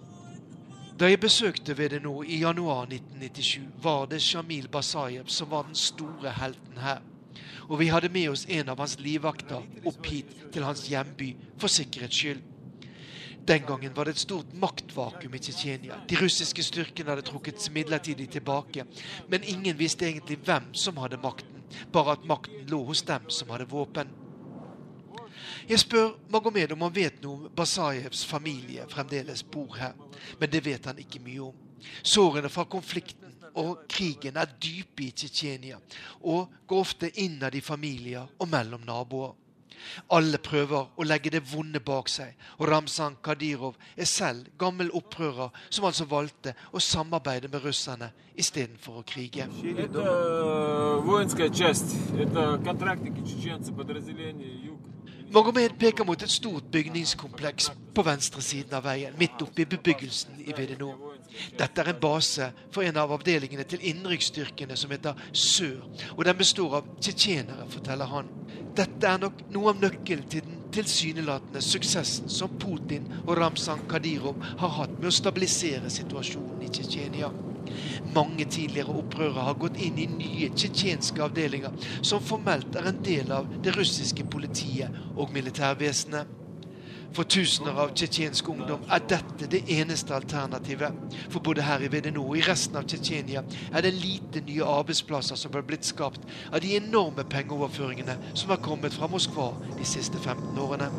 Da 0.97 1.13
jeg 1.13 1.21
besøkte 1.21 1.77
Vedeno 1.77 2.23
i 2.25 2.41
januar 2.41 2.87
1997, 2.89 3.75
var 3.85 4.07
det 4.09 4.25
Shamil 4.25 4.71
Basayev 4.73 5.29
som 5.29 5.53
var 5.53 5.69
den 5.69 5.77
store 5.77 6.33
helten 6.41 6.81
her 6.81 7.05
og 7.69 7.79
vi 7.81 7.91
hadde 7.93 8.11
med 8.13 8.31
oss 8.33 8.47
en 8.49 8.73
av 8.73 8.81
hans 8.83 8.99
livvakter 9.01 9.87
opp 9.89 10.11
hit 10.11 10.35
til 10.55 10.67
hans 10.67 10.85
hjemby 10.91 11.35
for 11.59 11.73
sikkerhets 11.73 12.19
skyld. 12.21 12.43
Den 13.45 13.67
gangen 13.69 13.93
var 13.97 14.09
det 14.09 14.15
et 14.15 14.23
stort 14.23 14.53
maktvakuum 14.57 15.35
i 15.37 15.39
Tsjetsjenia. 15.39 15.99
De 16.09 16.17
russiske 16.17 16.65
styrkene 16.65 17.13
hadde 17.13 17.27
trukket 17.29 17.61
seg 17.61 17.75
midlertidig 17.77 18.31
tilbake, 18.33 18.87
men 19.29 19.45
ingen 19.45 19.77
visste 19.77 20.07
egentlig 20.09 20.39
hvem 20.47 20.71
som 20.73 20.97
hadde 21.03 21.21
makten, 21.21 21.61
bare 21.93 22.17
at 22.17 22.25
makten 22.25 22.65
lå 22.73 22.81
hos 22.89 23.05
dem 23.05 23.29
som 23.29 23.53
hadde 23.53 23.69
våpen. 23.69 24.09
Jeg 25.69 25.81
spør 25.81 26.15
Magomed 26.33 26.73
om 26.73 26.87
han 26.87 26.97
vet 26.97 27.21
noe 27.25 27.49
om 27.49 27.53
Basajevs 27.57 28.25
familie 28.29 28.87
fremdeles 28.89 29.45
bor 29.45 29.77
her, 29.77 29.93
men 30.41 30.51
det 30.53 30.65
vet 30.65 30.89
han 30.89 31.01
ikke 31.01 31.21
mye 31.25 31.51
om. 31.51 31.61
Sårene 32.01 32.49
fra 32.49 32.65
konflikten 32.65 33.34
og 33.61 33.87
krigen 33.91 34.37
er 34.41 34.51
dyp 34.61 35.01
i 35.05 35.11
Tsjetsjenia 35.15 35.79
og 36.23 36.53
går 36.67 36.85
ofte 36.85 37.11
innad 37.23 37.55
i 37.55 37.63
familier 37.65 38.27
og 38.39 38.51
mellom 38.51 38.85
naboer. 38.87 39.35
Alle 40.17 40.39
prøver 40.41 40.95
å 40.97 41.05
legge 41.07 41.33
det 41.35 41.43
vonde 41.51 41.81
bak 41.85 42.09
seg, 42.09 42.33
og 42.59 42.69
Ramzan 42.71 43.19
Kadyrov 43.25 43.77
er 43.97 44.09
selv 44.09 44.49
gammel 44.61 44.91
opprører 44.97 45.53
som 45.69 45.85
altså 45.89 46.07
valgte 46.09 46.55
å 46.73 46.83
samarbeide 46.83 47.51
med 47.53 47.65
russerne 47.65 48.11
istedenfor 48.35 49.03
å 49.03 49.05
krige. 49.07 49.47
Magomed 55.35 55.73
peker 55.81 56.05
mot 56.07 56.23
et 56.23 56.31
stort 56.31 56.69
bygningskompleks 56.71 57.73
på 57.95 58.03
venstre 58.07 58.43
siden 58.43 58.77
av 58.79 58.85
veien, 58.87 59.17
midt 59.19 59.41
oppe 59.43 59.65
i 59.65 59.67
bebyggelsen 59.67 60.37
i 60.45 60.55
Vedeno. 60.55 60.93
Dette 61.59 61.83
er 61.83 61.91
en 61.91 61.99
base 61.99 62.47
for 62.71 62.87
en 62.87 63.01
av 63.03 63.11
avdelingene 63.17 63.65
til 63.67 63.83
innenriksstyrkene 63.83 64.77
som 64.79 64.95
heter 64.95 65.19
Sør, 65.35 65.81
og 66.15 66.23
den 66.29 66.39
består 66.39 66.77
av 66.79 66.93
tsjetsjenere, 67.01 67.67
forteller 67.73 68.13
han. 68.13 68.31
Dette 68.79 69.11
er 69.11 69.19
nok 69.25 69.43
noe 69.57 69.73
av 69.73 69.83
nøkkelen 69.83 70.29
til 70.31 70.47
den 70.47 70.61
tilsynelatende 70.75 71.63
suksessen 71.67 72.31
som 72.31 72.55
Putin 72.55 73.11
og 73.25 73.35
Ramzan 73.41 73.83
Kadyrov 73.91 74.39
har 74.63 74.77
hatt 74.79 74.95
med 75.01 75.11
å 75.11 75.19
stabilisere 75.19 75.91
situasjonen 75.91 76.63
i 76.63 76.71
Tsjetsjenia. 76.71 77.33
Mange 78.05 78.45
tidligere 78.45 78.95
opprørere 78.95 79.49
har 79.49 79.59
gått 79.61 79.81
inn 79.83 79.99
i 79.99 80.07
nye 80.11 80.51
tsjetsjenske 80.51 81.23
avdelinger, 81.25 81.75
som 82.03 82.23
formelt 82.23 82.75
er 82.77 82.91
en 82.91 83.03
del 83.05 83.33
av 83.33 83.51
det 83.63 83.77
russiske 83.77 84.25
politiet 84.25 84.95
og 85.15 85.33
militærvesenet. 85.35 86.31
For 87.15 87.23
tusener 87.31 87.77
av 87.79 87.93
tsjetsjensk 87.95 88.49
ungdom 88.51 88.83
er 88.91 89.05
dette 89.07 89.47
det 89.47 89.61
eneste 89.71 90.17
alternativet. 90.17 90.97
For 91.31 91.39
både 91.39 91.63
her 91.63 91.85
i 91.87 91.91
Vedeno 91.93 92.25
og 92.27 92.41
i 92.41 92.43
resten 92.43 92.81
av 92.81 92.89
Tsjetsjenia 92.91 93.45
er 93.71 93.87
det 93.87 93.95
lite 93.95 94.43
nye 94.43 94.67
arbeidsplasser 94.67 95.39
som 95.39 95.55
har 95.55 95.63
blitt 95.63 95.87
skapt 95.87 96.27
av 96.51 96.65
de 96.65 96.75
enorme 96.75 97.23
pengeoverføringene 97.23 98.19
som 98.33 98.51
har 98.51 98.63
kommet 98.65 98.97
fra 98.99 99.07
Moskva 99.07 99.53
de 99.79 99.87
siste 99.87 100.19
15 100.19 100.59
årene. 100.59 100.91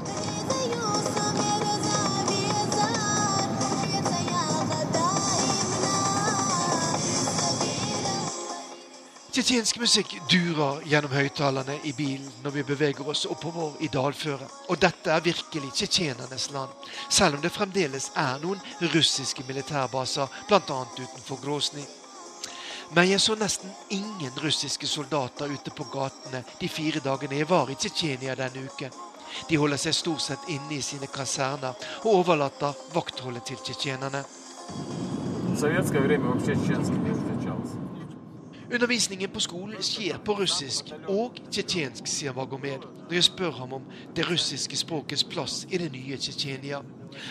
Tsjetsjensk 9.36 9.82
musikk 9.84 10.14
durer 10.32 10.78
gjennom 10.88 11.12
høyttalerne 11.12 11.74
i 11.84 11.92
bilen 11.92 12.30
når 12.40 12.54
vi 12.56 12.62
beveger 12.70 13.10
oss 13.12 13.26
oppover 13.28 13.74
i 13.84 13.90
dalføret. 13.92 14.54
Og 14.72 14.80
dette 14.80 15.12
er 15.12 15.26
virkelig 15.26 15.74
tsjetsjenernes 15.76 16.46
land, 16.56 16.72
selv 17.12 17.36
om 17.36 17.42
det 17.44 17.52
fremdeles 17.52 18.06
er 18.16 18.40
noen 18.40 18.62
russiske 18.94 19.44
militærbaser, 19.44 20.32
bl.a. 20.48 20.78
utenfor 20.96 21.42
Grosny. 21.44 21.84
Men 22.96 23.10
jeg 23.12 23.20
så 23.26 23.36
nesten 23.36 23.76
ingen 23.92 24.32
russiske 24.40 24.88
soldater 24.88 25.52
ute 25.52 25.76
på 25.76 25.84
gatene 25.92 26.46
de 26.62 26.72
fire 26.72 27.04
dagene 27.04 27.42
jeg 27.42 27.52
var 27.52 27.68
i 27.68 27.76
Tsjetsjenia 27.76 28.40
denne 28.40 28.64
uken. 28.72 28.96
De 29.50 29.60
holder 29.60 29.84
seg 29.84 30.00
stort 30.00 30.24
sett 30.30 30.48
inne 30.48 30.78
i 30.78 30.86
sine 30.94 31.12
kaserner 31.12 31.76
og 32.06 32.22
overlater 32.22 32.72
vaktholdet 32.96 33.52
til 33.52 33.60
tsjetsjenerne. 33.60 34.24
Undervisningen 38.72 39.30
på 39.30 39.40
skolen 39.40 39.84
skjer 39.84 40.18
på 40.26 40.34
russisk 40.40 40.90
og 41.12 41.38
tsjetsjensk, 41.52 42.08
sier 42.10 42.34
Magomed 42.34 42.82
når 43.06 43.14
jeg 43.20 43.28
spør 43.28 43.52
ham 43.60 43.76
om 43.78 43.84
det 44.18 44.26
russiske 44.30 44.78
språkets 44.80 45.24
plass 45.30 45.64
i 45.70 45.78
det 45.78 45.92
nye 45.94 46.18
Tsjetsjenia. 46.18 46.82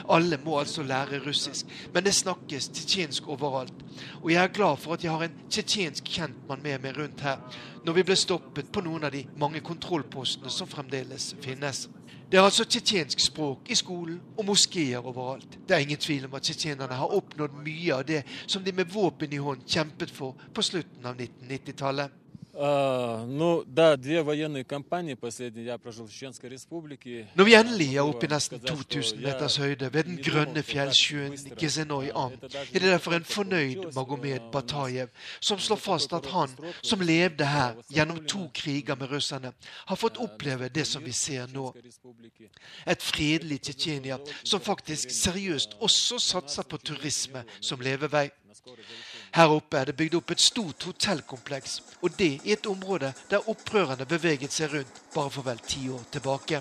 Alle 0.09 0.39
må 0.45 0.59
altså 0.59 0.82
lære 0.82 1.18
russisk, 1.26 1.66
men 1.93 2.05
det 2.05 2.14
snakkes 2.14 2.68
tsjetsjensk 2.68 3.26
overalt. 3.28 3.82
Og 4.22 4.30
jeg 4.32 4.45
er 4.45 4.55
glad 4.55 4.76
for 4.80 4.95
at 4.95 5.05
jeg 5.05 5.12
har 5.12 5.26
en 5.26 5.35
tsjetsjensk 5.51 6.09
kjentmann 6.16 6.62
med 6.62 6.80
meg 6.87 6.97
rundt 6.99 7.26
her, 7.26 7.43
når 7.85 7.99
vi 7.99 8.07
ble 8.09 8.16
stoppet 8.16 8.70
på 8.72 8.85
noen 8.87 9.05
av 9.05 9.12
de 9.12 9.24
mange 9.37 9.61
kontrollpostene 9.61 10.51
som 10.51 10.70
fremdeles 10.70 11.35
finnes. 11.45 11.89
Det 12.35 12.41
er 12.41 12.49
altså 12.49 12.64
tsjetsjensk 12.66 13.20
språk 13.22 13.68
i 13.70 13.76
skolen 13.78 14.16
og 14.35 14.49
moskeer 14.49 15.05
overalt. 15.07 15.53
Det 15.68 15.76
er 15.76 15.85
ingen 15.85 16.01
tvil 16.03 16.24
om 16.26 16.32
at 16.35 16.43
tsjetsjenerne 16.43 16.97
har 16.99 17.12
oppnådd 17.14 17.53
mye 17.62 17.95
av 17.95 18.03
det 18.09 18.24
som 18.51 18.64
de 18.64 18.72
med 18.74 18.91
våpen 18.91 19.30
i 19.30 19.39
hånd 19.39 19.62
kjempet 19.70 20.11
for 20.11 20.35
på 20.51 20.64
slutten 20.66 21.07
av 21.07 21.14
1990-tallet. 21.14 22.16
Ну 22.61 23.63
да, 23.65 23.95
две 23.95 24.22
военные 24.22 24.65
кампании 24.65 25.13
последние 25.13 25.65
я 25.67 25.78
прожил 25.78 26.07
в 26.07 26.11
Чеченской 26.11 26.49
республике. 26.49 27.28
Når 27.36 27.43
vi 27.43 27.53
endelig 27.53 27.95
er 27.95 28.03
oppe 28.03 28.26
i 28.26 28.30
nesten 28.30 28.59
2000 28.59 29.22
meters 29.24 29.55
høyde 29.55 29.93
ved 29.93 30.03
den 30.03 30.17
grønne 30.20 30.63
fjellsjøen 30.63 31.38
Gezenoi 31.55 32.11
Am, 32.11 32.34
er 32.74 32.80
det 32.80 32.91
derfor 32.91 33.15
en 33.15 33.24
fornøyd 33.24 33.93
Magomed 33.95 34.51
Batayev 34.51 35.07
som 35.39 35.59
slår 35.59 35.80
fast 35.80 36.13
at 36.13 36.26
han, 36.26 36.49
som 36.84 36.99
levde 36.99 37.45
her 37.45 37.80
gjennom 37.88 38.26
to 38.28 38.49
kriger 38.53 38.95
med 38.99 39.11
russerne, 39.11 39.53
har 39.86 39.95
fått 39.95 40.20
oppleve 40.20 40.67
det 40.67 40.88
som 40.88 41.05
vi 41.05 41.15
ser 41.15 41.47
nå. 41.53 41.72
Et 42.86 43.01
fredelig 43.01 43.61
Tsjetsjenia 43.61 44.20
som 44.43 44.59
faktisk 44.59 45.15
seriøst 45.15 45.80
også 45.80 46.20
satser 46.20 46.67
på 46.67 46.78
turisme 46.78 47.45
som 47.61 47.80
levevei. 47.80 48.28
Her 49.35 49.51
oppe 49.51 49.80
er 49.80 49.89
det 49.91 49.97
bygd 49.99 50.14
opp 50.14 50.30
et 50.30 50.43
stort 50.43 50.85
hotellkompleks, 50.87 51.80
og 52.07 52.12
det 52.18 52.37
i 52.47 52.53
et 52.55 52.66
område 52.70 53.09
der 53.30 53.49
opprørerne 53.51 54.07
beveget 54.07 54.53
seg 54.55 54.70
rundt 54.70 55.01
bare 55.14 55.30
for 55.35 55.43
vel 55.43 55.59
ti 55.59 55.89
år 55.91 56.05
tilbake. 56.14 56.61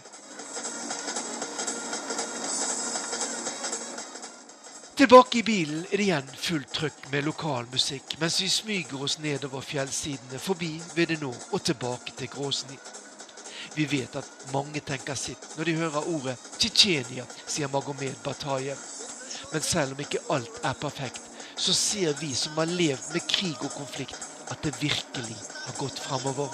Tilbake 4.98 5.38
i 5.38 5.44
bilen 5.46 5.84
er 5.92 6.02
det 6.02 6.08
igjen 6.08 6.32
fullt 6.34 6.72
trøkk 6.74 7.06
med 7.12 7.28
lokalmusikk 7.28 8.16
mens 8.22 8.40
vi 8.42 8.50
smyger 8.50 9.04
oss 9.06 9.20
nedover 9.22 9.62
fjellsidene, 9.62 10.42
forbi 10.42 10.72
Vedeno 10.96 11.30
og 11.52 11.62
tilbake 11.66 12.16
til 12.18 12.32
Gråsni. 12.34 12.80
Vi 13.78 13.86
vet 13.92 14.18
at 14.18 14.50
mange 14.54 14.82
tenker 14.82 15.18
sitt 15.18 15.46
når 15.60 15.70
de 15.70 15.78
hører 15.78 16.10
ordet 16.16 16.36
Tsjetsjenia, 16.58 17.28
sier 17.46 17.70
Magomed 17.70 18.18
Batayev. 18.26 18.82
Men 19.54 19.62
selv 19.62 19.94
om 19.94 20.02
ikke 20.02 20.22
alt 20.34 20.62
er 20.66 20.82
perfekt, 20.82 21.33
så 21.56 21.74
ser 21.74 22.14
vi 22.20 22.34
som 22.36 22.58
har 22.58 22.70
levd 22.70 23.14
med 23.14 23.26
krig 23.30 23.58
og 23.62 23.74
konflikt, 23.76 24.20
at 24.52 24.62
det 24.66 24.74
virkelig 24.82 25.38
har 25.66 25.76
gått 25.80 26.00
framover. 26.02 26.54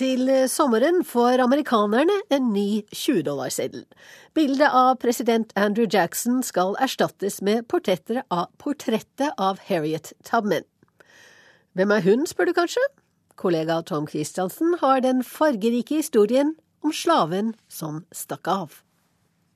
Til 0.00 0.30
sommeren 0.48 1.02
får 1.04 1.42
amerikanerne 1.44 2.14
en 2.32 2.46
ny 2.54 2.80
20-dollarseddel. 2.88 3.82
Bildet 4.32 4.72
av 4.72 4.94
president 5.02 5.52
Andrew 5.60 5.84
Jackson 5.84 6.38
skal 6.46 6.72
erstattes 6.80 7.42
med 7.44 7.66
portrettet 7.68 8.22
av, 8.32 8.48
portrettet 8.56 9.34
av 9.36 9.60
Harriet 9.68 10.14
Tubman. 10.24 10.64
Hvem 11.76 11.92
er 11.92 12.06
hun, 12.06 12.24
spør 12.24 12.48
du 12.48 12.54
kanskje? 12.56 12.86
Kollega 13.36 13.82
Tom 13.84 14.08
Christiansen 14.08 14.78
har 14.80 15.04
den 15.04 15.20
fargerike 15.26 16.00
historien 16.00 16.54
om 16.80 16.92
slaven 16.92 17.54
som 17.68 18.04
stakk 18.12 18.48
av. 18.48 18.74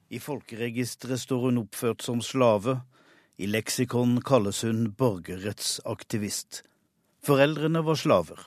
I 0.09 0.21
folkeregisteret 0.21 1.21
står 1.21 1.49
hun 1.49 1.63
oppført 1.65 2.03
som 2.03 2.21
slave. 2.23 2.81
I 3.37 3.49
leksikon 3.51 4.21
kalles 4.23 4.63
hun 4.63 4.93
borgerrettsaktivist. 4.99 6.63
Foreldrene 7.25 7.83
var 7.83 7.99
slaver. 7.99 8.45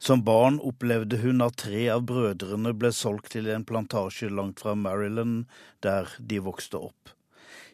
Som 0.00 0.22
barn 0.24 0.56
opplevde 0.64 1.18
hun 1.20 1.42
at 1.44 1.58
tre 1.60 1.82
av 1.92 2.06
brødrene 2.08 2.72
ble 2.72 2.88
solgt 2.96 3.34
til 3.34 3.50
en 3.52 3.66
plantasje 3.68 4.30
langt 4.32 4.62
fra 4.64 4.72
Maryland, 4.72 5.44
der 5.84 6.08
de 6.18 6.38
vokste 6.40 6.80
opp. 6.80 7.12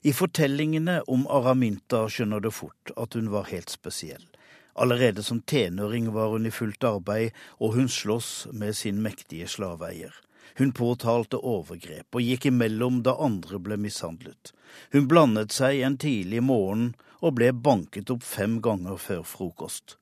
I 0.02 0.10
fortellingene 0.16 1.00
om 1.06 1.28
Araminta 1.30 2.02
skjønner 2.10 2.42
du 2.42 2.50
fort 2.50 2.90
at 2.96 3.14
hun 3.14 3.30
var 3.30 3.46
helt 3.52 3.70
spesiell. 3.70 4.26
Allerede 4.74 5.22
som 5.22 5.40
tenåring 5.40 6.10
var 6.12 6.34
hun 6.34 6.46
i 6.46 6.52
fullt 6.52 6.84
arbeid, 6.84 7.30
og 7.62 7.78
hun 7.78 7.88
sloss 7.88 8.48
med 8.52 8.74
sin 8.76 8.98
mektige 9.02 9.46
slaveeier. 9.48 10.12
Hun 10.56 10.72
påtalte 10.72 11.36
overgrep 11.36 12.16
og 12.16 12.24
gikk 12.24 12.46
imellom 12.48 13.02
da 13.04 13.16
andre 13.20 13.60
ble 13.60 13.76
mishandlet. 13.80 14.54
Hun 14.92 15.08
blandet 15.10 15.52
seg 15.52 15.82
en 15.84 15.98
tidlig 16.00 16.40
morgen 16.44 16.94
og 17.20 17.36
ble 17.36 17.50
banket 17.52 18.12
opp 18.14 18.24
fem 18.24 18.60
ganger 18.64 18.96
før 19.00 19.22
frokost. 19.28 19.98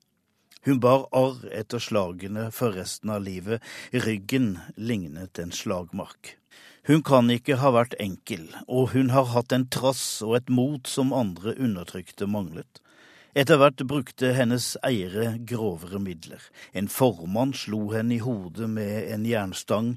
Hun 0.65 0.79
bar 0.81 1.05
arr 1.13 1.43
etter 1.53 1.83
slagene 1.83 2.47
for 2.55 2.73
resten 2.73 3.11
av 3.13 3.21
livet, 3.27 3.61
ryggen 3.91 4.55
lignet 4.75 5.37
en 5.43 5.51
slagmark. 5.53 6.37
Hun 6.87 7.03
kan 7.05 7.29
ikke 7.33 7.59
ha 7.61 7.69
vært 7.75 7.93
enkel, 8.01 8.47
og 8.65 8.93
hun 8.95 9.11
har 9.13 9.29
hatt 9.33 9.53
en 9.53 9.67
trass 9.69 10.21
og 10.25 10.35
et 10.39 10.49
mot 10.49 10.87
som 10.89 11.13
andre 11.13 11.53
undertrykte 11.57 12.25
manglet. 12.29 12.81
Etter 13.35 13.57
hvert 13.59 13.81
brukte 13.83 14.29
hennes 14.31 14.77
eiere 14.87 15.33
grovere 15.43 15.99
midler. 15.99 16.39
En 16.71 16.85
formann 16.87 17.49
slo 17.51 17.89
henne 17.91 18.13
i 18.15 18.21
hodet 18.23 18.69
med 18.71 19.09
en 19.11 19.25
jernstang. 19.27 19.89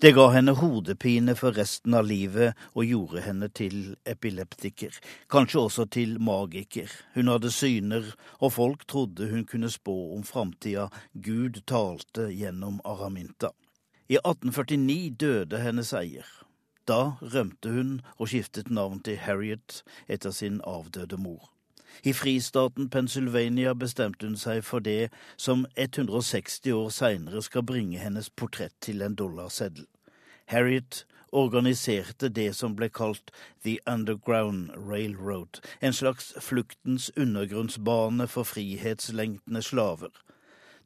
Det 0.00 0.14
ga 0.16 0.30
henne 0.32 0.54
hodepine 0.56 1.34
for 1.36 1.52
resten 1.52 1.92
av 1.98 2.06
livet 2.08 2.56
og 2.72 2.88
gjorde 2.88 3.20
henne 3.26 3.50
til 3.52 3.98
epileptiker, 4.08 4.96
kanskje 5.28 5.60
også 5.60 5.84
til 5.92 6.14
magiker. 6.24 6.88
Hun 7.12 7.28
hadde 7.28 7.50
syner, 7.52 8.14
og 8.40 8.54
folk 8.54 8.86
trodde 8.88 9.28
hun 9.28 9.44
kunne 9.44 9.68
spå 9.68 9.96
om 10.14 10.24
framtida. 10.24 10.86
Gud 11.12 11.60
talte 11.68 12.30
gjennom 12.32 12.78
Araminta. 12.80 13.50
I 14.08 14.16
1849 14.22 15.10
døde 15.20 15.60
hennes 15.60 15.92
eier. 15.92 16.24
Da 16.88 17.18
rømte 17.20 17.76
hun 17.76 18.00
og 18.16 18.32
skiftet 18.32 18.72
navn 18.72 19.04
til 19.04 19.20
Harriet 19.20 19.82
etter 20.08 20.32
sin 20.32 20.62
avdøde 20.64 21.20
mor. 21.20 21.50
I 22.04 22.12
fristaten 22.12 22.90
Pennsylvania 22.90 23.74
bestemte 23.74 24.26
hun 24.26 24.36
seg 24.36 24.62
for 24.64 24.84
det 24.84 25.10
som 25.36 25.66
160 25.76 26.72
år 26.72 26.90
seinere 26.94 27.42
skal 27.42 27.66
bringe 27.66 27.98
hennes 27.98 28.30
portrett 28.30 28.74
til 28.80 29.02
en 29.02 29.16
dollarseddel. 29.18 29.86
Harriet 30.46 31.04
organiserte 31.32 32.28
det 32.28 32.52
som 32.56 32.76
ble 32.76 32.88
kalt 32.88 33.32
The 33.64 33.78
Underground 33.86 34.70
Railroad, 34.76 35.60
en 35.80 35.92
slags 35.92 36.32
fluktens 36.40 37.10
undergrunnsbane 37.16 38.28
for 38.30 38.46
frihetslengtende 38.46 39.62
slaver. 39.62 40.12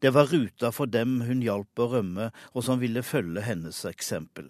Det 0.00 0.14
var 0.14 0.32
ruta 0.32 0.70
for 0.72 0.88
dem 0.88 1.20
hun 1.28 1.42
hjalp 1.44 1.78
å 1.78 1.90
rømme, 1.92 2.30
og 2.54 2.64
som 2.64 2.80
ville 2.80 3.04
følge 3.04 3.44
hennes 3.44 3.84
eksempel. 3.84 4.48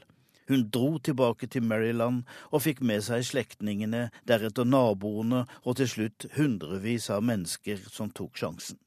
Hun 0.50 0.64
dro 0.74 0.98
tilbake 0.98 1.46
til 1.46 1.62
Maryland 1.62 2.24
og 2.50 2.64
fikk 2.64 2.80
med 2.82 3.04
seg 3.06 3.22
slektningene, 3.28 4.08
deretter 4.26 4.66
naboene 4.66 5.44
og 5.62 5.76
til 5.78 5.90
slutt 5.92 6.26
hundrevis 6.34 7.06
av 7.14 7.22
mennesker 7.22 7.84
som 7.86 8.10
tok 8.10 8.34
sjansen. 8.40 8.80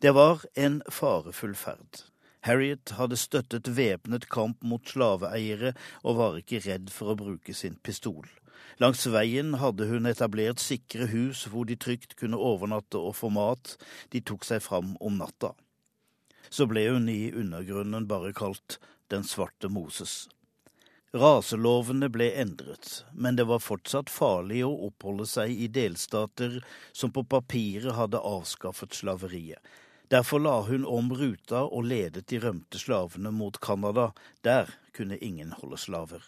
Det 0.00 0.14
var 0.16 0.46
en 0.56 0.80
farefull 0.88 1.52
ferd. 1.58 2.06
Harriet 2.48 2.94
hadde 2.96 3.20
støttet 3.20 3.68
væpnet 3.76 4.30
kamp 4.32 4.64
mot 4.64 4.88
slaveeiere 4.88 5.74
og 6.00 6.16
var 6.18 6.38
ikke 6.40 6.62
redd 6.64 6.88
for 6.90 7.12
å 7.12 7.18
bruke 7.18 7.54
sin 7.54 7.76
pistol. 7.84 8.24
Langs 8.80 9.04
veien 9.12 9.58
hadde 9.60 9.86
hun 9.92 10.08
etablert 10.08 10.62
sikre 10.64 11.10
hus 11.12 11.44
hvor 11.52 11.68
de 11.68 11.76
trygt 11.76 12.16
kunne 12.18 12.40
overnatte 12.40 12.98
og 12.98 13.18
få 13.20 13.28
mat. 13.36 13.76
De 14.10 14.24
tok 14.24 14.48
seg 14.48 14.64
fram 14.64 14.96
om 14.96 15.20
natta. 15.20 15.52
Så 16.48 16.66
ble 16.70 16.88
hun 16.88 17.10
i 17.12 17.28
undergrunnen 17.30 18.08
bare 18.08 18.32
kalt 18.32 18.80
Den 19.12 19.26
svarte 19.28 19.68
Moses. 19.68 20.30
Raselovene 21.12 22.08
ble 22.08 22.30
endret, 22.40 23.02
men 23.12 23.36
det 23.36 23.44
var 23.44 23.60
fortsatt 23.60 24.08
farlig 24.08 24.62
å 24.64 24.70
oppholde 24.86 25.26
seg 25.28 25.50
i 25.52 25.66
delstater 25.68 26.54
som 26.96 27.12
på 27.12 27.20
papiret 27.28 27.92
hadde 27.98 28.20
avskaffet 28.24 28.96
slaveriet. 28.96 29.60
Derfor 30.08 30.40
la 30.40 30.54
hun 30.64 30.86
om 30.88 31.10
ruta 31.12 31.66
og 31.66 31.84
ledet 31.90 32.30
de 32.32 32.40
rømte 32.40 32.80
slavene 32.80 33.32
mot 33.32 33.60
Canada. 33.60 34.14
Der 34.40 34.72
kunne 34.96 35.18
ingen 35.20 35.52
holde 35.56 35.76
slaver. 35.80 36.24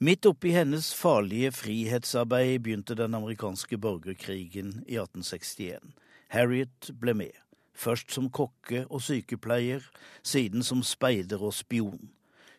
Midt 0.00 0.26
oppi 0.26 0.54
hennes 0.56 0.88
farlige 0.96 1.52
frihetsarbeid 1.52 2.64
begynte 2.64 2.96
den 2.96 3.14
amerikanske 3.14 3.76
borgerkrigen 3.76 4.72
i 4.88 4.96
1861. 4.96 5.92
Harriet 6.32 6.90
ble 7.00 7.12
med, 7.14 7.36
først 7.76 8.12
som 8.16 8.32
kokke 8.32 8.86
og 8.88 9.04
sykepleier, 9.04 9.84
siden 10.24 10.64
som 10.64 10.80
speider 10.82 11.44
og 11.44 11.52
spion. 11.60 12.08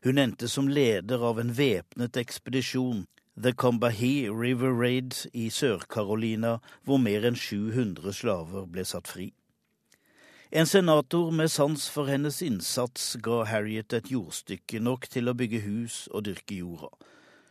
Hun 0.03 0.17
endte 0.17 0.49
som 0.49 0.67
leder 0.67 1.21
av 1.23 1.37
en 1.39 1.53
væpnet 1.55 2.17
ekspedisjon, 2.19 3.05
The 3.39 3.53
Combahee 3.53 4.27
River 4.27 4.73
Raid 4.75 5.15
i 5.31 5.45
Sør-Carolina, 5.47 6.57
hvor 6.83 6.99
mer 6.99 7.23
enn 7.23 7.37
700 7.39 8.11
slaver 8.17 8.65
ble 8.67 8.83
satt 8.83 9.07
fri. 9.07 9.29
En 10.51 10.67
senator 10.67 11.31
med 11.31 11.47
sans 11.49 11.85
for 11.89 12.11
hennes 12.11 12.41
innsats 12.43 13.13
ga 13.23 13.45
Harriet 13.47 13.95
et 13.95 14.11
jordstykke 14.11 14.83
nok 14.83 15.07
til 15.07 15.31
å 15.31 15.37
bygge 15.39 15.63
hus 15.63 16.03
og 16.11 16.27
dyrke 16.27 16.59
jorda. 16.59 16.91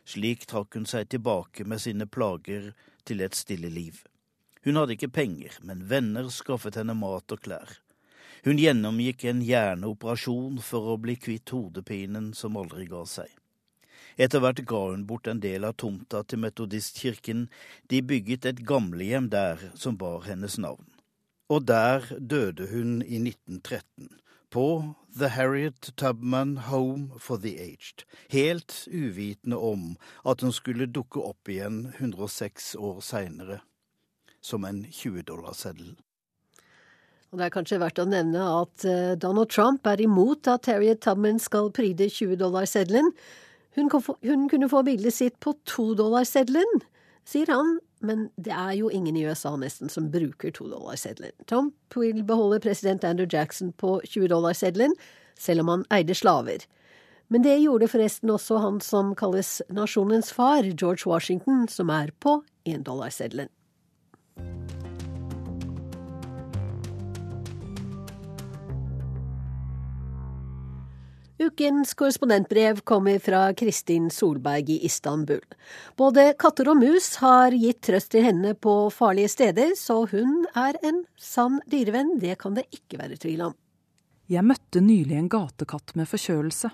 Slik 0.05 0.45
trakk 0.53 0.77
hun 0.77 0.85
seg 0.85 1.09
tilbake 1.09 1.65
med 1.65 1.81
sine 1.81 2.05
plager 2.05 2.75
til 3.09 3.25
et 3.25 3.39
stille 3.39 3.73
liv. 3.73 4.05
Hun 4.69 4.77
hadde 4.77 4.99
ikke 4.99 5.09
penger, 5.09 5.57
men 5.65 5.89
venner 5.89 6.29
skaffet 6.29 6.77
henne 6.77 6.95
mat 7.01 7.33
og 7.33 7.41
klær. 7.49 7.81
Hun 8.43 8.59
gjennomgikk 8.59 9.23
en 9.31 9.43
hjerneoperasjon 9.47 10.57
for 10.67 10.89
å 10.91 10.97
bli 10.99 11.15
kvitt 11.15 11.53
hodepinen 11.55 12.33
som 12.35 12.57
aldri 12.59 12.89
ga 12.91 13.05
seg. 13.07 13.29
Etter 14.19 14.43
hvert 14.43 14.65
ga 14.67 14.81
hun 14.89 15.05
bort 15.07 15.31
en 15.31 15.39
del 15.45 15.63
av 15.69 15.77
tomta 15.79 16.25
til 16.27 16.43
Metodistkirken. 16.43 17.47
De 17.87 18.03
bygget 18.03 18.49
et 18.51 18.65
gamlehjem 18.67 19.31
der 19.31 19.63
som 19.79 19.95
bar 20.01 20.27
hennes 20.27 20.59
navn. 20.59 20.91
Og 21.47 21.69
der 21.71 22.11
døde 22.19 22.67
hun 22.73 22.99
i 23.07 23.23
1913, 23.23 24.11
på 24.51 24.67
The 25.17 25.31
Harriet 25.37 25.93
Tubman 25.97 26.57
Home 26.67 27.21
for 27.23 27.39
the 27.39 27.55
Aged, 27.63 28.03
helt 28.35 28.89
uvitende 28.91 29.57
om 29.57 29.93
at 30.27 30.43
hun 30.43 30.53
skulle 30.53 30.91
dukke 30.91 31.23
opp 31.23 31.49
igjen 31.49 31.93
106 31.95 32.75
år 32.75 33.01
seinere, 33.01 33.63
som 34.43 34.67
en 34.67 34.83
20-dollarseddel. 34.91 35.95
Og 37.33 37.41
Det 37.41 37.47
er 37.47 37.53
kanskje 37.55 37.79
verdt 37.81 38.01
å 38.03 38.05
nevne 38.05 38.45
at 38.45 38.85
eh, 38.85 39.15
Donald 39.17 39.49
Trump 39.49 39.89
er 39.89 40.03
imot 40.05 40.49
at 40.53 40.69
Harriet 40.69 41.01
Tubman 41.01 41.39
skal 41.41 41.71
pryde 41.73 42.11
20-dollarseddelen. 42.13 43.09
Hun, 43.73 43.89
hun, 43.89 44.43
kunne 44.53 44.69
få 44.69 44.83
bildet 44.85 45.17
sitt 45.17 45.39
på 45.41 45.55
2-dollarseddelen, 45.65 46.83
sier 47.25 47.49
han, 47.49 47.79
men 48.05 48.27
det 48.37 48.53
er 48.53 48.75
jo 48.77 48.91
ingen 48.93 49.17
i 49.17 49.25
USA 49.25 49.55
nesten 49.57 49.89
som 49.89 50.11
bruker 50.13 50.53
2-dollarseddelen. 50.53 51.33
Trump 51.49 51.97
vil 51.97 52.21
beholde 52.29 52.61
president 52.61 53.09
Andrew 53.09 53.31
Jackson 53.31 53.73
på 53.81 53.95
20-dollarseddelen, 54.05 54.93
selv 55.41 55.65
om 55.65 55.73
han 55.73 55.89
eide 55.97 56.13
slaver. 56.19 56.69
Men 57.33 57.49
det 57.49 57.57
gjorde 57.63 57.89
forresten 57.89 58.35
også 58.35 58.61
han 58.61 58.85
som 58.85 59.17
kalles 59.17 59.63
nasjonens 59.73 60.35
far, 60.37 60.69
George 60.69 61.09
Washington, 61.09 61.65
som 61.73 61.89
er 61.89 62.13
på 62.21 62.43
endollarseddelen. 62.69 63.49
Ukens 71.43 71.95
korrespondentbrev 71.95 72.81
kommer 72.81 73.19
fra 73.19 73.55
Kristin 73.55 74.11
Solberg 74.11 74.71
i 74.71 74.85
Istanbul. 74.87 75.41
Både 75.99 76.35
katter 76.39 76.69
og 76.71 76.79
mus 76.79 77.17
har 77.19 77.55
gitt 77.57 77.81
trøst 77.83 78.13
til 78.15 78.23
henne 78.29 78.53
på 78.55 78.75
farlige 78.95 79.33
steder, 79.33 79.73
så 79.79 80.05
hun 80.13 80.45
er 80.55 80.79
en 80.87 81.01
sann 81.19 81.59
dyrevenn, 81.67 82.15
det 82.23 82.37
kan 82.39 82.55
det 82.55 82.69
ikke 82.71 83.01
være 83.01 83.19
tvil 83.19 83.43
om. 83.49 83.57
Jeg 84.31 84.47
møtte 84.47 84.85
nylig 84.85 85.19
en 85.19 85.33
gatekatt 85.33 85.97
med 85.99 86.11
forkjølelse. 86.13 86.71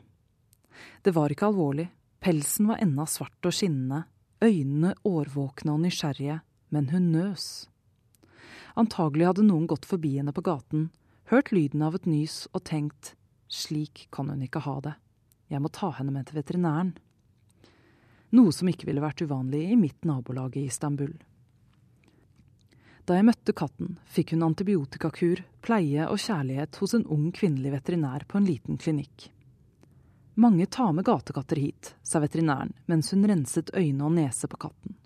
Det 1.03 1.16
var 1.16 1.33
ikke 1.33 1.49
alvorlig, 1.49 1.89
pelsen 2.21 2.69
var 2.69 2.85
enda 2.85 3.09
svart 3.09 3.49
og 3.49 3.57
skinnende, 3.57 4.05
øynene 4.45 4.93
årvåkne 5.09 5.79
og 5.79 5.85
nysgjerrige, 5.87 6.43
men 6.69 6.91
hun 6.93 7.09
nøs. 7.14 7.47
Antagelig 8.77 9.31
hadde 9.31 9.49
noen 9.49 9.64
gått 9.71 9.89
forbi 9.89 10.19
henne 10.19 10.37
på 10.37 10.45
gaten, 10.45 10.91
hørt 11.33 11.55
lyden 11.57 11.89
av 11.89 11.97
et 11.97 12.11
nys 12.11 12.45
og 12.53 12.69
tenkt 12.69 13.14
slik 13.49 14.07
kan 14.14 14.28
hun 14.30 14.42
ikke 14.44 14.62
ha 14.64 14.78
det. 14.84 14.94
Jeg 15.49 15.64
må 15.64 15.70
ta 15.72 15.90
henne 15.96 16.12
med 16.12 16.28
til 16.28 16.38
veterinæren. 16.38 16.92
Noe 18.36 18.53
som 18.53 18.68
ikke 18.68 18.88
ville 18.88 19.03
vært 19.03 19.22
uvanlig 19.24 19.62
i 19.72 19.78
mitt 19.80 20.05
nabolag 20.05 20.59
i 20.61 20.66
Istanbul. 20.68 21.14
Da 23.09 23.16
jeg 23.16 23.24
møtte 23.24 23.55
katten, 23.57 23.94
fikk 24.05 24.34
hun 24.34 24.44
antibiotikakur, 24.51 25.40
pleie 25.64 26.05
og 26.12 26.20
kjærlighet 26.20 26.76
hos 26.76 26.92
en 26.99 27.07
ung 27.09 27.30
kvinnelig 27.32 27.72
veterinær 27.78 28.26
på 28.28 28.36
en 28.36 28.49
liten 28.51 28.76
klinikk. 28.76 29.30
Mange 30.38 30.68
tar 30.68 30.92
med 30.92 31.09
gatekatter 31.09 31.57
hit, 31.57 31.94
sa 32.05 32.20
veterinæren 32.20 32.74
mens 32.86 33.09
hun 33.14 33.24
renset 33.26 33.72
øyne 33.72 34.05
og 34.05 34.12
nese 34.20 34.46
på 34.46 34.61
katten. 34.61 34.99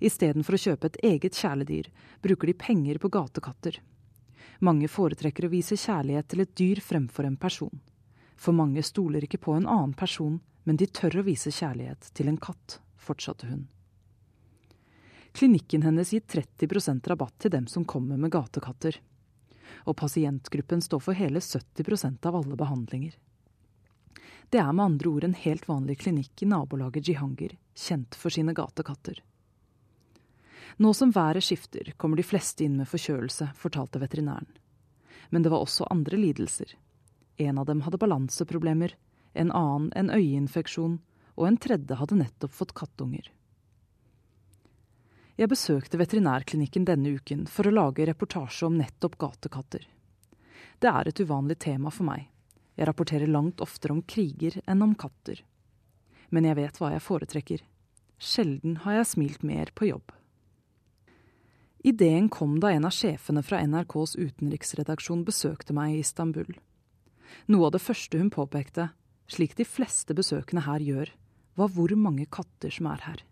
Istedenfor 0.00 0.56
å 0.56 0.62
kjøpe 0.64 0.88
et 0.88 0.96
eget 1.04 1.36
kjæledyr, 1.36 1.92
bruker 2.24 2.48
de 2.48 2.56
penger 2.56 2.98
på 2.98 3.12
gatekatter, 3.12 3.76
mange 4.60 4.88
foretrekker 4.88 5.46
å 5.46 5.52
vise 5.52 5.78
kjærlighet 5.78 6.28
til 6.30 6.44
et 6.44 6.54
dyr 6.56 6.80
fremfor 6.84 7.26
en 7.28 7.38
person. 7.40 7.80
For 8.40 8.56
mange 8.56 8.82
stoler 8.82 9.24
ikke 9.26 9.42
på 9.42 9.56
en 9.56 9.68
annen 9.68 9.92
person, 9.94 10.40
men 10.64 10.78
de 10.80 10.86
tør 10.86 11.20
å 11.20 11.26
vise 11.26 11.52
kjærlighet 11.52 12.12
til 12.16 12.30
en 12.30 12.40
katt, 12.40 12.78
fortsatte 12.96 13.48
hun. 13.50 13.66
Klinikken 15.32 15.84
hennes 15.86 16.12
gir 16.12 16.24
30% 16.26 17.08
rabatt 17.08 17.36
til 17.38 17.52
dem 17.54 17.66
som 17.70 17.84
kommer 17.84 18.18
med 18.18 18.32
gatekatter. 18.34 18.98
Og 19.86 19.96
pasientgruppen 19.96 20.82
står 20.82 21.02
for 21.04 21.16
hele 21.16 21.40
70% 21.40 22.26
av 22.26 22.40
alle 22.40 22.58
behandlinger. 22.58 23.14
Det 24.50 24.58
er 24.58 24.72
med 24.72 24.84
andre 24.84 25.12
ord 25.12 25.24
en 25.24 25.36
helt 25.38 25.68
vanlig 25.68 26.00
klinikk 26.00 26.42
i 26.42 26.48
nabolaget 26.50 27.06
Jihangir, 27.06 27.54
kjent 27.78 28.16
for 28.18 28.34
sine 28.34 28.54
gatekatter. 28.56 29.20
Nå 30.76 30.92
som 30.94 31.10
været 31.10 31.44
skifter, 31.44 31.92
kommer 31.96 32.16
de 32.16 32.26
fleste 32.26 32.64
inn 32.64 32.76
med 32.78 32.88
forkjølelse, 32.88 33.50
fortalte 33.56 34.00
veterinæren. 34.02 34.48
Men 35.30 35.42
det 35.42 35.50
var 35.50 35.64
også 35.64 35.88
andre 35.90 36.16
lidelser. 36.16 36.74
En 37.36 37.58
av 37.58 37.66
dem 37.66 37.82
hadde 37.86 37.98
balanseproblemer, 37.98 38.94
en 39.32 39.52
annen 39.52 39.92
en 39.96 40.10
øyeinfeksjon, 40.10 40.98
og 41.36 41.46
en 41.46 41.56
tredje 41.56 41.96
hadde 41.96 42.18
nettopp 42.18 42.52
fått 42.52 42.74
kattunger. 42.76 43.30
Jeg 45.40 45.48
besøkte 45.48 45.96
veterinærklinikken 45.96 46.84
denne 46.84 47.14
uken 47.16 47.46
for 47.48 47.64
å 47.64 47.72
lage 47.72 48.04
reportasje 48.04 48.66
om 48.68 48.76
nettopp 48.76 49.16
gatekatter. 49.22 49.86
Det 50.80 50.90
er 50.90 51.08
et 51.08 51.22
uvanlig 51.22 51.56
tema 51.64 51.92
for 51.94 52.04
meg. 52.10 52.26
Jeg 52.76 52.88
rapporterer 52.88 53.30
langt 53.30 53.62
oftere 53.64 53.94
om 53.96 54.02
kriger 54.04 54.58
enn 54.66 54.84
om 54.84 54.92
katter. 54.94 55.40
Men 56.28 56.44
jeg 56.44 56.58
vet 56.60 56.80
hva 56.80 56.92
jeg 56.92 57.04
foretrekker. 57.04 57.64
Sjelden 58.20 58.76
har 58.84 58.98
jeg 58.98 59.08
smilt 59.14 59.46
mer 59.46 59.72
på 59.72 59.88
jobb. 59.88 60.12
Ideen 61.82 62.28
kom 62.28 62.58
da 62.60 62.74
en 62.74 62.84
av 62.84 62.92
sjefene 62.92 63.40
fra 63.42 63.62
NRKs 63.64 64.18
utenriksredaksjon 64.20 65.22
besøkte 65.24 65.72
meg 65.72 65.94
i 65.94 66.02
Istanbul. 66.02 66.50
Noe 67.48 67.68
av 67.68 67.72
det 67.72 67.80
første 67.80 68.18
hun 68.20 68.28
påpekte, 68.32 68.90
slik 69.30 69.54
de 69.56 69.64
fleste 69.64 70.12
besøkende 70.16 70.66
her 70.66 70.82
gjør, 70.84 71.12
var 71.56 71.70
hvor 71.72 71.94
mange 71.96 72.26
katter 72.28 72.72
som 72.74 72.90
er 72.90 73.00
her. 73.06 73.22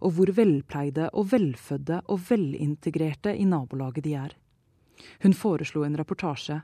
Og 0.00 0.16
hvor 0.16 0.32
velpleide 0.38 1.10
og 1.12 1.28
velfødde 1.32 2.00
og 2.12 2.22
velintegrerte 2.30 3.34
i 3.36 3.44
nabolaget 3.48 4.06
de 4.06 4.14
er. 4.16 4.32
Hun 5.20 5.36
foreslo 5.36 5.84
en 5.84 5.98
reportasje, 6.00 6.62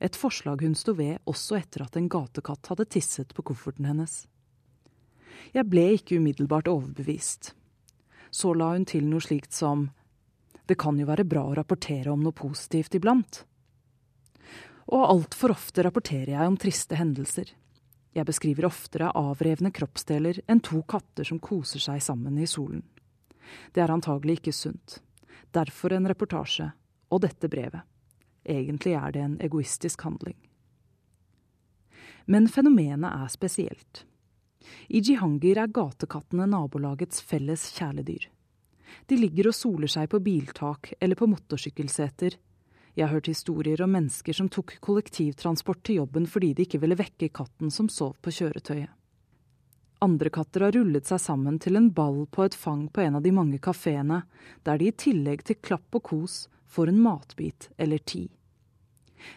et 0.00 0.16
forslag 0.16 0.64
hun 0.64 0.74
sto 0.76 0.94
ved 0.96 1.20
også 1.28 1.58
etter 1.60 1.84
at 1.84 1.96
en 1.96 2.08
gatekatt 2.08 2.72
hadde 2.72 2.88
tisset 2.88 3.34
på 3.36 3.44
kofferten 3.50 3.88
hennes. 3.88 4.24
Jeg 5.52 5.68
ble 5.68 5.84
ikke 5.98 6.18
umiddelbart 6.18 6.68
overbevist. 6.72 7.52
Så 8.32 8.54
la 8.56 8.72
hun 8.72 8.88
til 8.88 9.04
noe 9.06 9.22
slikt 9.22 9.52
som 9.54 9.90
det 10.66 10.78
kan 10.80 10.98
jo 10.98 11.06
være 11.08 11.26
bra 11.28 11.44
å 11.48 11.56
rapportere 11.58 12.12
om 12.12 12.22
noe 12.24 12.36
positivt 12.36 12.94
iblant. 12.96 13.44
Og 14.92 15.04
altfor 15.04 15.54
ofte 15.54 15.84
rapporterer 15.84 16.34
jeg 16.34 16.48
om 16.48 16.56
triste 16.60 16.96
hendelser. 16.96 17.52
Jeg 18.14 18.28
beskriver 18.28 18.68
oftere 18.68 19.10
avrevne 19.18 19.72
kroppsdeler 19.74 20.40
enn 20.46 20.62
to 20.62 20.82
katter 20.88 21.26
som 21.26 21.40
koser 21.42 21.82
seg 21.82 22.02
sammen 22.04 22.38
i 22.38 22.46
solen. 22.46 22.84
Det 23.72 23.82
er 23.82 23.92
antagelig 23.92 24.38
ikke 24.38 24.54
sunt. 24.54 25.00
Derfor 25.54 25.92
en 25.92 26.08
reportasje, 26.08 26.70
og 27.10 27.22
dette 27.24 27.50
brevet. 27.50 27.82
Egentlig 28.44 28.94
er 28.96 29.12
det 29.12 29.22
en 29.24 29.36
egoistisk 29.42 30.04
handling. 30.04 30.36
Men 32.26 32.48
fenomenet 32.48 33.10
er 33.10 33.32
spesielt. 33.32 34.04
I 34.88 35.00
Jihangir 35.04 35.58
er 35.60 35.72
gatekattene 35.72 36.46
nabolagets 36.48 37.20
felles 37.24 37.66
kjæledyr. 37.76 38.30
De 39.06 39.18
ligger 39.18 39.50
og 39.50 39.56
soler 39.56 39.90
seg 39.90 40.10
på 40.12 40.20
biltak 40.24 40.92
eller 41.00 41.18
på 41.18 41.28
motorsykkelseter. 41.30 42.36
Jeg 42.94 43.06
har 43.06 43.14
hørt 43.16 43.30
historier 43.30 43.82
om 43.82 43.90
mennesker 43.90 44.36
som 44.36 44.48
tok 44.48 44.76
kollektivtransport 44.84 45.82
til 45.82 46.02
jobben 46.02 46.28
fordi 46.30 46.52
de 46.54 46.66
ikke 46.66 46.80
ville 46.82 46.98
vekke 46.98 47.32
katten 47.34 47.72
som 47.74 47.88
sov 47.90 48.14
på 48.22 48.32
kjøretøyet. 48.34 48.92
Andre 50.04 50.30
katter 50.30 50.66
har 50.66 50.74
rullet 50.76 51.08
seg 51.08 51.20
sammen 51.22 51.56
til 51.62 51.78
en 51.78 51.88
ball 51.94 52.26
på 52.30 52.44
et 52.44 52.54
fang 52.58 52.86
på 52.92 53.00
en 53.00 53.16
av 53.18 53.22
de 53.24 53.32
mange 53.32 53.58
kafeene, 53.62 54.20
der 54.62 54.78
de 54.78 54.90
i 54.90 54.96
tillegg 55.04 55.44
til 55.46 55.56
klapp 55.64 55.96
og 55.96 56.04
kos 56.10 56.34
får 56.68 56.90
en 56.92 57.00
matbit 57.00 57.70
eller 57.78 58.02
ti. 58.04 58.26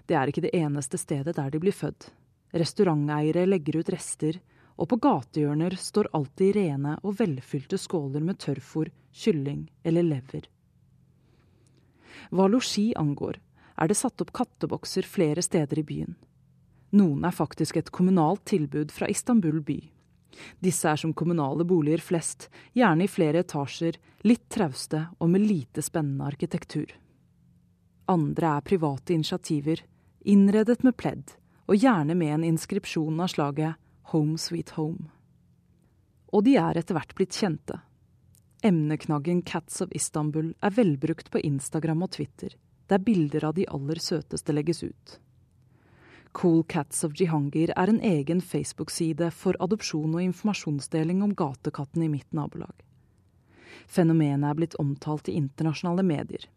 Det 0.05 0.17
er 0.19 0.27
ikke 0.27 0.43
det 0.43 0.55
eneste 0.57 0.99
stedet 0.99 1.37
der 1.37 1.53
de 1.53 1.61
blir 1.63 1.75
født. 1.75 2.09
Restauranteiere 2.57 3.45
legger 3.47 3.79
ut 3.79 3.91
rester, 3.93 4.41
og 4.77 4.89
på 4.91 4.99
gatehjørner 5.01 5.75
står 5.81 6.11
alltid 6.17 6.55
rene 6.55 6.97
og 7.01 7.17
velfylte 7.19 7.79
skåler 7.81 8.23
med 8.23 8.37
tørrfôr, 8.43 8.91
kylling 9.11 9.65
eller 9.83 10.05
lever. 10.05 10.45
Hva 12.29 12.47
losji 12.49 12.91
angår, 12.97 13.39
er 13.77 13.89
det 13.89 13.97
satt 13.97 14.21
opp 14.21 14.33
kattebokser 14.33 15.05
flere 15.05 15.41
steder 15.45 15.81
i 15.81 15.85
byen. 15.85 16.15
Noen 16.97 17.25
er 17.27 17.35
faktisk 17.35 17.77
et 17.77 17.91
kommunalt 17.93 18.45
tilbud 18.47 18.93
fra 18.93 19.09
Istanbul 19.11 19.59
by. 19.65 19.79
Disse 20.61 20.89
er 20.89 20.99
som 21.01 21.13
kommunale 21.17 21.65
boliger 21.67 22.01
flest, 22.03 22.47
gjerne 22.77 23.05
i 23.05 23.11
flere 23.11 23.41
etasjer, 23.43 23.97
litt 24.23 24.45
trauste 24.53 25.07
og 25.17 25.31
med 25.33 25.45
lite 25.45 25.81
spennende 25.81 26.29
arkitektur. 26.29 26.93
Andre 28.07 28.53
er 28.57 28.65
private 28.65 29.13
initiativer, 29.13 29.81
innredet 30.21 30.83
med 30.85 30.95
pledd, 30.97 31.33
og 31.67 31.75
gjerne 31.75 32.15
med 32.15 32.37
en 32.37 32.47
inskripsjon 32.53 33.19
av 33.19 33.33
slaget 33.33 33.75
Home 34.11 34.37
Sweet 34.37 34.69
Home. 34.69 35.09
Og 36.31 36.45
de 36.47 36.53
er 36.59 36.77
etter 36.79 36.95
hvert 36.95 37.11
blitt 37.17 37.35
kjente. 37.35 37.81
Emneknaggen 38.63 39.41
Cats 39.43 39.81
of 39.83 39.91
Istanbul 39.91 40.53
er 40.63 40.75
velbrukt 40.75 41.31
på 41.31 41.41
Instagram 41.43 42.05
og 42.07 42.11
Twitter. 42.15 42.55
der 42.87 42.99
bilder 43.03 43.43
av 43.45 43.53
de 43.53 43.65
aller 43.67 43.99
søteste 43.99 44.53
legges 44.53 44.83
ut. 44.83 45.19
Cool 46.31 46.63
Cats 46.63 47.03
of 47.03 47.19
Jihangir 47.19 47.73
er 47.75 47.89
en 47.91 47.99
egen 47.99 48.39
Facebook-side 48.41 49.27
for 49.35 49.59
adopsjon 49.59 50.15
og 50.15 50.23
informasjonsdeling 50.23 51.19
om 51.23 51.35
gatekatten 51.35 52.03
i 52.03 52.07
mitt 52.07 52.31
nabolag. 52.31 52.71
Fenomenet 53.87 54.47
er 54.47 54.55
blitt 54.55 54.79
omtalt 54.79 55.27
i 55.27 55.35
internasjonale 55.35 56.07
medier. 56.07 56.47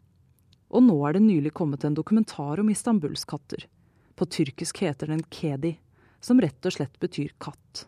Og 0.70 0.86
nå 0.86 0.96
er 1.08 1.18
det 1.18 1.26
nylig 1.26 1.50
kommet 1.50 1.84
en 1.84 1.98
dokumentar 1.98 2.62
om 2.62 2.70
Istanbuls 2.70 3.24
katter. 3.24 3.66
På 4.14 4.22
tyrkisk 4.26 4.84
heter 4.84 5.10
den 5.10 5.26
kedi, 5.34 5.80
som 6.20 6.40
rett 6.40 6.66
og 6.66 6.76
slett 6.76 7.00
betyr 7.02 7.32
katt. 7.42 7.86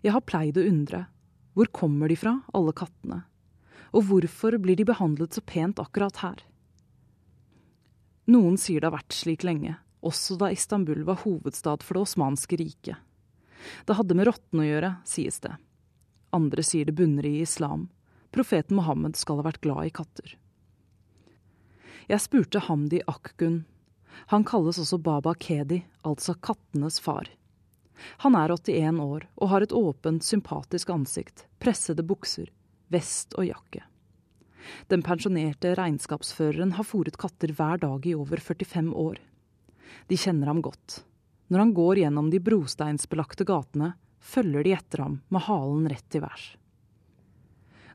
Jeg 0.00 0.14
har 0.14 0.24
pleid 0.24 0.58
å 0.60 0.64
undre. 0.64 1.06
Hvor 1.56 1.68
kommer 1.74 2.08
de 2.08 2.16
fra, 2.16 2.38
alle 2.56 2.72
kattene? 2.76 3.24
Og 3.90 4.06
hvorfor 4.06 4.56
blir 4.62 4.78
de 4.78 4.86
behandlet 4.86 5.34
så 5.34 5.42
pent 5.44 5.80
akkurat 5.82 6.22
her? 6.22 6.44
Noen 8.30 8.56
sier 8.60 8.80
det 8.80 8.86
har 8.90 8.98
vært 9.00 9.16
slik 9.16 9.44
lenge, 9.44 9.74
også 10.06 10.36
da 10.38 10.52
Istanbul 10.54 11.02
var 11.08 11.24
hovedstad 11.24 11.82
for 11.82 11.98
det 11.98 12.04
osmanske 12.06 12.60
riket. 12.60 13.00
Det 13.84 13.96
hadde 13.98 14.16
med 14.16 14.28
rottene 14.30 14.64
å 14.64 14.68
gjøre, 14.68 14.92
sies 15.08 15.40
det. 15.44 15.56
Andre 16.32 16.62
sier 16.64 16.86
det 16.86 16.94
bunner 16.96 17.26
i 17.26 17.40
islam. 17.42 17.88
Profeten 18.30 18.78
Mohammed 18.78 19.18
skal 19.18 19.40
ha 19.40 19.48
vært 19.48 19.60
glad 19.64 19.88
i 19.88 19.92
katter. 19.94 20.36
Jeg 22.10 22.22
spurte 22.22 22.62
Hamdi 22.66 23.02
Akgun. 23.10 23.64
Han 24.26 24.44
kalles 24.44 24.78
også 24.78 24.98
Baba 24.98 25.34
Kedi, 25.34 25.82
altså 26.04 26.34
kattenes 26.34 27.00
far. 27.00 27.28
Han 28.24 28.36
er 28.36 28.52
81 28.52 29.00
år 29.00 29.26
og 29.36 29.48
har 29.52 29.64
et 29.64 29.72
åpent, 29.76 30.24
sympatisk 30.24 30.90
ansikt, 30.90 31.46
pressede 31.60 32.04
bukser, 32.06 32.50
vest 32.88 33.34
og 33.38 33.48
jakke. 33.48 33.84
Den 34.92 35.02
pensjonerte 35.02 35.74
regnskapsføreren 35.78 36.74
har 36.76 36.86
fòret 36.86 37.18
katter 37.20 37.52
hver 37.56 37.80
dag 37.80 38.06
i 38.06 38.14
over 38.14 38.40
45 38.40 38.92
år. 38.92 39.20
De 40.08 40.16
kjenner 40.16 40.50
ham 40.50 40.62
godt. 40.62 41.02
Når 41.50 41.64
han 41.64 41.74
går 41.74 42.02
gjennom 42.04 42.30
de 42.30 42.40
brosteinsbelagte 42.40 43.44
gatene, 43.48 43.94
følger 44.20 44.64
de 44.64 44.74
etter 44.76 45.02
ham 45.02 45.20
med 45.28 45.46
halen 45.48 45.88
rett 45.90 46.06
til 46.12 46.22
værs. 46.22 46.46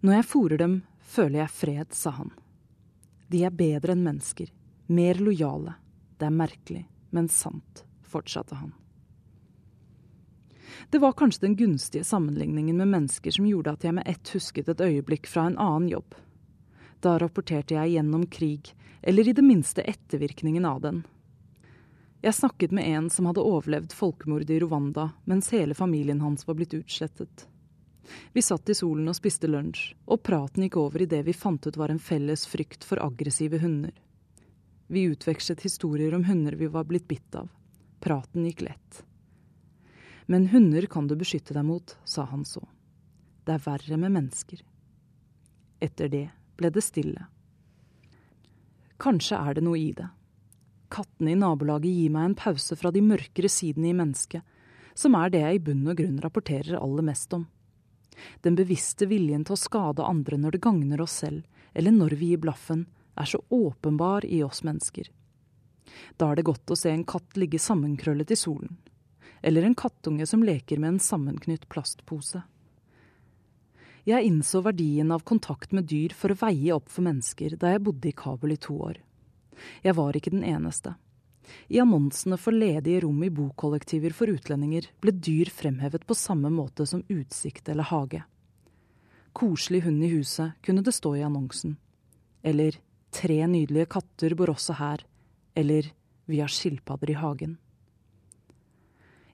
Når 0.01 0.19
jeg 0.19 0.29
fòrer 0.29 0.61
dem, 0.61 0.75
føler 0.99 1.39
jeg 1.43 1.53
fred, 1.53 1.93
sa 1.95 2.11
han. 2.17 2.33
De 3.31 3.45
er 3.45 3.53
bedre 3.55 3.95
enn 3.95 4.03
mennesker, 4.05 4.51
mer 4.91 5.21
lojale. 5.21 5.77
Det 6.17 6.27
er 6.27 6.35
merkelig, 6.35 6.85
men 7.09 7.29
sant, 7.31 7.83
fortsatte 8.03 8.55
han. 8.55 8.73
Det 10.91 10.99
var 10.99 11.15
kanskje 11.17 11.47
den 11.47 11.55
gunstige 11.55 12.03
sammenligningen 12.03 12.77
med 12.77 12.91
mennesker 12.91 13.31
som 13.31 13.47
gjorde 13.47 13.75
at 13.75 13.83
jeg 13.83 13.95
med 13.95 14.07
ett 14.09 14.31
husket 14.35 14.69
et 14.69 14.81
øyeblikk 14.81 15.27
fra 15.27 15.47
en 15.49 15.57
annen 15.57 15.89
jobb. 15.91 16.15
Da 16.99 17.17
rapporterte 17.21 17.77
jeg 17.77 17.95
gjennom 17.95 18.25
krig, 18.31 18.73
eller 19.01 19.27
i 19.27 19.35
det 19.37 19.43
minste 19.45 19.83
ettervirkningen 19.85 20.65
av 20.65 20.81
den, 20.81 21.03
jeg 22.25 22.33
snakket 22.33 22.71
med 22.71 22.87
en 22.89 23.09
som 23.09 23.27
hadde 23.29 23.43
overlevd 23.45 23.91
folkemordet 23.93 24.49
i 24.49 24.59
Rwanda, 24.59 25.11
mens 25.29 25.51
hele 25.53 25.75
familien 25.77 26.23
hans 26.25 26.47
var 26.47 26.55
blitt 26.57 26.73
utslettet. 26.73 27.43
Vi 28.33 28.41
satt 28.41 28.69
i 28.69 28.73
solen 28.73 29.05
og 29.11 29.13
spiste 29.13 29.45
lunsj, 29.45 29.91
og 30.09 30.23
praten 30.25 30.65
gikk 30.65 30.79
over 30.81 31.03
i 31.05 31.07
det 31.11 31.19
vi 31.27 31.35
fant 31.37 31.67
ut 31.67 31.77
var 31.77 31.93
en 31.93 32.01
felles 32.01 32.47
frykt 32.49 32.81
for 32.81 32.97
aggressive 33.05 33.59
hunder. 33.61 33.93
Vi 34.87 35.01
utvekslet 35.01 35.61
historier 35.65 36.13
om 36.13 36.23
hunder 36.23 36.51
vi 36.51 36.67
var 36.67 36.83
blitt 36.83 37.07
bitt 37.07 37.35
av. 37.35 37.49
Praten 37.99 38.45
gikk 38.45 38.61
lett. 38.61 39.03
Men 40.25 40.47
hunder 40.47 40.85
kan 40.85 41.07
du 41.07 41.15
beskytte 41.15 41.53
deg 41.53 41.65
mot, 41.65 41.97
sa 42.05 42.25
han 42.29 42.45
så. 42.45 42.61
Det 43.45 43.55
er 43.55 43.65
verre 43.65 43.97
med 43.97 44.13
mennesker. 44.13 44.61
Etter 45.81 46.09
det 46.09 46.27
ble 46.57 46.69
det 46.73 46.83
stille. 46.85 47.25
Kanskje 49.01 49.37
er 49.37 49.57
det 49.57 49.65
noe 49.65 49.79
i 49.79 49.91
det. 49.93 50.07
Kattene 50.93 51.33
i 51.33 51.39
nabolaget 51.39 51.91
gir 51.91 52.13
meg 52.13 52.29
en 52.29 52.37
pause 52.39 52.77
fra 52.79 52.91
de 52.93 53.01
mørkere 53.03 53.49
sidene 53.51 53.89
i 53.89 53.97
mennesket, 53.97 54.41
som 54.95 55.17
er 55.19 55.33
det 55.33 55.41
jeg 55.41 55.57
i 55.57 55.63
bunn 55.65 55.83
og 55.91 55.97
grunn 55.99 56.21
rapporterer 56.23 56.77
aller 56.79 57.05
mest 57.05 57.33
om. 57.35 57.47
Den 58.45 58.55
bevisste 58.55 59.09
viljen 59.11 59.43
til 59.43 59.57
å 59.57 59.59
skade 59.59 60.05
andre 60.05 60.39
når 60.39 60.55
det 60.55 60.63
gagner 60.63 61.01
oss 61.03 61.17
selv, 61.25 61.43
eller 61.73 61.91
når 61.91 62.15
vi 62.21 62.31
gir 62.31 62.43
blaffen, 62.45 62.85
er 63.15 63.29
så 63.29 63.41
åpenbar 63.49 64.25
i 64.25 64.41
oss 64.43 64.63
mennesker. 64.63 65.09
Da 66.17 66.31
er 66.31 66.39
det 66.39 66.47
godt 66.47 66.71
å 66.71 66.77
se 66.79 66.91
en 66.91 67.05
katt 67.07 67.37
ligge 67.39 67.59
sammenkrøllet 67.61 68.31
i 68.31 68.39
solen, 68.39 68.77
eller 69.41 69.63
en 69.63 69.77
kattunge 69.77 70.25
som 70.27 70.43
leker 70.43 70.81
med 70.81 70.95
en 70.95 71.01
sammenknytt 71.03 71.69
plastpose. 71.71 72.43
Jeg 74.05 74.27
innså 74.27 74.61
verdien 74.61 75.09
av 75.11 75.23
kontakt 75.25 75.71
med 75.73 75.87
dyr 75.89 76.13
for 76.13 76.33
å 76.33 76.37
veie 76.43 76.75
opp 76.75 76.91
for 76.93 77.05
mennesker 77.07 77.55
da 77.57 77.71
jeg 77.73 77.81
bodde 77.87 78.11
i 78.11 78.17
Kabul 78.17 78.53
i 78.53 78.61
to 78.61 78.75
år. 78.91 78.99
Jeg 79.81 79.97
var 79.97 80.17
ikke 80.17 80.33
den 80.35 80.45
eneste. 80.45 80.93
I 81.69 81.79
annonsene 81.81 82.37
for 82.41 82.53
ledige 82.53 83.01
rom 83.05 83.23
i 83.25 83.31
bokollektiver 83.33 84.13
for 84.17 84.29
utlendinger 84.29 84.89
ble 85.01 85.13
dyr 85.13 85.49
fremhevet 85.53 86.05
på 86.05 86.17
samme 86.17 86.51
måte 86.53 86.85
som 86.89 87.05
utsikt 87.09 87.69
eller 87.69 87.89
hage. 87.89 88.21
Koselig 89.35 89.83
hund 89.85 90.05
i 90.05 90.11
huset 90.13 90.53
kunne 90.65 90.85
det 90.85 90.93
stå 90.95 91.15
i 91.17 91.25
annonsen. 91.25 91.75
Eller 92.45 92.77
tre 93.15 93.37
nydelige 93.47 93.87
katter 93.95 94.35
bor 94.35 94.51
også 94.51 94.75
her. 94.79 95.05
Eller 95.55 95.91
vi 96.27 96.41
har 96.41 96.51
skilpadder 96.51 97.13
i 97.13 97.19
hagen. 97.19 97.57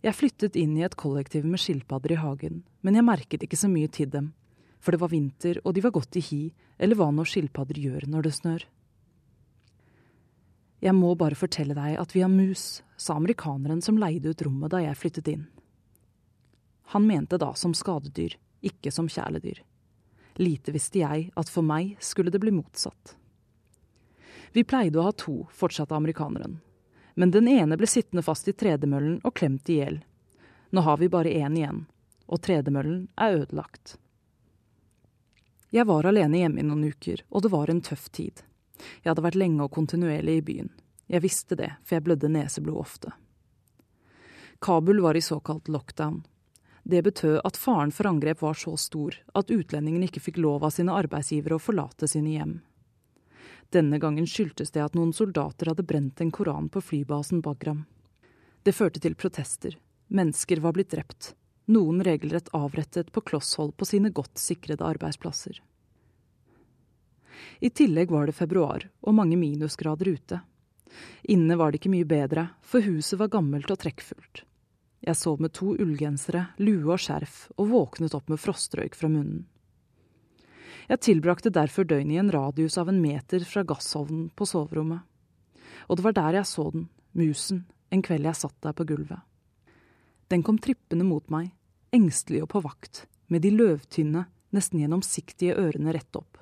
Jeg 0.02 0.18
flyttet 0.18 0.58
inn 0.58 0.74
i 0.78 0.86
et 0.86 0.98
kollektiv 0.98 1.46
med 1.46 1.62
skilpadder 1.62 2.16
i 2.16 2.22
hagen, 2.22 2.64
men 2.82 2.98
jeg 2.98 3.06
merket 3.06 3.44
ikke 3.46 3.60
så 3.60 3.70
mye 3.70 3.90
til 3.94 4.10
dem, 4.10 4.32
for 4.82 4.94
det 4.94 5.02
var 5.04 5.12
vinter 5.12 5.60
og 5.62 5.76
de 5.78 5.84
var 5.86 5.94
godt 5.94 6.18
i 6.18 6.24
hi, 6.26 6.42
eller 6.82 6.98
hva 6.98 7.12
nå 7.14 7.26
skilpadder 7.30 7.78
gjør 7.78 8.08
når 8.10 8.26
det 8.26 8.34
snør. 8.34 8.66
Jeg 10.82 10.98
må 10.98 11.14
bare 11.14 11.38
fortelle 11.38 11.78
deg 11.78 12.00
at 12.02 12.16
vi 12.16 12.24
har 12.26 12.34
mus, 12.34 12.82
sa 12.98 13.14
amerikaneren 13.14 13.84
som 13.86 14.00
leide 14.02 14.34
ut 14.34 14.42
rommet 14.42 14.74
da 14.74 14.82
jeg 14.82 14.98
flyttet 14.98 15.30
inn. 15.30 15.46
Han 16.96 17.06
mente 17.06 17.38
da 17.38 17.54
som 17.54 17.76
skadedyr, 17.78 18.34
ikke 18.66 18.92
som 18.92 19.06
kjæledyr. 19.06 19.62
Lite 20.42 20.74
visste 20.74 21.04
jeg 21.04 21.30
at 21.38 21.50
for 21.54 21.62
meg 21.62 21.94
skulle 22.02 22.34
det 22.34 22.42
bli 22.42 22.54
motsatt. 22.56 23.14
Vi 24.52 24.64
pleide 24.64 25.00
å 25.00 25.08
ha 25.08 25.12
to, 25.16 25.48
fortsatte 25.54 25.96
amerikaneren. 25.96 26.60
Men 27.16 27.32
den 27.32 27.48
ene 27.48 27.78
ble 27.78 27.88
sittende 27.88 28.24
fast 28.24 28.48
i 28.48 28.54
tredemøllen 28.54 29.20
og 29.24 29.36
klemt 29.36 29.70
i 29.70 29.80
hjel. 29.80 30.00
Nå 30.72 30.84
har 30.88 31.00
vi 31.00 31.10
bare 31.12 31.32
én 31.32 31.58
igjen, 31.58 31.86
og 32.28 32.42
tredemøllen 32.44 33.08
er 33.16 33.42
ødelagt. 33.42 33.98
Jeg 35.72 35.88
var 35.88 36.08
alene 36.08 36.42
hjemme 36.42 36.60
i 36.60 36.68
noen 36.68 36.90
uker, 36.92 37.24
og 37.30 37.44
det 37.44 37.52
var 37.52 37.72
en 37.72 37.84
tøff 37.84 38.10
tid. 38.12 38.44
Jeg 39.04 39.12
hadde 39.12 39.24
vært 39.24 39.40
lenge 39.40 39.64
og 39.64 39.72
kontinuerlig 39.72 40.40
i 40.40 40.46
byen. 40.48 40.72
Jeg 41.12 41.24
visste 41.24 41.56
det, 41.60 41.70
for 41.84 41.96
jeg 41.96 42.06
blødde 42.08 42.32
neseblod 42.32 42.80
ofte. 42.80 43.14
Kabul 44.62 45.00
var 45.04 45.16
i 45.16 45.24
såkalt 45.24 45.68
lockdown. 45.72 46.22
Det 46.84 47.04
betød 47.04 47.40
at 47.44 47.58
faren 47.58 47.92
for 47.92 48.10
angrep 48.10 48.42
var 48.42 48.58
så 48.58 48.76
stor 48.78 49.16
at 49.38 49.52
utlendingene 49.52 50.08
ikke 50.10 50.24
fikk 50.24 50.42
lov 50.42 50.66
av 50.66 50.74
sine 50.76 50.96
arbeidsgivere 50.98 51.58
å 51.58 51.64
forlate 51.64 52.08
sine 52.10 52.36
hjem. 52.36 52.54
Denne 53.72 54.00
gangen 54.00 54.28
skyldtes 54.28 54.72
det 54.76 54.84
at 54.84 54.96
noen 54.98 55.14
soldater 55.16 55.72
hadde 55.72 55.86
brent 55.88 56.22
en 56.22 56.32
koran 56.32 56.68
på 56.70 56.82
flybasen 56.84 57.40
Bagram. 57.42 57.86
Det 58.64 58.76
førte 58.76 59.00
til 59.00 59.16
protester. 59.16 59.78
Mennesker 60.12 60.60
var 60.60 60.76
blitt 60.76 60.92
drept. 60.92 61.34
Noen 61.72 62.04
regelrett 62.04 62.52
avrettet 62.58 63.14
på 63.16 63.24
kloss 63.24 63.54
hold 63.56 63.78
på 63.80 63.88
sine 63.88 64.12
godt 64.12 64.36
sikrede 64.38 64.84
arbeidsplasser. 64.84 65.62
I 67.64 67.70
tillegg 67.70 68.12
var 68.12 68.28
det 68.28 68.36
februar 68.36 68.90
og 69.02 69.16
mange 69.16 69.40
minusgrader 69.40 70.12
ute. 70.12 70.42
Inne 71.32 71.56
var 71.56 71.72
det 71.72 71.80
ikke 71.80 71.94
mye 71.94 72.10
bedre, 72.10 72.50
for 72.62 72.84
huset 72.84 73.22
var 73.22 73.32
gammelt 73.32 73.72
og 73.72 73.80
trekkfullt. 73.80 74.44
Jeg 75.02 75.18
sov 75.18 75.40
med 75.42 75.56
to 75.56 75.72
ullgensere, 75.80 76.50
lue 76.60 76.92
og 76.92 77.00
skjerf, 77.02 77.48
og 77.56 77.72
våknet 77.72 78.14
opp 78.18 78.28
med 78.30 78.42
frostrøyk 78.42 79.00
fra 79.00 79.10
munnen. 79.10 79.46
Jeg 80.92 81.00
tilbrakte 81.06 81.54
derfor 81.56 81.86
døgnet 81.88 82.18
i 82.18 82.20
en 82.20 82.32
radius 82.34 82.76
av 82.82 82.90
en 82.92 82.98
meter 83.00 83.46
fra 83.48 83.64
gassovnen 83.64 84.26
på 84.36 84.44
soverommet. 84.50 85.06
Og 85.88 85.96
det 85.98 86.04
var 86.04 86.16
der 86.18 86.42
jeg 86.42 86.50
så 86.50 86.66
den, 86.74 86.90
musen, 87.16 87.62
en 87.96 88.02
kveld 88.04 88.28
jeg 88.28 88.40
satt 88.42 88.58
der 88.66 88.76
på 88.76 88.84
gulvet. 88.90 89.22
Den 90.28 90.44
kom 90.44 90.58
trippende 90.60 91.06
mot 91.08 91.32
meg, 91.32 91.54
engstelig 91.96 92.42
og 92.44 92.50
på 92.52 92.62
vakt, 92.66 93.06
med 93.32 93.46
de 93.46 93.54
løvtynne, 93.56 94.26
nesten 94.52 94.82
gjennomsiktige 94.82 95.56
ørene 95.60 95.94
rett 95.96 96.20
opp. 96.20 96.42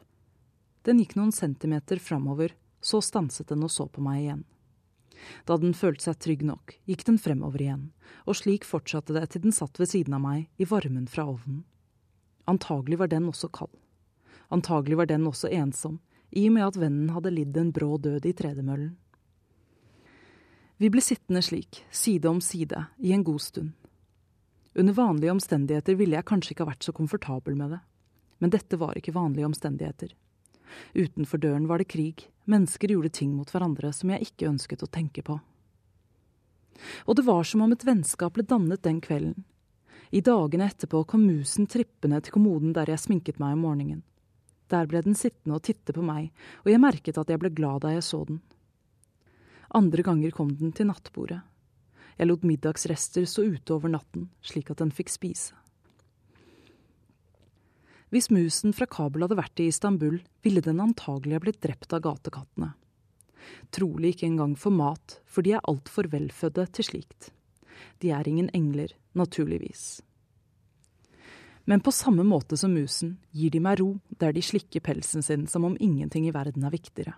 Den 0.82 0.97
gikk 1.02 1.14
noen 1.20 1.34
centimeter 1.36 2.02
framover, 2.02 2.56
så 2.82 3.04
stanset 3.06 3.52
den 3.52 3.68
og 3.68 3.70
så 3.74 3.86
på 3.86 4.02
meg 4.02 4.24
igjen. 4.24 4.41
Da 5.45 5.60
den 5.62 5.76
følte 5.78 6.08
seg 6.08 6.24
trygg 6.24 6.45
nok, 6.47 6.74
gikk 6.89 7.06
den 7.06 7.20
fremover 7.22 7.62
igjen, 7.62 7.86
og 8.26 8.39
slik 8.39 8.66
fortsatte 8.66 9.14
det 9.14 9.28
til 9.30 9.45
den 9.45 9.54
satt 9.54 9.78
ved 9.78 9.91
siden 9.91 10.18
av 10.18 10.26
meg 10.26 10.47
i 10.58 10.66
varmen 10.66 11.06
fra 11.12 11.28
ovnen. 11.30 11.62
Antagelig 12.50 12.97
var 13.04 13.14
den 13.14 13.30
også 13.30 13.52
kald. 13.54 13.76
Antagelig 14.50 14.97
var 14.97 15.10
den 15.10 15.28
også 15.30 15.52
ensom, 15.54 16.00
i 16.30 16.47
og 16.50 16.56
med 16.56 16.66
at 16.68 16.80
vennen 16.82 17.12
hadde 17.14 17.34
lidd 17.34 17.58
en 17.58 17.72
brå 17.74 17.97
død 18.02 18.26
i 18.26 18.34
tredemøllen. 18.34 18.95
Vi 20.80 20.88
ble 20.89 21.04
sittende 21.04 21.41
slik, 21.43 21.84
side 21.91 22.30
om 22.30 22.39
side, 22.41 22.86
i 22.97 23.12
en 23.12 23.24
god 23.28 23.41
stund. 23.43 23.74
Under 24.80 24.95
vanlige 24.95 25.34
omstendigheter 25.34 25.97
ville 26.00 26.16
jeg 26.16 26.28
kanskje 26.30 26.54
ikke 26.54 26.64
ha 26.64 26.72
vært 26.72 26.86
så 26.88 26.93
komfortabel 26.95 27.58
med 27.60 27.74
det, 27.76 27.80
men 28.39 28.54
dette 28.54 28.80
var 28.80 28.95
ikke 28.95 29.14
vanlige 29.18 29.50
omstendigheter. 29.50 30.14
Utenfor 30.93 31.41
døren 31.41 31.68
var 31.68 31.82
det 31.82 31.89
krig, 31.91 32.30
mennesker 32.45 32.93
gjorde 32.93 33.12
ting 33.20 33.34
mot 33.36 33.50
hverandre 33.52 33.91
som 33.93 34.14
jeg 34.14 34.30
ikke 34.30 34.50
ønsket 34.50 34.86
å 34.86 34.91
tenke 34.93 35.26
på. 35.26 35.39
Og 37.06 37.18
det 37.18 37.26
var 37.28 37.43
som 37.43 37.66
om 37.66 37.74
et 37.76 37.84
vennskap 37.86 38.38
ble 38.38 38.45
dannet 38.47 38.86
den 38.86 39.02
kvelden. 39.04 39.43
I 40.16 40.24
dagene 40.26 40.70
etterpå 40.72 41.04
kom 41.10 41.26
musen 41.28 41.68
trippende 41.70 42.22
til 42.24 42.34
kommoden 42.34 42.72
der 42.74 42.89
jeg 42.89 43.04
sminket 43.04 43.41
meg 43.41 43.58
om 43.58 43.66
morgenen. 43.68 44.04
Der 44.70 44.89
ble 44.89 45.01
den 45.05 45.17
sittende 45.17 45.57
og 45.57 45.65
titte 45.65 45.95
på 45.95 46.03
meg, 46.05 46.30
og 46.63 46.72
jeg 46.72 46.82
merket 46.82 47.17
at 47.17 47.30
jeg 47.30 47.41
ble 47.41 47.51
glad 47.53 47.84
da 47.86 47.93
jeg 47.95 48.05
så 48.05 48.24
den. 48.28 48.41
Andre 49.76 50.05
ganger 50.05 50.34
kom 50.34 50.51
den 50.57 50.74
til 50.74 50.89
nattbordet. 50.89 51.41
Jeg 52.20 52.28
lot 52.28 52.43
middagsrester 52.43 53.26
stå 53.30 53.45
ute 53.47 53.74
over 53.76 53.91
natten, 53.93 54.28
slik 54.43 54.70
at 54.74 54.82
den 54.82 54.91
fikk 54.93 55.11
spise. 55.13 55.55
Hvis 58.09 58.32
musen 58.34 58.74
fra 58.74 58.88
Kabul 58.89 59.24
hadde 59.24 59.38
vært 59.38 59.61
i 59.61 59.70
Istanbul, 59.70 60.17
ville 60.41 60.63
den 60.65 60.82
antagelig 60.82 61.38
ha 61.38 61.43
blitt 61.43 61.61
drept 61.61 61.93
av 61.93 62.01
gatekattene. 62.07 62.74
Trolig 63.74 64.15
ikke 64.15 64.28
engang 64.32 64.55
for 64.57 64.74
mat, 64.74 65.20
for 65.30 65.45
de 65.45 65.53
er 65.55 65.65
altfor 65.70 66.09
velfødde 66.09 66.65
til 66.74 66.89
slikt. 66.89 67.30
De 68.01 68.11
er 68.11 68.28
ingen 68.28 68.49
engler, 68.57 68.91
naturligvis. 69.13 70.01
Men 71.70 71.84
på 71.86 71.91
samme 71.91 72.24
måte 72.26 72.57
som 72.57 72.74
musen 72.74 73.11
gir 73.30 73.51
de 73.53 73.59
meg 73.61 73.78
ro 73.78 73.91
der 74.17 74.34
de 74.34 74.41
slikker 74.41 74.82
pelsen 74.82 75.22
sin 75.22 75.43
som 75.47 75.67
om 75.67 75.76
ingenting 75.78 76.26
i 76.26 76.34
verden 76.34 76.65
er 76.65 76.74
viktigere. 76.74 77.13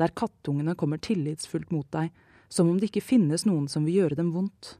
Der 0.00 0.14
kattungene 0.16 0.72
kommer 0.72 0.96
tillitsfullt 0.96 1.68
mot 1.74 1.84
deg, 1.92 2.08
som 2.48 2.70
om 2.70 2.78
det 2.80 2.88
ikke 2.88 3.04
finnes 3.04 3.44
noen 3.44 3.68
som 3.68 3.84
vil 3.84 4.00
gjøre 4.00 4.16
dem 4.22 4.32
vondt. 4.32 4.78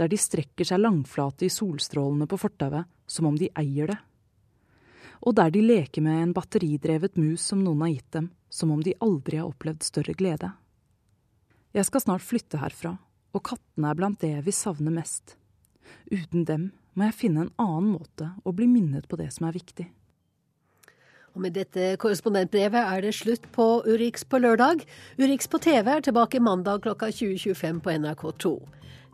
Der 0.00 0.08
de 0.08 0.16
strekker 0.16 0.64
seg 0.64 0.80
langflate 0.80 1.44
i 1.44 1.52
solstrålene 1.52 2.24
på 2.30 2.40
fortauet, 2.40 2.88
som 3.04 3.28
om 3.28 3.36
de 3.36 3.52
eier 3.60 3.92
det. 3.92 4.00
Og 5.28 5.36
der 5.36 5.52
de 5.52 5.60
leker 5.60 6.00
med 6.00 6.22
en 6.22 6.32
batteridrevet 6.32 7.20
mus 7.20 7.44
som 7.44 7.60
noen 7.60 7.84
har 7.84 7.92
gitt 7.98 8.12
dem, 8.16 8.32
som 8.48 8.72
om 8.72 8.80
de 8.80 8.96
aldri 9.04 9.36
har 9.36 9.52
opplevd 9.52 9.84
større 9.84 10.16
glede. 10.16 10.54
Jeg 11.76 11.92
skal 11.92 12.08
snart 12.08 12.24
flytte 12.24 12.64
herfra, 12.64 12.96
og 13.36 13.50
kattene 13.52 13.92
er 13.92 14.00
blant 14.00 14.24
det 14.24 14.38
jeg 14.38 14.48
vil 14.48 14.62
savne 14.64 14.96
mest. 14.96 15.36
Uten 16.08 16.48
dem 16.48 16.72
må 16.94 17.08
jeg 17.08 17.18
finne 17.18 17.46
en 17.46 17.54
annen 17.62 17.92
måte 17.96 18.32
å 18.44 18.54
bli 18.56 18.68
minnet 18.68 19.08
på 19.08 19.18
det 19.20 19.30
som 19.34 19.48
er 19.48 19.56
viktig. 19.56 19.88
Og 21.32 21.40
med 21.40 21.54
dette 21.56 21.94
korrespondentbrevet 22.00 22.76
er 22.82 23.04
det 23.04 23.14
slutt 23.16 23.46
på 23.54 23.66
Urix 23.88 24.26
på 24.28 24.42
lørdag. 24.42 24.84
Urix 25.16 25.48
på 25.48 25.62
TV 25.64 25.88
er 25.94 26.04
tilbake 26.04 26.42
mandag 26.44 26.84
klokka 26.84 27.08
20.25 27.08 27.80
på 27.80 27.96
NRK2. 28.02 28.52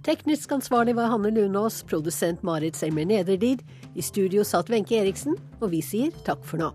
Teknisk 0.06 0.52
ansvarlig 0.54 0.96
var 0.98 1.12
Hanne 1.12 1.30
Lunås, 1.34 1.84
produsent 1.86 2.42
Marit 2.46 2.78
Selmer 2.78 3.06
Nederdid. 3.06 3.62
I 3.94 4.02
studio 4.02 4.46
satt 4.46 4.70
Wenche 4.70 4.98
Eriksen, 4.98 5.38
og 5.62 5.72
vi 5.74 5.82
sier 5.82 6.14
takk 6.26 6.42
for 6.46 6.62
nå. 6.62 6.74